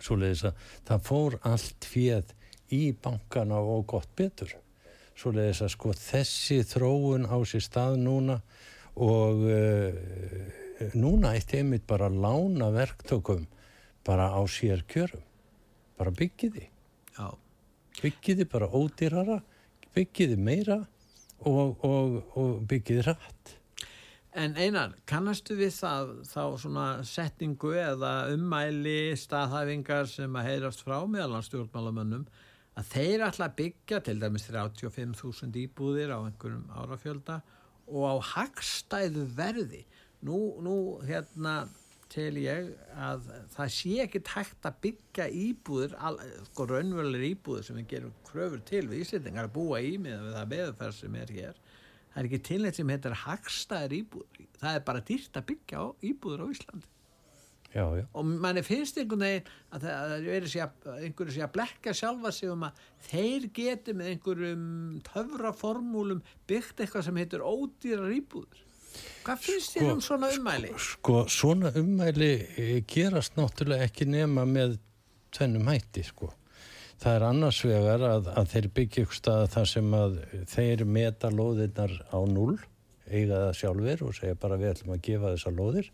svo 0.02 0.18
leiðis 0.18 0.44
að 0.48 0.66
það 0.88 1.06
fór 1.08 1.38
allt 1.48 1.88
fjöð 1.88 2.34
í 2.72 2.82
bankana 3.04 3.60
og 3.60 3.86
gott 3.92 4.10
betur. 4.18 4.54
Svo 5.18 5.32
leiðis 5.34 5.62
að 5.66 5.72
sko 5.74 5.94
þessi 5.98 6.60
þróun 6.66 7.28
á 7.28 7.36
sér 7.48 7.64
stað 7.64 7.98
núna 8.02 8.38
og 9.02 9.44
uh, 9.46 9.92
núna 10.98 11.34
eitt 11.36 11.52
einmitt 11.56 11.86
bara 11.88 12.10
lána 12.10 12.70
verktökum 12.74 13.46
bara 14.04 14.32
á 14.34 14.40
sér 14.50 14.82
kjörum 14.88 15.22
bara 15.96 16.10
byggiði 16.10 16.66
Já. 17.14 17.28
Byggiði 18.00 18.48
bara 18.52 18.70
ódýrara 18.72 19.40
byggiði 19.92 20.38
meira 20.40 20.78
og, 21.44 21.82
og, 21.84 22.22
og 22.38 22.62
byggiði 22.70 23.08
rætt 23.10 23.58
En 24.32 24.54
einar, 24.56 24.94
kannastu 25.04 25.52
við 25.58 25.74
það 25.76 26.12
þá 26.24 26.44
svona 26.62 26.84
setningu 27.04 27.74
eða 27.76 28.12
ummæli 28.32 29.12
staðhæfingar 29.20 30.08
sem 30.08 30.38
að 30.40 30.46
heyrast 30.48 30.84
frá 30.86 31.02
meðalan 31.04 31.44
stjórnmálamönnum 31.44 32.22
að 32.80 32.86
þeir 32.94 33.26
alltaf 33.26 33.52
byggja 33.58 33.98
til 34.06 34.14
dæmis 34.22 34.46
35.000 34.48 35.58
íbúðir 35.66 36.14
á 36.16 36.24
einhverjum 36.24 36.64
árafjölda 36.72 37.42
og 37.92 38.06
á 38.08 38.14
hagstæðu 38.32 39.26
verði. 39.36 39.82
Nú, 40.24 40.38
nú 40.64 40.76
hérna 41.04 41.66
tel 42.12 42.32
ég 42.40 42.70
að 43.00 43.28
það 43.54 43.74
sé 43.76 43.92
ekki 44.04 44.22
tækt 44.28 44.68
að 44.68 44.78
byggja 44.86 45.28
íbúðir, 45.42 45.96
sko 46.50 46.66
raunverulegir 46.68 47.32
íbúðir 47.32 47.68
sem 47.68 47.78
við 47.80 47.90
gerum 47.94 48.16
kröfur 48.28 48.64
til 48.68 48.84
við 48.90 49.04
Íslandingar 49.06 49.48
að 49.48 49.54
búa 49.56 49.80
í 49.82 49.94
með 50.02 50.30
það 50.36 50.50
beðferð 50.54 50.98
sem 50.98 51.20
er 51.22 51.36
hér. 51.38 51.60
Það 52.12 52.20
er 52.20 52.28
ekki 52.28 52.42
tilnætt 52.48 52.78
sem 52.78 52.90
heitir 52.92 53.20
hagstæðar 53.22 53.94
íbúður 53.96 54.48
það 54.62 54.78
er 54.78 54.88
bara 54.88 55.06
dýrt 55.10 55.38
að 55.38 55.46
byggja 55.52 55.82
á 55.82 55.86
íbúður 56.08 56.44
á 56.44 56.46
Íslandi. 56.54 56.88
Já, 57.72 57.86
já. 57.96 58.04
og 58.12 58.26
manni 58.28 58.60
finnst 58.60 58.98
einhvern 59.00 59.22
veginn 59.24 59.46
að 59.72 59.84
það 59.86 60.10
er 60.28 60.46
einhverju 61.06 61.32
sé 61.32 61.40
að 61.40 61.54
blekka 61.54 61.94
sjálfa 61.96 62.32
sig 62.36 62.50
um 62.52 62.66
að 62.66 62.82
þeir 63.06 63.46
geti 63.56 63.94
með 63.96 64.10
einhverjum 64.10 64.66
töfraformúlum 65.06 66.20
byggt 66.50 66.82
eitthvað 66.84 67.06
sem 67.06 67.20
heitir 67.22 67.46
ódýrar 67.46 68.12
íbúður 68.12 68.60
hvað 69.26 69.42
finnst 69.46 69.76
þér 69.76 69.86
sko, 69.86 69.94
um 69.96 70.04
svona 70.08 70.30
ummæli? 70.36 70.74
Sko, 70.76 70.84
sko 70.84 71.24
svona 71.38 71.72
ummæli 71.78 72.32
eh, 72.56 72.76
gerast 72.88 73.38
náttúrulega 73.38 73.88
ekki 73.88 74.08
nema 74.10 74.46
með 74.48 74.78
tvennum 75.32 75.68
hætti 75.72 76.06
sko 76.06 76.32
Það 77.02 77.16
er 77.16 77.24
annars 77.26 77.56
vegar 77.66 78.04
að, 78.06 78.28
að 78.38 78.52
þeir 78.52 78.66
byggja 78.76 79.02
ykkur 79.04 79.18
stað 79.18 79.48
þar 79.56 79.64
sem 79.72 79.94
að 79.98 80.12
þeir 80.52 80.84
meta 80.86 81.30
lóðirnar 81.34 81.96
á 82.14 82.18
null, 82.30 82.54
eiga 83.08 83.40
það 83.48 83.56
sjálfur 83.58 84.04
og 84.06 84.14
segja 84.18 84.38
bara 84.44 84.58
við 84.60 84.70
ætlum 84.70 84.94
að 84.94 85.02
gefa 85.08 85.32
þessa 85.34 85.52
lóðir. 85.56 85.88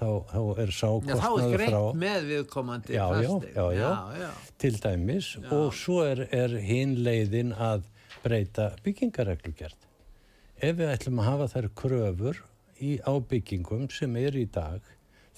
Þá, 0.00 0.08
þá 0.32 0.40
er 0.64 0.72
sákostnaður 0.74 1.20
frá... 1.20 1.20
Já, 1.20 1.36
þá 1.36 1.44
er 1.44 1.54
greitt 1.54 2.00
með 2.00 2.26
viðkomandi 2.30 2.96
já, 2.96 3.04
fasti. 3.12 3.52
Já, 3.52 3.62
já, 3.62 3.84
já, 3.84 4.24
já, 4.24 4.30
til 4.64 4.72
dæmis. 4.80 5.30
Já. 5.36 5.48
Og 5.60 5.76
svo 5.76 6.00
er, 6.08 6.24
er 6.34 6.56
hinn 6.64 6.96
leiðin 7.04 7.54
að 7.54 7.86
breyta 8.24 8.70
byggingareglugjert. 8.82 9.89
Ef 10.60 10.74
við 10.76 10.90
ætlum 10.92 11.20
að 11.22 11.28
hafa 11.30 11.44
þær 11.54 11.66
kröfur 11.80 12.40
í, 12.84 12.98
á 13.00 13.12
byggingum 13.16 13.86
sem 13.92 14.16
er 14.20 14.34
í 14.36 14.42
dag 14.52 14.84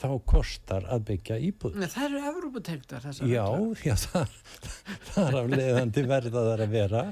þá 0.03 0.09
kostar 0.27 0.87
að 0.91 1.05
byggja 1.13 1.37
íbúð. 1.47 1.77
Nei, 1.79 1.87
það 1.93 2.07
eru 2.09 2.23
Evróputengtar 2.33 3.05
þessar. 3.05 3.29
Já, 3.31 3.45
já 3.87 3.95
það, 4.03 4.33
það 5.13 5.29
er 5.29 5.37
af 5.39 5.51
leiðandi 5.53 6.05
verða 6.11 6.43
þar 6.49 6.63
að 6.65 6.75
vera 6.75 7.03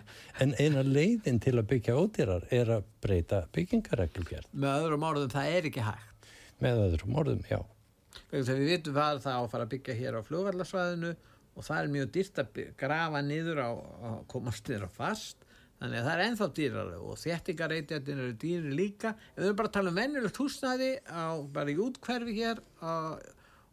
en 0.43 0.55
eina 0.59 0.83
leiðin 0.83 1.39
til 1.45 1.55
að 1.55 1.69
byggja 1.71 1.99
ódýrar 2.01 2.47
er 2.57 2.73
að 2.81 2.89
breyta 3.05 3.45
byggingareglugjarn. 3.55 4.51
Með 4.65 4.79
öðrum 4.81 5.07
orðum 5.11 5.31
það 5.37 5.53
er 5.59 5.69
ekki 5.71 5.85
hægt. 5.87 6.33
Með 6.61 6.83
öðrum 6.89 7.21
orðum, 7.23 7.45
já. 7.47 7.61
Þegar 8.33 8.59
við 8.59 8.73
vitum 8.73 8.97
hvað 8.97 9.23
það 9.23 9.39
á 9.39 9.43
að 9.45 9.53
fara 9.55 9.69
að 9.69 9.75
byggja 9.77 9.99
hér 10.01 10.19
á 10.19 10.21
fljóðvallarsvæðinu 10.27 11.13
og 11.55 11.67
það 11.69 11.79
er 11.85 11.95
mjög 11.95 12.11
dýrt 12.17 12.43
að 12.43 12.61
grafa 12.83 13.23
niður 13.23 13.63
á, 13.63 13.71
á 13.71 14.11
komast 14.31 14.67
niður 14.67 14.91
á 14.91 14.99
fast 14.99 15.40
Þannig 15.81 15.97
að 15.97 16.07
það 16.07 16.15
er 16.15 16.23
enþá 16.27 16.47
dýrar 16.57 16.89
og 16.99 17.15
þéttingareitjarnir 17.23 18.19
eru 18.27 18.35
dýri 18.43 18.73
líka. 18.77 19.15
Við 19.37 19.47
erum 19.47 19.61
bara 19.61 19.71
að 19.71 19.77
tala 19.79 19.93
um 19.93 20.01
vennilegt 20.01 20.41
húsnæði 20.43 20.91
á, 21.09 21.25
bara 21.55 21.73
í 21.73 21.77
útkverfi 21.81 22.35
hér 22.37 22.61
á, 22.85 23.17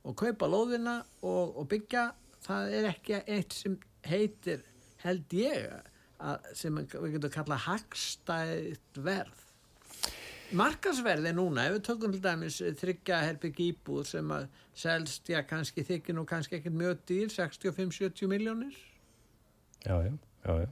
og 0.08 0.16
kaupa 0.22 0.48
lóðina 0.48 1.02
og, 1.20 1.58
og 1.60 1.68
byggja, 1.74 2.06
það 2.46 2.78
er 2.78 2.88
ekki 2.94 3.20
eitt 3.26 3.58
sem 3.58 3.76
heitir, 4.08 4.64
held 5.04 5.36
ég, 5.36 5.68
að, 6.24 6.48
sem 6.56 6.80
við 6.80 7.18
getum 7.18 7.28
að 7.28 7.36
kalla 7.36 7.60
hagstætt 7.68 9.02
verð. 9.04 9.44
Markasverði 10.56 11.34
núna, 11.36 11.68
ef 11.68 11.76
við 11.76 11.86
tökum 11.90 12.16
til 12.16 12.24
dæmis 12.24 12.62
þryggja 12.80 13.20
herbygg 13.26 13.58
íbúð 13.66 14.06
sem 14.14 14.30
að 14.32 14.48
selst, 14.80 15.28
já 15.28 15.42
kannski 15.44 15.84
þykir 15.84 16.16
nú 16.16 16.24
kannski 16.30 16.62
ekkert 16.62 16.80
mjög 16.80 17.04
dýr, 17.10 17.28
65-70 17.36 18.32
miljónir. 18.32 18.78
Já, 19.84 20.00
já, 20.08 20.14
já, 20.48 20.54
já. 20.64 20.70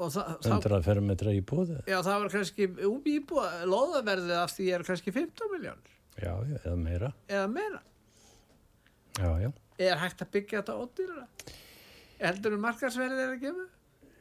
100 0.00 0.82
fermetra 0.86 1.32
íbúð 1.36 1.74
Já, 1.84 1.98
það 2.00 2.14
var 2.14 2.34
kannski 2.34 2.68
íbúð, 3.14 3.56
loðaverðið 3.68 4.36
af 4.40 4.54
því 4.56 4.68
er 4.76 4.86
kannski 4.88 5.14
15 5.14 5.52
miljónir 5.54 5.96
Já, 6.20 6.34
eða 6.64 6.76
meira. 6.76 7.10
Eða 7.30 7.48
meira. 7.48 7.82
Já, 9.16 9.30
já. 9.40 9.50
Er 9.80 10.00
hægt 10.00 10.22
að 10.24 10.32
byggja 10.34 10.60
þetta 10.60 10.76
ódýra? 10.76 11.26
Heldur 12.20 12.56
þú 12.56 12.58
markarsverðið 12.66 13.22
er 13.22 13.30
að 13.34 13.44
gefa? 13.46 13.66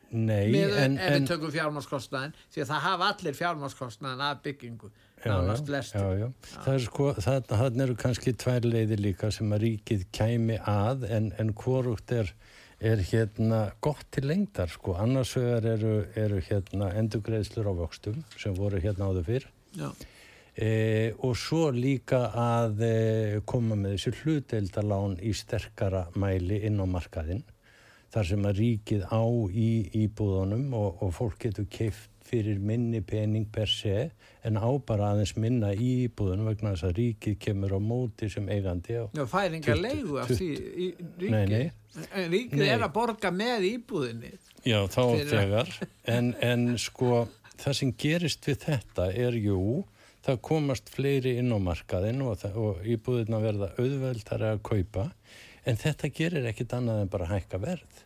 Nei, 0.09 0.45
Með, 0.53 0.75
en... 0.81 0.95
Ef 0.97 1.13
við 1.13 1.27
tökum 1.29 1.51
fjármáskostnaðin 1.53 2.31
því 2.49 2.63
að 2.63 2.71
það 2.71 2.85
hafa 2.87 3.09
allir 3.13 3.35
fjármáskostnaðin 3.37 4.25
af 4.25 4.41
byggingu 4.45 4.89
Já, 5.19 5.33
já, 5.35 5.81
já, 5.83 6.03
já. 6.15 6.27
Það 6.47 6.69
er 6.71 6.83
sko, 6.85 7.09
þannig 7.19 7.81
eru 7.83 7.95
kannski 7.99 8.31
tvær 8.39 8.63
leiðir 8.63 9.01
líka 9.03 9.29
sem 9.35 9.51
að 9.51 9.65
ríkið 9.65 10.05
kæmi 10.15 10.55
að 10.63 11.03
en, 11.11 11.27
en 11.43 11.51
hvorugt 11.59 12.13
er 12.15 12.31
er 12.79 13.01
hérna 13.03 13.65
gott 13.83 14.05
til 14.11 14.29
lengdar 14.29 14.71
sko, 14.71 14.95
annars 14.99 15.35
vegar 15.37 15.67
eru, 15.73 15.95
eru 16.15 16.39
hérna 16.43 16.93
endugreðslur 16.99 17.67
á 17.67 17.73
vöxtum 17.75 18.23
sem 18.39 18.55
voru 18.55 18.79
hérna 18.79 19.09
áður 19.11 19.27
fyrr. 19.27 19.47
E, 20.59 20.69
og 21.23 21.37
svo 21.39 21.69
líka 21.71 22.25
að 22.35 22.81
e, 22.83 22.95
koma 23.47 23.77
með 23.79 23.95
þessu 23.95 24.15
hluteildalán 24.23 25.19
í 25.23 25.31
sterkara 25.35 26.07
mæli 26.19 26.63
inn 26.67 26.81
á 26.83 26.87
markaðinn 26.89 27.45
þar 28.11 28.29
sem 28.31 28.47
að 28.49 28.61
ríkið 28.63 29.05
á 29.07 29.23
í 29.53 29.69
íbúðunum 30.03 30.73
og, 30.75 31.03
og 31.05 31.13
fólk 31.15 31.37
getur 31.45 31.67
keift 31.71 32.09
fyrir 32.29 32.59
minni 32.61 33.01
pening 33.01 33.47
per 33.51 33.67
se 33.71 34.11
en 34.45 34.55
á 34.61 34.69
bara 34.85 35.11
aðeins 35.13 35.33
minna 35.41 35.71
í 35.73 35.89
íbúðunum 36.05 36.47
vegna 36.51 36.71
þess 36.75 36.87
að 36.89 36.95
ríkið 37.01 37.37
kemur 37.43 37.73
á 37.75 37.79
móti 37.81 38.29
sem 38.31 38.47
eigandi 38.53 38.95
á 39.01 39.05
Já, 39.17 39.25
færinga 39.33 39.75
leigu 39.75 40.19
af 40.21 40.29
því 40.31 40.49
ríkið. 40.55 41.29
Nei, 41.33 41.45
nei. 41.49 41.65
En 42.13 42.29
ríkið 42.31 42.61
Nei. 42.61 42.69
er 42.75 42.85
að 42.85 42.93
borga 42.95 43.31
með 43.33 43.65
íbúðinni. 43.73 44.31
Já, 44.63 44.77
þá 44.93 45.01
þegar 45.33 45.71
en, 46.15 46.33
en 46.45 46.65
sko 46.79 47.25
það 47.59 47.77
sem 47.81 47.93
gerist 47.99 48.45
við 48.47 48.61
þetta 48.67 49.09
er 49.25 49.35
jú 49.41 49.61
það 50.23 50.37
komast 50.45 50.89
fleiri 50.93 51.37
inn 51.41 51.49
á 51.51 51.57
markaðin 51.63 52.21
og, 52.27 52.37
það- 52.41 52.57
og 52.61 52.83
íbúðina 52.87 53.39
verða 53.43 53.71
auðveldar 53.79 54.43
að 54.53 54.61
kaupa 54.67 55.09
en 55.67 55.79
þetta 55.79 56.09
gerir 56.15 56.47
ekkit 56.51 56.75
annað 56.77 57.01
en 57.05 57.11
bara 57.11 57.27
hækka 57.33 57.59
verð 57.63 58.03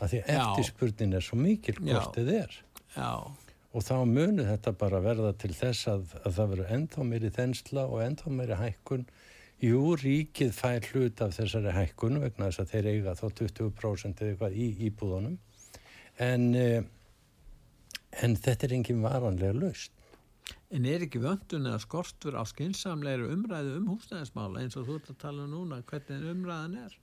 af 0.00 0.10
því 0.10 0.20
eftirspurnin 0.34 1.14
er 1.18 1.22
svo 1.26 1.38
mikil 1.38 1.76
hvort 1.82 2.16
þið 2.18 2.30
er 2.40 2.56
Já, 2.94 3.10
og 3.74 3.82
þá 3.82 3.94
munu 4.06 4.46
þetta 4.46 4.72
bara 4.78 5.02
verða 5.02 5.32
til 5.38 5.52
þess 5.54 5.88
að, 5.90 6.08
að 6.22 6.36
það 6.36 6.50
verður 6.54 6.74
ennþá 6.78 7.06
meiri 7.10 7.30
þensla 7.34 7.86
og 7.90 8.02
ennþá 8.04 8.34
meiri 8.34 8.60
hækkun 8.60 9.08
Jú, 9.64 9.94
ríkið 9.96 10.50
fær 10.52 10.84
hlut 10.90 11.20
af 11.24 11.36
þessari 11.36 11.72
hækkun 11.72 12.18
vegna 12.20 12.50
þess 12.50 12.62
að 12.64 12.72
þeir 12.72 12.88
eiga 12.90 13.12
þá 13.16 13.26
20% 13.38 14.22
eða 14.24 14.32
eitthvað 14.32 14.56
í 14.58 14.66
íbúðunum 14.88 15.36
en, 16.26 16.48
eh, 16.58 16.82
en 18.20 18.34
þetta 18.36 18.66
er 18.66 18.74
engin 18.78 19.04
varanlega 19.04 19.54
laust. 19.54 19.92
en 20.70 20.84
er 20.84 21.06
ekki 21.06 21.22
vöndun 21.22 21.70
eða 21.70 21.80
skortur 21.80 22.34
á 22.36 22.42
skinsamlegri 22.44 23.30
umræðu 23.30 23.78
um 23.78 23.86
húsnæðismála 23.94 24.60
eins 24.60 24.76
og 24.76 24.88
þú 24.88 24.98
ert 24.98 25.10
að 25.14 25.22
tala 25.22 25.44
um 25.46 25.54
núna 25.54 25.82
hvernig 25.82 26.28
umræðan 26.34 26.76
er? 26.84 26.98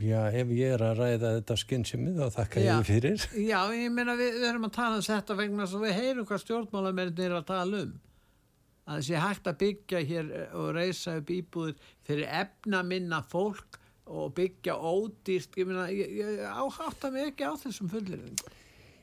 Já, 0.00 0.22
ef 0.32 0.52
ég 0.56 0.72
er 0.72 0.82
að 0.86 1.02
ræða 1.02 1.32
þetta 1.36 1.56
skynsimi 1.60 2.14
þá 2.16 2.24
þakka 2.32 2.62
Já. 2.62 2.70
ég 2.70 2.86
fyrir. 2.88 3.26
Já, 3.36 3.58
ég 3.76 3.92
meina 3.92 4.14
við, 4.16 4.38
við 4.38 4.48
erum 4.48 4.64
að 4.68 4.74
tala 4.78 4.96
um 4.96 5.04
þetta 5.04 5.36
vegna 5.36 5.66
að 5.66 5.84
við 5.84 5.98
heyrum 5.98 6.28
hvað 6.30 6.42
stjórnmálamennir 6.46 7.26
er 7.26 7.36
að 7.36 7.50
tala 7.50 7.82
um. 7.84 7.92
Að 8.92 9.04
sé 9.06 9.20
hægt 9.20 9.46
að 9.46 9.60
byggja 9.60 10.00
hér 10.08 10.32
eh, 10.38 10.56
og 10.58 10.72
reysa 10.74 11.18
upp 11.20 11.28
íbúður 11.30 11.92
fyrir 12.08 12.32
efna 12.40 12.80
minna 12.86 13.20
fólk 13.22 13.78
og 14.10 14.32
byggja 14.38 14.74
ódýrt. 14.74 15.60
Ég 15.60 15.68
meina, 15.68 15.86
ég, 15.92 16.16
ég 16.18 16.42
áhátta 16.48 17.12
mig 17.12 17.30
ekki 17.30 17.46
á 17.46 17.54
þessum 17.60 17.92
fullirðingum. 17.92 18.58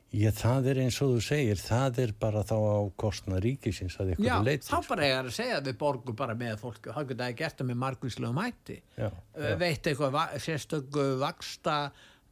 Ég, 0.10 0.34
það 0.34 0.68
er 0.72 0.80
eins 0.82 0.96
og 1.06 1.12
þú 1.14 1.20
segir, 1.22 1.60
það 1.62 2.00
er 2.02 2.12
bara 2.18 2.42
þá 2.42 2.56
á 2.58 2.78
kostnað 2.98 3.44
ríkisins 3.46 3.98
að 4.02 4.16
ykkur 4.16 4.26
Já, 4.26 4.38
leiti. 4.42 4.66
þá 4.66 4.88
bara 4.90 5.06
ég 5.06 5.18
er 5.20 5.28
að 5.30 5.36
segja 5.36 5.58
að 5.60 5.68
við 5.70 5.76
borgum 5.84 6.16
bara 6.18 6.34
með 6.40 6.56
fólki 6.64 6.90
og 6.90 6.96
það 6.98 7.12
geta 7.12 7.28
gert 7.44 7.60
það 7.62 7.68
með 7.70 7.78
margvíslega 7.84 8.34
mætti. 8.40 8.80
Já, 8.98 9.10
Uh, 9.10 9.44
já. 9.52 9.56
veit 9.62 9.84
eitthvað 9.92 10.12
va- 10.18 10.40
sérstöku 10.42 11.06
vaksta 11.22 11.76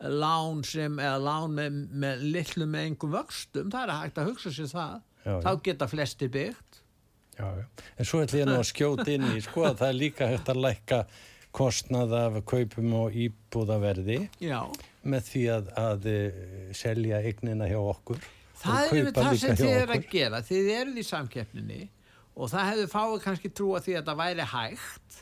lán 0.01 0.63
sem, 0.65 0.97
eða 0.97 1.21
lán 1.21 1.53
með, 1.53 1.77
með 1.93 2.25
litlu 2.33 2.65
með 2.65 2.89
engum 2.89 3.13
vöxtum, 3.13 3.69
það 3.71 3.83
er 3.87 3.95
hægt 4.01 4.17
að 4.17 4.27
hugsa 4.31 4.49
sér 4.57 4.73
það. 4.73 4.97
Já, 5.23 5.31
já. 5.31 5.39
Þá 5.45 5.63
geta 5.69 5.87
flestir 5.87 6.29
byggt. 6.33 6.81
Já, 7.37 7.45
já. 7.61 7.65
En 7.99 8.05
svo 8.09 8.23
ætlum 8.25 8.39
ég 8.41 8.47
nú 8.49 8.57
að 8.57 8.69
skjóta 8.73 9.07
inn 9.13 9.29
í, 9.37 9.41
sko, 9.45 9.67
að 9.69 9.77
það 9.83 9.89
er 9.93 9.97
líka 10.01 10.27
hægt 10.33 10.49
að 10.49 10.61
lækka 10.65 11.03
kostnað 11.57 12.13
af 12.13 12.41
kaupum 12.45 12.91
og 12.93 13.13
íbúðaverði 13.17 14.17
Já, 14.41 14.59
með 15.09 15.29
því 15.31 15.43
að, 15.53 15.69
að 15.81 16.09
eh, 16.11 16.41
selja 16.77 17.21
eignina 17.25 17.69
hjá 17.69 17.77
okkur. 17.81 18.25
það 18.57 18.97
er 18.97 19.11
það 19.15 19.37
sem 19.41 19.59
þið 19.59 19.75
er 19.75 19.93
að 19.95 20.09
gera. 20.11 20.41
Þið 20.45 20.73
eruð 20.79 20.99
í 20.99 21.05
samkeppninni 21.07 21.79
og 22.37 22.51
það 22.53 22.69
hefðu 22.71 22.89
fáið 22.91 23.23
kannski 23.23 23.53
trúa 23.53 23.81
því 23.83 23.97
að 23.99 24.09
það 24.09 24.21
væri 24.23 24.49
hægt 24.53 25.21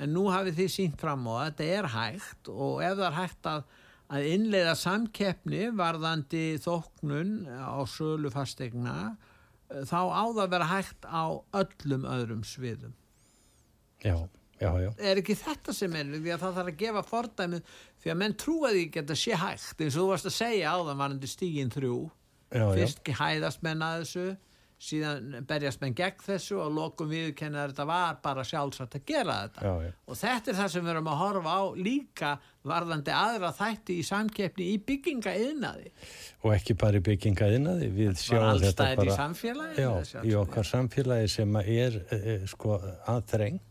en 0.00 0.14
nú 0.16 0.26
hafið 0.32 0.58
þið 0.62 0.72
sínt 0.74 1.00
fram 1.00 1.26
á 1.28 1.32
að 1.32 1.46
þetta 1.46 1.68
er 1.78 1.88
hægt 1.94 2.50
og 2.52 2.82
ef 2.84 2.94
það 2.98 3.06
er 3.06 3.16
hægt 3.18 3.48
að, 3.50 3.62
að 4.16 4.28
innleiða 4.34 4.76
samkeppni 4.80 5.62
varðandi 5.76 6.44
þóknun 6.64 7.34
á 7.48 7.80
sölu 7.88 8.32
fastegna 8.32 8.96
þá 9.70 10.00
á 10.10 10.24
það 10.32 10.42
að 10.44 10.52
vera 10.56 10.70
hægt 10.70 11.06
á 11.06 11.24
öllum 11.60 12.06
öðrum 12.08 12.44
sviðum. 12.46 12.94
Já, 14.00 14.16
já, 14.60 14.70
já. 14.84 14.90
Er 15.10 15.22
ekki 15.22 15.36
þetta 15.40 15.74
sem 15.76 15.96
er 15.98 16.12
því 16.12 16.34
að 16.34 16.44
það 16.44 16.60
þarf 16.60 16.72
að 16.72 16.78
gefa 16.84 17.02
fordæmið 17.08 17.74
því 18.02 18.12
að 18.12 18.20
menn 18.22 18.36
trúa 18.44 18.74
því 18.74 18.84
ekki 18.84 19.00
að 19.00 19.08
þetta 19.08 19.18
sé 19.22 19.40
hægt? 19.40 19.74
Eins 19.80 19.96
og 19.96 20.00
þú 20.00 20.06
varst 20.12 20.30
að 20.30 20.36
segja 20.36 20.76
áðan 20.76 21.02
varandi 21.02 21.30
stígin 21.30 21.74
þrjú. 21.74 21.98
Já, 22.50 22.64
fyrst 22.74 23.02
ekki 23.02 23.18
hæðast 23.18 23.66
menn 23.66 23.84
að 23.86 24.00
þessu 24.04 24.28
síðan 24.80 25.44
berjast 25.48 25.82
menn 25.82 25.94
gegn 25.96 26.22
þessu 26.24 26.56
og 26.64 26.70
lokum 26.72 27.10
viðkenna 27.10 27.66
að 27.66 27.74
þetta 27.74 27.84
var 27.90 28.20
bara 28.24 28.44
sjálfsagt 28.48 28.96
að 28.96 29.02
gera 29.10 29.36
þetta. 29.42 29.72
Og 30.08 30.16
þetta 30.16 30.52
er 30.52 30.58
það 30.62 30.70
sem 30.72 30.86
við 30.86 30.92
erum 30.94 31.10
að 31.12 31.18
horfa 31.20 31.56
á 31.60 31.62
líka 31.76 32.30
varðandi 32.70 33.12
aðra 33.12 33.50
þætti 33.56 33.98
í 34.00 34.06
samkeppni 34.08 34.68
í 34.72 34.78
bygginga 34.84 35.34
yðnaði 35.40 35.92
Og 36.44 36.54
ekki 36.54 36.76
bara 36.80 37.00
í 37.00 37.04
byggingaðinaði, 37.04 37.90
við 37.96 38.10
bara 38.10 38.22
sjáum 38.24 38.62
þetta 38.64 38.88
í 38.90 38.98
bara 39.00 39.70
já, 39.76 39.92
í 40.24 40.34
okkar 40.40 40.68
samfélagi 40.68 41.30
sem 41.36 41.60
er 41.60 42.00
e, 42.00 42.20
e, 42.20 42.38
sko 42.48 42.76
aðþrengt 42.80 43.69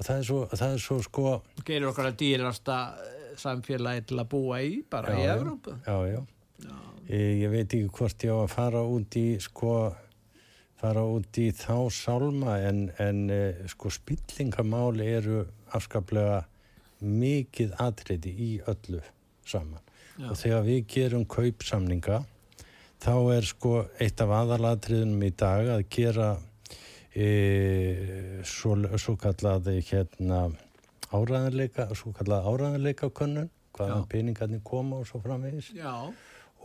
og 0.00 0.06
það 0.06 0.18
er 0.18 0.28
svo, 0.30 0.42
það 0.48 0.74
er 0.74 0.84
svo 0.84 0.98
sko 1.04 1.24
gerir 1.60 1.90
okkar 1.90 2.10
að 2.10 2.20
dýrasta 2.22 2.76
eh, 2.96 3.32
samfélagi 3.40 4.06
til 4.10 4.20
að 4.22 4.30
búa 4.32 4.60
í 4.64 4.78
bara 4.90 5.16
í 5.16 5.26
já, 5.26 5.34
Evrópu 5.36 5.76
já, 5.84 5.96
já. 6.08 6.20
E, 7.10 7.18
ég 7.42 7.52
veit 7.52 7.66
ekki 7.68 7.90
hvort 7.98 8.24
ég 8.24 8.32
á 8.32 8.38
að 8.40 8.54
fara 8.54 8.84
út 8.86 9.18
í 9.20 9.26
sko 9.42 9.74
fara 10.80 11.04
út 11.04 11.40
í 11.40 11.50
þá 11.52 11.76
sálma 11.92 12.56
en, 12.64 12.86
en 13.02 13.22
e, 13.28 13.42
sko 13.68 13.92
spillingamáli 13.92 15.08
eru 15.20 15.44
afskaplega 15.76 16.42
mikið 17.00 17.76
atriði 17.80 18.32
í 18.32 18.50
öllu 18.68 19.00
saman 19.44 19.80
Já. 20.20 20.30
og 20.30 20.36
þegar 20.40 20.66
við 20.66 20.80
gerum 20.94 21.24
kaupsamninga 21.28 22.22
þá 23.00 23.14
er 23.36 23.48
sko 23.48 23.74
eitt 24.00 24.20
af 24.20 24.32
aðalatriðunum 24.36 25.28
í 25.28 25.32
dag 25.32 25.70
að 25.76 25.86
gera 25.92 26.30
e, 27.14 28.42
svo, 28.46 28.76
svo 29.00 29.16
kallaði 29.20 29.80
hérna 29.90 30.48
áræðanleika, 31.10 31.88
svo 31.98 32.12
kallaði 32.16 32.52
áræðanleika 32.52 33.10
könnun, 33.14 33.50
hvaðan 33.76 34.06
peningarnir 34.10 34.62
koma 34.66 35.00
og 35.00 35.08
svo 35.08 35.22
framvegis 35.24 35.72
já, 35.76 36.10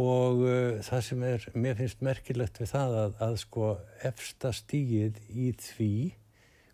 og 0.01 0.41
uh, 0.43 0.77
það 0.83 1.03
sem 1.07 1.23
er, 1.23 1.45
mér 1.55 1.77
finnst 1.79 2.01
merkilegt 2.03 2.59
við 2.59 2.71
það 2.73 2.95
að, 3.01 3.17
að 3.27 3.35
sko 3.45 3.69
efsta 4.09 4.51
stíið 4.55 5.21
í 5.31 5.51
því 5.61 5.93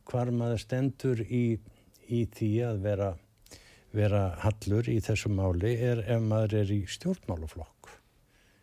hvar 0.10 0.32
maður 0.36 0.64
stendur 0.64 1.22
í, 1.24 1.60
í 2.10 2.24
því 2.34 2.52
að 2.68 2.82
vera, 2.86 3.12
vera 3.96 4.24
hallur 4.42 4.90
í 4.92 4.98
þessu 5.04 5.32
máli 5.32 5.76
er 5.78 6.04
ef 6.08 6.24
maður 6.26 6.58
er 6.64 6.74
í 6.74 6.82
stjórnmálaflokk. 6.90 7.92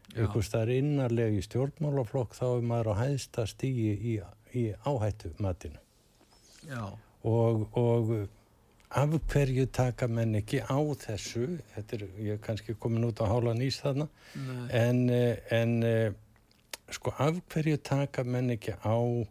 Já. 0.08 0.24
Ykkur 0.24 0.44
staðar 0.44 0.72
innarlega 0.74 1.36
í 1.36 1.44
stjórnmálaflokk 1.44 2.34
þá 2.36 2.46
er 2.48 2.66
maður 2.66 2.92
á 2.96 3.00
hæðsta 3.04 3.46
stíi 3.48 3.94
í, 3.94 4.18
í 4.54 4.72
áhættu 4.84 5.34
matinu. 5.38 5.78
já 6.68 6.98
Og, 7.24 7.68
og 7.76 8.28
af 8.90 9.08
hverju 9.28 9.66
taka 9.66 10.06
menn 10.06 10.34
ekki 10.38 10.60
á 10.64 10.78
þessu, 10.96 11.58
þetta 11.74 11.96
er, 11.96 12.04
ég 12.22 12.32
er 12.38 12.38
kannski 12.38 12.74
komin 12.78 13.04
út 13.04 13.20
á 13.20 13.26
hála 13.26 13.52
nýs 13.58 13.80
þarna, 13.82 14.08
Nei. 14.34 14.68
en, 14.72 15.10
eh, 15.10 15.36
en 15.50 15.82
eh, 15.82 16.12
sko 16.90 17.12
af 17.18 17.42
hverju 17.52 17.76
taka 17.82 18.24
menn 18.24 18.50
ekki 18.54 18.72
á 18.80 19.26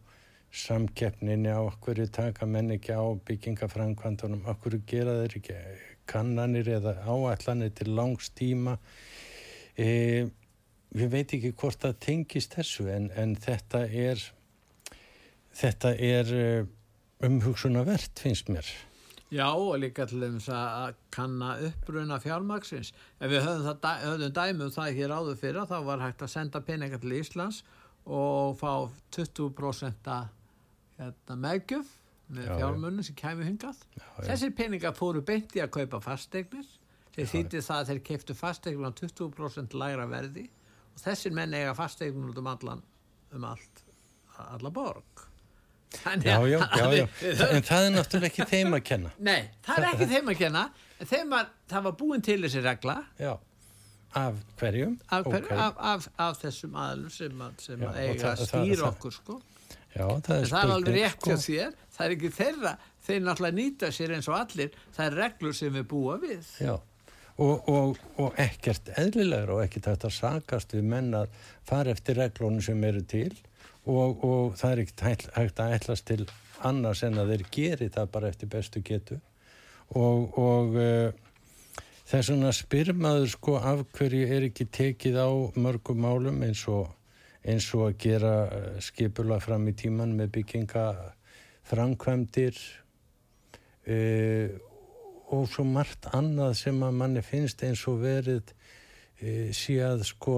samkeppninni, 0.51 1.49
á 1.49 1.63
hverju 1.81 2.07
taka 2.11 2.45
menn 2.45 2.71
ekki 2.75 2.93
á 2.93 3.03
byggingafrænkvandunum, 3.27 4.45
af 4.45 4.59
hverju 4.61 4.81
gera 4.85 5.17
þeir 5.21 5.37
ekki 5.39 5.57
kannanir 6.07 6.69
eða 6.77 6.95
áætlanir 7.03 7.73
til 7.75 7.91
langs 7.95 8.29
tíma. 8.29 8.77
E, 9.77 10.27
ég 10.95 11.11
veit 11.11 11.33
ekki 11.35 11.51
hvort 11.57 11.81
það 11.83 11.99
tengist 12.05 12.55
þessu 12.57 12.87
en, 12.93 13.09
en 13.15 13.35
þetta 13.35 13.83
er, 13.91 14.21
þetta 15.57 15.91
er 15.97 16.31
eh, 16.37 16.65
umhugsunavert 17.27 18.19
finnst 18.21 18.49
mér. 18.53 18.67
Já, 19.33 19.49
og 19.51 19.73
líka 19.81 20.05
til 20.07 20.21
þess 20.23 20.47
að 20.55 20.93
kanna 21.11 21.57
uppruna 21.67 22.15
fjármaksins. 22.23 22.93
Ef 23.19 23.27
við 23.33 23.41
höfum, 23.43 23.65
það, 23.65 23.79
dæ- 23.83 24.03
höfum 24.05 24.35
dæmi 24.37 24.63
um 24.69 24.71
það 24.71 24.93
hér 25.01 25.13
áður 25.17 25.39
fyrir, 25.41 25.65
þá 25.67 25.77
var 25.89 26.03
hægt 26.05 26.23
að 26.23 26.31
senda 26.31 26.61
peninga 26.63 26.99
til 27.03 27.15
Íslands 27.17 27.59
og 28.07 28.55
fá 28.61 28.71
20% 29.17 30.07
hérna, 30.97 31.35
meðgjöf 31.43 31.89
með 32.31 32.45
Já, 32.45 32.51
já. 32.53 32.55
fjármunum 32.61 33.03
sem 33.03 33.15
kæmi 33.19 33.45
hingað. 33.49 33.81
já. 33.99 34.05
Þessir 34.29 34.55
peningar 34.55 34.95
fóru 34.95 35.21
beint 35.27 35.51
í 35.55 35.61
að 35.63 35.73
kaupa 35.75 35.99
fasteignir. 36.07 36.65
Þeir 37.17 37.29
þýtti 37.33 37.61
það 37.65 37.81
að 37.81 37.91
þeir 37.91 38.01
keiptu 38.07 38.35
fasteignir 38.37 38.87
á 38.87 38.91
20% 38.95 39.75
lægra 39.75 40.07
verði 40.11 40.47
og 40.95 41.01
þessir 41.03 41.33
menn 41.35 41.53
eiga 41.57 41.75
fasteignir 41.75 42.31
út 42.31 42.39
um 42.39 42.47
allan, 42.51 42.81
um 43.35 43.43
allt, 43.51 43.83
alla 44.53 44.71
borg. 44.71 45.27
Já, 45.87 46.11
að- 46.13 46.49
já, 46.51 46.57
já, 46.57 46.87
já. 46.97 47.05
að- 47.07 47.51
En 47.55 47.61
það 47.63 47.85
er 47.87 47.91
náttúrulega 47.95 48.29
ekki 48.31 48.45
þeim 48.51 48.73
að 48.75 48.83
kenna. 48.83 49.11
Nei, 49.19 49.49
það 49.65 49.77
er 49.77 49.85
ekki 49.93 50.07
þeim 50.13 50.31
að 50.33 50.37
kenna 50.37 50.63
en 50.99 51.07
þeim 51.07 51.29
var, 51.29 51.45
það 51.69 51.83
var 51.87 51.91
búin 52.01 52.21
til 52.23 52.41
þessi 52.43 52.63
regla 52.65 52.95
Já. 53.19 53.37
Af 54.17 54.33
hverjum? 54.59 54.97
af, 55.11 55.23
hver, 55.25 55.41
Ókei. 55.45 55.57
af, 55.57 55.73
af, 55.77 56.07
af 56.17 56.37
þessum 56.41 56.75
aðlum 56.75 57.09
sem, 57.11 57.39
að, 57.41 57.51
sem 57.61 57.79
Já, 57.81 57.87
að 57.91 57.97
eiga 58.03 58.31
að 58.33 58.43
stýra 58.47 58.87
okkur 58.91 59.13
sko. 59.13 59.41
Já, 59.95 60.05
það 60.07 60.35
er 60.37 60.45
það 60.51 60.63
er 60.63 60.73
alveg 60.75 60.95
rétt 60.97 61.25
hjá 61.27 61.35
þér 61.47 61.73
það 61.97 62.05
er 62.05 62.15
ekki 62.17 62.31
þeirra, 62.37 62.71
þeir 63.07 63.21
náttúrulega 63.27 63.57
nýta 63.57 63.89
sér 63.95 64.13
eins 64.17 64.27
og 64.31 64.35
allir 64.39 64.71
það 64.95 65.05
er 65.07 65.17
reglur 65.21 65.53
sem 65.57 65.73
við 65.73 65.87
búa 65.91 66.17
við 66.21 66.51
Já, 66.61 66.73
og, 67.37 67.69
og, 67.69 67.97
og 68.17 68.33
ekkert 68.41 68.91
eðlilegur 68.97 69.55
og 69.57 69.63
ekkert 69.65 69.87
að 69.95 70.11
sakast 70.17 70.73
við 70.77 70.83
menn 70.83 71.13
að 71.17 71.29
fara 71.67 71.91
eftir 71.95 72.15
reglónu 72.19 72.61
sem 72.63 72.83
eru 72.83 73.01
til 73.07 73.31
og, 73.87 74.23
og 74.23 74.57
það 74.59 74.71
er 74.71 74.83
ekkert 74.83 75.31
hægt 75.37 75.63
að 75.63 75.77
ætlast 75.77 76.07
til 76.09 76.27
annars 76.65 77.03
en 77.05 77.19
að 77.21 77.33
þeir 77.33 77.45
geri 77.53 77.89
það 77.93 78.11
bara 78.13 78.31
eftir 78.31 78.51
bestu 78.51 78.81
getu 78.85 79.19
og, 79.95 80.37
og 80.37 80.75
uh, 80.75 81.09
það 82.07 82.19
er 82.19 82.27
svona 82.29 82.53
spyrmaður 82.55 83.31
sko 83.31 83.57
af 83.59 83.83
hverju 83.95 84.27
er 84.35 84.47
ekki 84.49 84.67
tekið 84.73 85.19
á 85.21 85.29
mörgum 85.59 86.01
málum 86.03 86.41
eins 86.47 86.65
og 86.71 86.93
eins 87.47 87.67
og 87.75 87.85
að 87.87 87.97
gera 88.03 88.33
eh, 88.51 88.79
skipula 88.83 89.37
fram 89.39 89.67
í 89.69 89.73
tíman 89.77 90.15
með 90.17 90.33
bygginga 90.35 90.87
framkvæmdir 91.67 92.57
uh, 93.87 94.49
og 95.35 95.47
svo 95.51 95.63
margt 95.67 96.07
annað 96.15 96.57
sem 96.61 96.83
að 96.83 96.99
manni 96.99 97.23
finnst 97.23 97.63
eins 97.67 97.83
og 97.91 98.01
verið 98.03 98.51
uh, 98.51 99.49
síðan 99.55 100.03
sko 100.07 100.37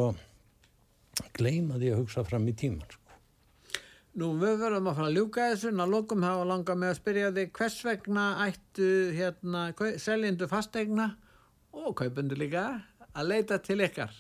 gleima 1.38 1.78
því 1.78 1.94
að 1.94 2.02
hugsa 2.04 2.26
fram 2.26 2.48
í 2.50 2.56
tíman. 2.58 2.99
Nú 4.20 4.34
við 4.40 4.58
verðum 4.60 4.90
að 4.90 4.98
fara 4.98 5.10
að 5.10 5.18
ljúka 5.18 5.50
þessu. 5.54 5.70
En 5.72 5.84
að 5.84 5.94
lokum 5.94 6.24
hafa 6.28 6.48
langað 6.50 6.80
með 6.82 6.90
að 6.92 6.98
spyrja 6.98 7.34
þig 7.36 7.52
hvers 7.56 7.78
vegna 7.88 8.24
ættu 8.46 8.90
hérna, 9.16 9.66
seljendu 10.02 10.48
fastegna 10.52 11.06
og 11.80 11.94
kaupundu 12.02 12.36
líka 12.40 12.66
að 13.14 13.30
leita 13.30 13.60
til 13.64 13.80
ykkar? 13.86 14.12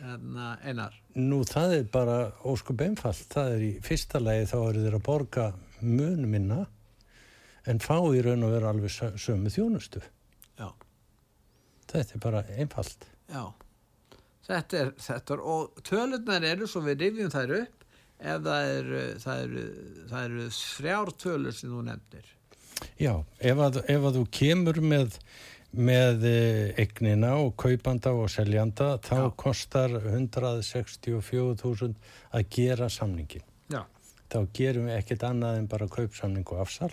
Hérna, 0.00 0.54
einar. 0.64 0.94
Nú 1.20 1.42
það 1.44 1.74
er 1.76 1.88
bara 1.92 2.18
óskup 2.48 2.80
einfalt. 2.86 3.26
Það 3.32 3.56
er 3.56 3.64
í 3.66 3.72
fyrsta 3.84 4.22
lagi 4.22 4.46
þá 4.48 4.56
eru 4.60 4.84
þeir 4.86 4.96
að 5.00 5.08
borga 5.10 5.48
mun 5.80 6.28
minna 6.30 6.62
en 7.68 7.82
fá 7.82 7.98
í 7.98 8.22
raun 8.24 8.46
og 8.46 8.54
vera 8.54 8.70
alveg 8.72 9.18
sömu 9.20 9.52
þjónustu. 9.52 10.00
Já. 10.56 10.70
Þetta 11.90 12.16
er 12.16 12.22
bara 12.24 12.44
einfalt. 12.56 13.04
Já. 13.28 13.44
Þetta 14.48 14.80
er, 14.80 14.94
þetta 14.98 15.36
er, 15.36 15.44
og 15.52 15.84
tölurnar 15.86 16.46
eru 16.48 16.66
svo 16.70 16.82
við 16.86 17.04
rifjum 17.04 17.34
þær 17.34 17.54
upp 17.60 17.79
ef 18.20 18.42
það 18.44 18.72
eru, 18.74 19.04
það 19.22 19.44
eru, 19.44 19.64
það 20.10 20.26
eru 20.26 20.50
þrjár 20.56 21.10
tölur 21.22 21.56
sem 21.56 21.72
þú 21.72 21.80
nefnir. 21.88 22.26
Já, 23.00 23.14
ef 23.40 23.60
að, 23.60 23.78
ef 23.92 24.08
að 24.08 24.18
þú 24.18 24.24
kemur 24.36 24.80
með, 24.84 25.16
með 25.76 26.26
egnina 26.80 27.34
og 27.40 27.54
kaupanda 27.60 28.12
og 28.16 28.30
seljanda 28.32 28.94
þá 29.04 29.16
Já. 29.18 29.30
kostar 29.44 29.90
164.000 30.00 31.94
að 32.36 32.50
gera 32.56 32.88
samningin. 32.92 33.46
Já. 33.72 33.82
Þá 34.30 34.40
gerum 34.56 34.86
við 34.88 34.98
ekkert 34.98 35.24
annað 35.28 35.60
en 35.60 35.70
bara 35.70 35.88
kaupsamning 35.90 36.46
og 36.54 36.58
afsal. 36.64 36.92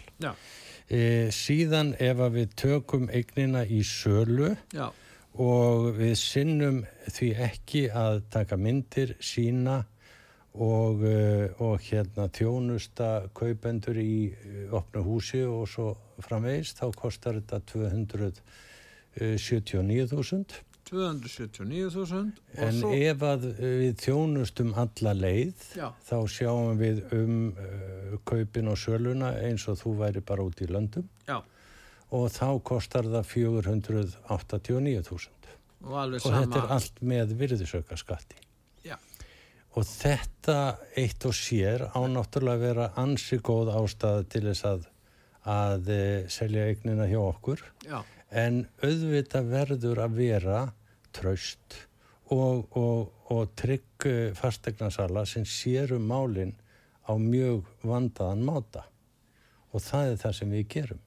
E, 0.88 1.28
síðan 1.36 1.94
ef 2.00 2.18
að 2.24 2.40
við 2.40 2.56
tökum 2.60 3.10
egnina 3.12 3.66
í 3.68 3.84
sölu 3.86 4.56
Já. 4.76 4.88
og 5.36 5.92
við 6.00 6.16
sinnum 6.20 6.86
því 7.12 7.30
ekki 7.50 7.84
að 7.92 8.24
taka 8.34 8.56
myndir, 8.60 9.16
sína 9.20 9.84
og, 10.58 11.04
eh, 11.06 11.54
og 11.62 11.78
hérna 11.82 12.30
tjónusta 12.34 13.30
kaupendur 13.38 13.98
í 14.02 14.34
eh, 14.34 14.74
opnu 14.74 15.04
húsi 15.06 15.44
og 15.46 15.70
svo 15.70 15.94
framvegist 16.24 16.80
þá 16.82 16.96
kostar 16.98 17.36
þetta 17.42 17.60
279.000 17.70 20.66
279.000 20.88 22.32
En 22.64 22.78
svo... 22.80 22.94
ef 22.96 23.20
að 23.28 23.44
við 23.60 24.00
þjónustum 24.06 24.72
alla 24.80 25.12
leið 25.18 25.60
Já. 25.76 25.92
þá 26.08 26.18
sjáum 26.32 26.80
við 26.80 27.04
um 27.18 27.52
uh, 27.52 28.16
kaupin 28.28 28.72
og 28.72 28.78
söluna 28.80 29.30
eins 29.44 29.68
og 29.68 29.76
þú 29.82 29.92
væri 30.00 30.22
bara 30.24 30.44
út 30.48 30.62
í 30.64 30.68
löndum 30.72 31.04
Já. 31.28 31.44
og 32.10 32.32
þá 32.32 32.64
kostar 32.64 33.04
það 33.12 33.26
489.000 33.36 35.28
og, 35.84 35.92
og 35.92 36.24
þetta 36.24 36.64
er 36.64 36.68
allt 36.78 36.96
með 37.04 37.36
virðisauka 37.42 37.96
skatti 38.00 38.47
og 39.78 39.86
þetta 39.86 40.60
eitt 40.98 41.26
og 41.30 41.36
sér 41.38 41.84
ánáttúrulega 41.94 42.62
vera 42.62 42.92
ansi 42.98 43.38
góð 43.38 43.70
ástæða 43.78 44.24
til 44.32 44.46
þess 44.50 44.66
að 44.66 44.88
að 45.48 45.90
e, 45.94 46.04
selja 46.32 46.66
eignina 46.68 47.08
hjá 47.08 47.20
okkur. 47.22 47.62
Já. 47.88 48.02
en 48.28 48.66
auðvita 48.84 49.40
verður 49.48 50.02
að 50.04 50.16
vera 50.18 50.62
traust 51.16 51.78
og, 52.28 52.68
og, 52.76 53.14
og 53.32 53.54
trygg 53.56 54.08
fastegnarsala 54.36 55.24
sem 55.26 55.46
sérum 55.48 56.04
málinn 56.10 56.52
á 57.08 57.16
mjög 57.16 57.64
vandaðan 57.88 58.44
máta. 58.44 58.84
Og 59.72 59.84
það 59.84 60.12
er 60.12 60.20
það 60.26 60.36
sem 60.42 60.52
við 60.58 60.68
gerum. 60.74 61.02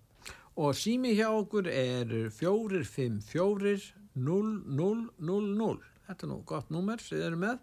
Og 0.60 0.72
sími 0.76 1.12
hjá 1.18 1.28
okkur 1.28 1.68
er 1.68 2.30
454 2.32 3.92
0000 4.16 5.84
þetta 6.06 6.26
er 6.26 6.30
nú 6.32 6.40
gott 6.48 6.72
númer 6.72 7.00
sem 7.02 7.18
þið 7.18 7.26
eru 7.28 7.38
með 7.44 7.60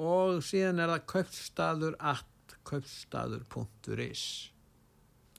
og 0.00 0.40
síðan 0.44 0.80
er 0.80 0.94
það 0.94 1.06
kaupstaður 1.12 1.98
at 2.12 2.56
kaupstaður.is 2.70 4.24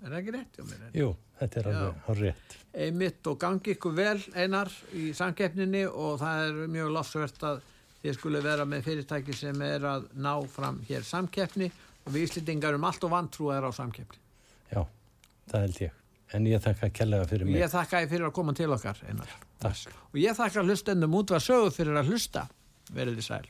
er 0.01 0.09
það 0.09 0.18
ekki 0.20 0.34
rétt 0.36 0.57
hjá 0.57 0.66
mér? 0.66 0.88
Jú, 0.97 1.09
þetta 1.39 1.59
er 1.62 1.70
alveg 1.72 2.22
rétt. 2.22 2.55
Einmitt 2.86 3.30
og 3.30 3.38
gangi 3.41 3.76
ykkur 3.76 3.93
vel 3.97 4.18
einar 4.36 4.72
í 4.97 5.12
samkeppninni 5.18 5.84
og 5.89 6.20
það 6.22 6.43
er 6.47 6.74
mjög 6.74 6.91
losvert 6.95 7.45
að 7.47 7.62
þið 8.01 8.18
skulle 8.18 8.41
vera 8.43 8.66
með 8.66 8.88
fyrirtæki 8.89 9.38
sem 9.38 9.64
er 9.66 9.86
að 9.86 10.09
ná 10.18 10.34
fram 10.49 10.82
hér 10.89 11.05
samkeppni 11.05 11.70
og 12.01 12.14
við 12.16 12.28
íslitingar 12.30 12.78
um 12.78 12.89
allt 12.89 13.05
og 13.05 13.14
vantrúar 13.14 13.68
á 13.68 13.72
samkeppni. 13.78 14.22
Já, 14.72 14.82
það 15.51 15.68
held 15.68 15.82
ég. 15.86 15.97
En 16.32 16.45
ég 16.47 16.64
þakka 16.64 16.88
að 16.88 16.93
kellaða 16.95 17.28
fyrir 17.28 17.49
mig. 17.49 17.59
Ég 17.59 17.72
þakka 17.72 18.05
fyrir 18.07 18.30
að 18.30 18.36
koma 18.38 18.53
til 18.57 18.72
okkar 18.72 19.01
einar. 19.05 19.39
Takk. 19.62 19.91
og 20.09 20.18
ég 20.18 20.34
þakka 20.34 20.64
hlustendum 20.66 21.18
út 21.20 21.30
var 21.36 21.43
sögu 21.43 21.70
fyrir 21.76 21.99
að 21.99 22.09
hlusta. 22.09 22.47
Verið 22.91 23.20
í 23.22 23.26
sæl 23.26 23.43